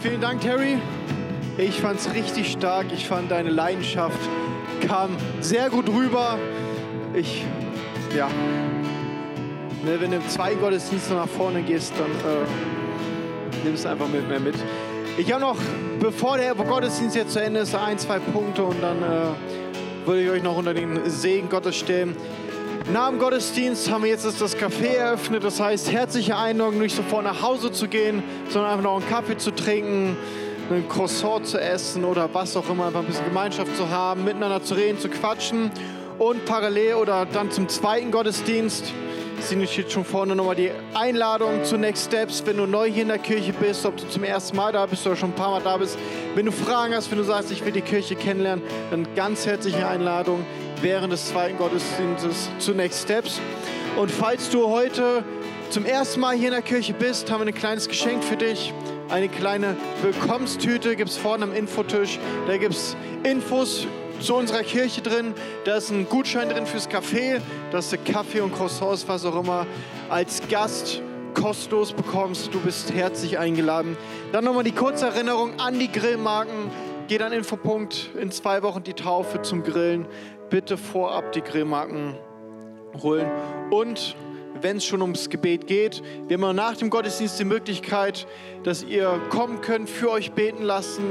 Vielen 0.00 0.20
Dank, 0.20 0.40
Terry. 0.40 0.78
Ich 1.58 1.80
fand 1.80 2.00
es 2.00 2.12
richtig 2.12 2.50
stark. 2.52 2.86
Ich 2.92 3.06
fand 3.06 3.30
deine 3.30 3.50
Leidenschaft 3.50 4.18
kam 4.86 5.16
sehr 5.40 5.70
gut 5.70 5.88
rüber. 5.88 6.38
Ich, 7.14 7.44
ja, 8.16 8.28
ne, 9.84 10.00
wenn 10.00 10.10
du 10.10 10.16
im 10.16 10.28
zweiten 10.28 10.60
Gottesdienst 10.60 11.10
nach 11.10 11.28
vorne 11.28 11.62
gehst, 11.62 11.92
dann 11.98 12.10
äh, 12.10 13.64
nimmst 13.64 13.84
du 13.84 13.88
einfach 13.90 14.08
mit 14.08 14.28
mir 14.28 14.40
mit. 14.40 14.54
Ich 15.18 15.30
habe 15.32 15.42
noch, 15.42 15.56
bevor 16.00 16.38
der 16.38 16.54
Gottesdienst 16.54 17.16
jetzt 17.16 17.32
zu 17.32 17.42
Ende 17.42 17.60
ist, 17.60 17.74
ein, 17.74 17.98
zwei 17.98 18.18
Punkte 18.18 18.64
und 18.64 18.82
dann 18.82 19.02
äh, 19.02 19.61
würde 20.06 20.22
ich 20.22 20.30
euch 20.30 20.42
noch 20.42 20.56
unter 20.56 20.74
den 20.74 21.08
Segen 21.08 21.48
Gottes 21.48 21.76
stellen. 21.76 22.16
Nach 22.92 23.08
dem 23.08 23.18
Gottesdienst 23.18 23.90
haben 23.90 24.02
wir 24.02 24.10
jetzt 24.10 24.24
das 24.24 24.56
Café 24.56 24.94
eröffnet. 24.96 25.44
Das 25.44 25.60
heißt, 25.60 25.92
herzliche 25.92 26.36
Einladung, 26.36 26.80
nicht 26.80 26.96
sofort 26.96 27.24
nach 27.24 27.40
Hause 27.40 27.70
zu 27.70 27.86
gehen, 27.86 28.22
sondern 28.48 28.72
einfach 28.72 28.84
noch 28.84 28.96
einen 28.96 29.08
Kaffee 29.08 29.36
zu 29.36 29.52
trinken, 29.52 30.16
ein 30.70 30.88
Croissant 30.88 31.46
zu 31.46 31.60
essen 31.60 32.04
oder 32.04 32.28
was 32.32 32.56
auch 32.56 32.68
immer, 32.68 32.86
einfach 32.86 33.00
ein 33.00 33.06
bisschen 33.06 33.26
Gemeinschaft 33.26 33.76
zu 33.76 33.88
haben, 33.88 34.24
miteinander 34.24 34.62
zu 34.62 34.74
reden, 34.74 34.98
zu 34.98 35.08
quatschen. 35.08 35.70
Und 36.18 36.44
parallel 36.44 36.94
oder 36.94 37.26
dann 37.26 37.50
zum 37.50 37.68
zweiten 37.68 38.10
Gottesdienst 38.10 38.92
Sini 39.42 39.66
steht 39.66 39.90
schon 39.90 40.04
vorne 40.04 40.36
nochmal 40.36 40.54
die 40.54 40.70
Einladung 40.94 41.64
zu 41.64 41.76
Next 41.76 42.06
Steps. 42.06 42.42
Wenn 42.46 42.56
du 42.56 42.66
neu 42.66 42.90
hier 42.90 43.02
in 43.02 43.08
der 43.08 43.18
Kirche 43.18 43.52
bist, 43.52 43.84
ob 43.84 43.96
du 43.96 44.08
zum 44.08 44.24
ersten 44.24 44.56
Mal 44.56 44.72
da 44.72 44.86
bist 44.86 45.06
oder 45.06 45.16
schon 45.16 45.30
ein 45.30 45.34
paar 45.34 45.50
Mal 45.50 45.62
da 45.62 45.76
bist, 45.76 45.98
wenn 46.34 46.46
du 46.46 46.52
Fragen 46.52 46.94
hast, 46.94 47.10
wenn 47.10 47.18
du 47.18 47.24
sagst, 47.24 47.50
ich 47.50 47.64
will 47.64 47.72
die 47.72 47.80
Kirche 47.80 48.14
kennenlernen, 48.14 48.64
dann 48.90 49.06
ganz 49.14 49.44
herzliche 49.44 49.86
Einladung 49.86 50.44
während 50.80 51.12
des 51.12 51.28
zweiten 51.28 51.58
Gottesdienstes 51.58 52.50
zu 52.58 52.72
Next 52.72 53.02
Steps. 53.02 53.40
Und 53.96 54.10
falls 54.10 54.48
du 54.48 54.68
heute 54.68 55.24
zum 55.70 55.84
ersten 55.84 56.20
Mal 56.20 56.36
hier 56.36 56.48
in 56.48 56.54
der 56.54 56.62
Kirche 56.62 56.94
bist, 56.94 57.30
haben 57.30 57.40
wir 57.40 57.48
ein 57.48 57.54
kleines 57.54 57.88
Geschenk 57.88 58.22
für 58.22 58.36
dich. 58.36 58.72
Eine 59.08 59.28
kleine 59.28 59.76
Willkommenstüte 60.02 60.96
gibt 60.96 61.10
es 61.10 61.16
vorne 61.16 61.44
am 61.44 61.52
Infotisch. 61.52 62.18
Da 62.46 62.56
gibt 62.56 62.74
es 62.74 62.96
Infos 63.24 63.86
zu 64.22 64.36
unserer 64.36 64.62
Kirche 64.62 65.02
drin. 65.02 65.34
Da 65.64 65.76
ist 65.76 65.90
ein 65.90 66.08
Gutschein 66.08 66.48
drin 66.48 66.66
fürs 66.66 66.88
Café, 66.88 67.40
dass 67.70 67.90
du 67.90 67.98
Kaffee 67.98 68.40
und 68.40 68.54
Croissants, 68.54 69.06
was 69.08 69.24
auch 69.24 69.38
immer, 69.38 69.66
als 70.08 70.42
Gast 70.48 71.02
kostenlos 71.34 71.92
bekommst. 71.92 72.54
Du 72.54 72.60
bist 72.60 72.92
herzlich 72.92 73.38
eingeladen. 73.38 73.96
Dann 74.32 74.44
nochmal 74.44 74.64
die 74.64 74.72
kurze 74.72 75.06
Erinnerung 75.06 75.58
an 75.58 75.78
die 75.78 75.90
Grillmarken. 75.90 76.70
Geht 77.08 77.22
an 77.22 77.32
Infopunkt 77.32 78.10
in 78.18 78.30
zwei 78.30 78.62
Wochen 78.62 78.84
die 78.84 78.94
Taufe 78.94 79.42
zum 79.42 79.62
Grillen. 79.62 80.06
Bitte 80.50 80.76
vorab 80.76 81.32
die 81.32 81.40
Grillmarken 81.40 82.16
holen. 83.02 83.28
Und 83.70 84.14
wenn 84.60 84.76
es 84.76 84.84
schon 84.84 85.02
ums 85.02 85.30
Gebet 85.30 85.66
geht. 85.66 86.02
Wir 86.28 86.38
haben 86.38 86.56
nach 86.56 86.76
dem 86.76 86.90
Gottesdienst 86.90 87.38
die 87.38 87.44
Möglichkeit, 87.44 88.26
dass 88.64 88.82
ihr 88.84 89.20
kommen 89.30 89.60
könnt, 89.60 89.88
für 89.88 90.10
euch 90.10 90.32
beten 90.32 90.62
lassen. 90.62 91.02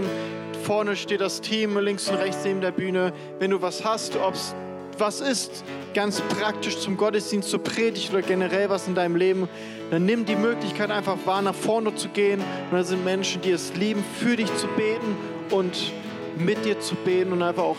Vorne 0.63 0.95
steht 0.95 1.21
das 1.21 1.41
Team, 1.41 1.77
links 1.77 2.07
und 2.07 2.15
rechts 2.15 2.43
neben 2.45 2.61
der 2.61 2.71
Bühne. 2.71 3.13
Wenn 3.39 3.51
du 3.51 3.61
was 3.61 3.83
hast, 3.83 4.15
ob 4.15 4.35
es 4.35 4.55
was 4.97 5.19
ist, 5.19 5.63
ganz 5.95 6.21
praktisch 6.21 6.79
zum 6.79 6.95
Gottesdienst, 6.95 7.49
zur 7.49 7.63
Predigt 7.63 8.11
oder 8.13 8.21
generell 8.21 8.69
was 8.69 8.87
in 8.87 8.93
deinem 8.93 9.15
Leben, 9.15 9.49
dann 9.89 10.05
nimm 10.05 10.25
die 10.25 10.35
Möglichkeit 10.35 10.91
einfach 10.91 11.17
wahr, 11.25 11.41
nach 11.41 11.55
vorne 11.55 11.95
zu 11.95 12.09
gehen. 12.09 12.39
Und 12.69 12.77
da 12.77 12.83
sind 12.83 13.03
Menschen, 13.03 13.41
die 13.41 13.51
es 13.51 13.73
lieben, 13.75 14.03
für 14.19 14.35
dich 14.35 14.55
zu 14.57 14.67
beten 14.67 15.17
und 15.49 15.91
mit 16.37 16.63
dir 16.65 16.79
zu 16.79 16.95
beten 16.95 17.33
und 17.33 17.41
einfach 17.41 17.63
auch 17.63 17.77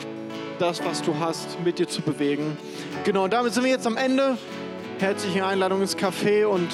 das, 0.58 0.84
was 0.84 1.02
du 1.02 1.18
hast, 1.18 1.58
mit 1.64 1.78
dir 1.78 1.88
zu 1.88 2.02
bewegen. 2.02 2.56
Genau, 3.04 3.28
damit 3.28 3.54
sind 3.54 3.64
wir 3.64 3.70
jetzt 3.70 3.86
am 3.86 3.96
Ende 3.96 4.36
herzliche 5.02 5.44
Einladung 5.44 5.80
ins 5.80 5.96
Café 5.96 6.46
und 6.46 6.68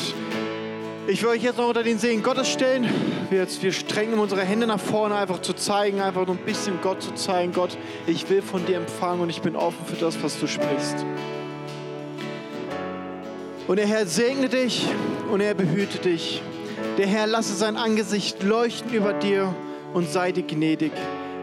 ich 1.06 1.22
will 1.22 1.30
euch 1.30 1.42
jetzt 1.42 1.56
noch 1.56 1.68
unter 1.68 1.82
den 1.82 1.98
Segen 1.98 2.22
Gottes 2.22 2.46
stellen. 2.50 2.86
Wir, 3.30 3.38
jetzt, 3.38 3.62
wir 3.62 3.72
strengen 3.72 4.18
unsere 4.18 4.42
Hände 4.42 4.66
nach 4.66 4.78
vorne, 4.78 5.14
einfach 5.14 5.40
zu 5.40 5.54
zeigen, 5.54 6.02
einfach 6.02 6.26
nur 6.26 6.36
ein 6.36 6.44
bisschen 6.44 6.78
Gott 6.82 7.02
zu 7.02 7.14
zeigen. 7.14 7.54
Gott, 7.54 7.78
ich 8.06 8.28
will 8.28 8.42
von 8.42 8.66
dir 8.66 8.76
empfangen 8.76 9.22
und 9.22 9.30
ich 9.30 9.40
bin 9.40 9.56
offen 9.56 9.86
für 9.86 9.96
das, 9.96 10.22
was 10.22 10.38
du 10.38 10.46
sprichst. 10.46 11.06
Und 13.66 13.78
der 13.78 13.86
Herr 13.86 14.04
segne 14.04 14.50
dich 14.50 14.86
und 15.32 15.40
er 15.40 15.54
behüte 15.54 15.98
dich. 15.98 16.42
Der 16.98 17.06
Herr 17.06 17.26
lasse 17.26 17.54
sein 17.54 17.78
Angesicht 17.78 18.42
leuchten 18.42 18.92
über 18.92 19.14
dir 19.14 19.54
und 19.94 20.10
sei 20.10 20.32
dir 20.32 20.44
gnädig. 20.44 20.92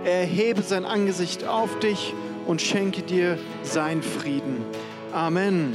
Er 0.04 0.20
erhebe 0.20 0.62
sein 0.62 0.86
Angesicht 0.86 1.48
auf 1.48 1.80
dich 1.80 2.14
und 2.46 2.62
schenke 2.62 3.02
dir 3.02 3.40
seinen 3.64 4.04
Frieden. 4.04 4.64
Amen. 5.12 5.74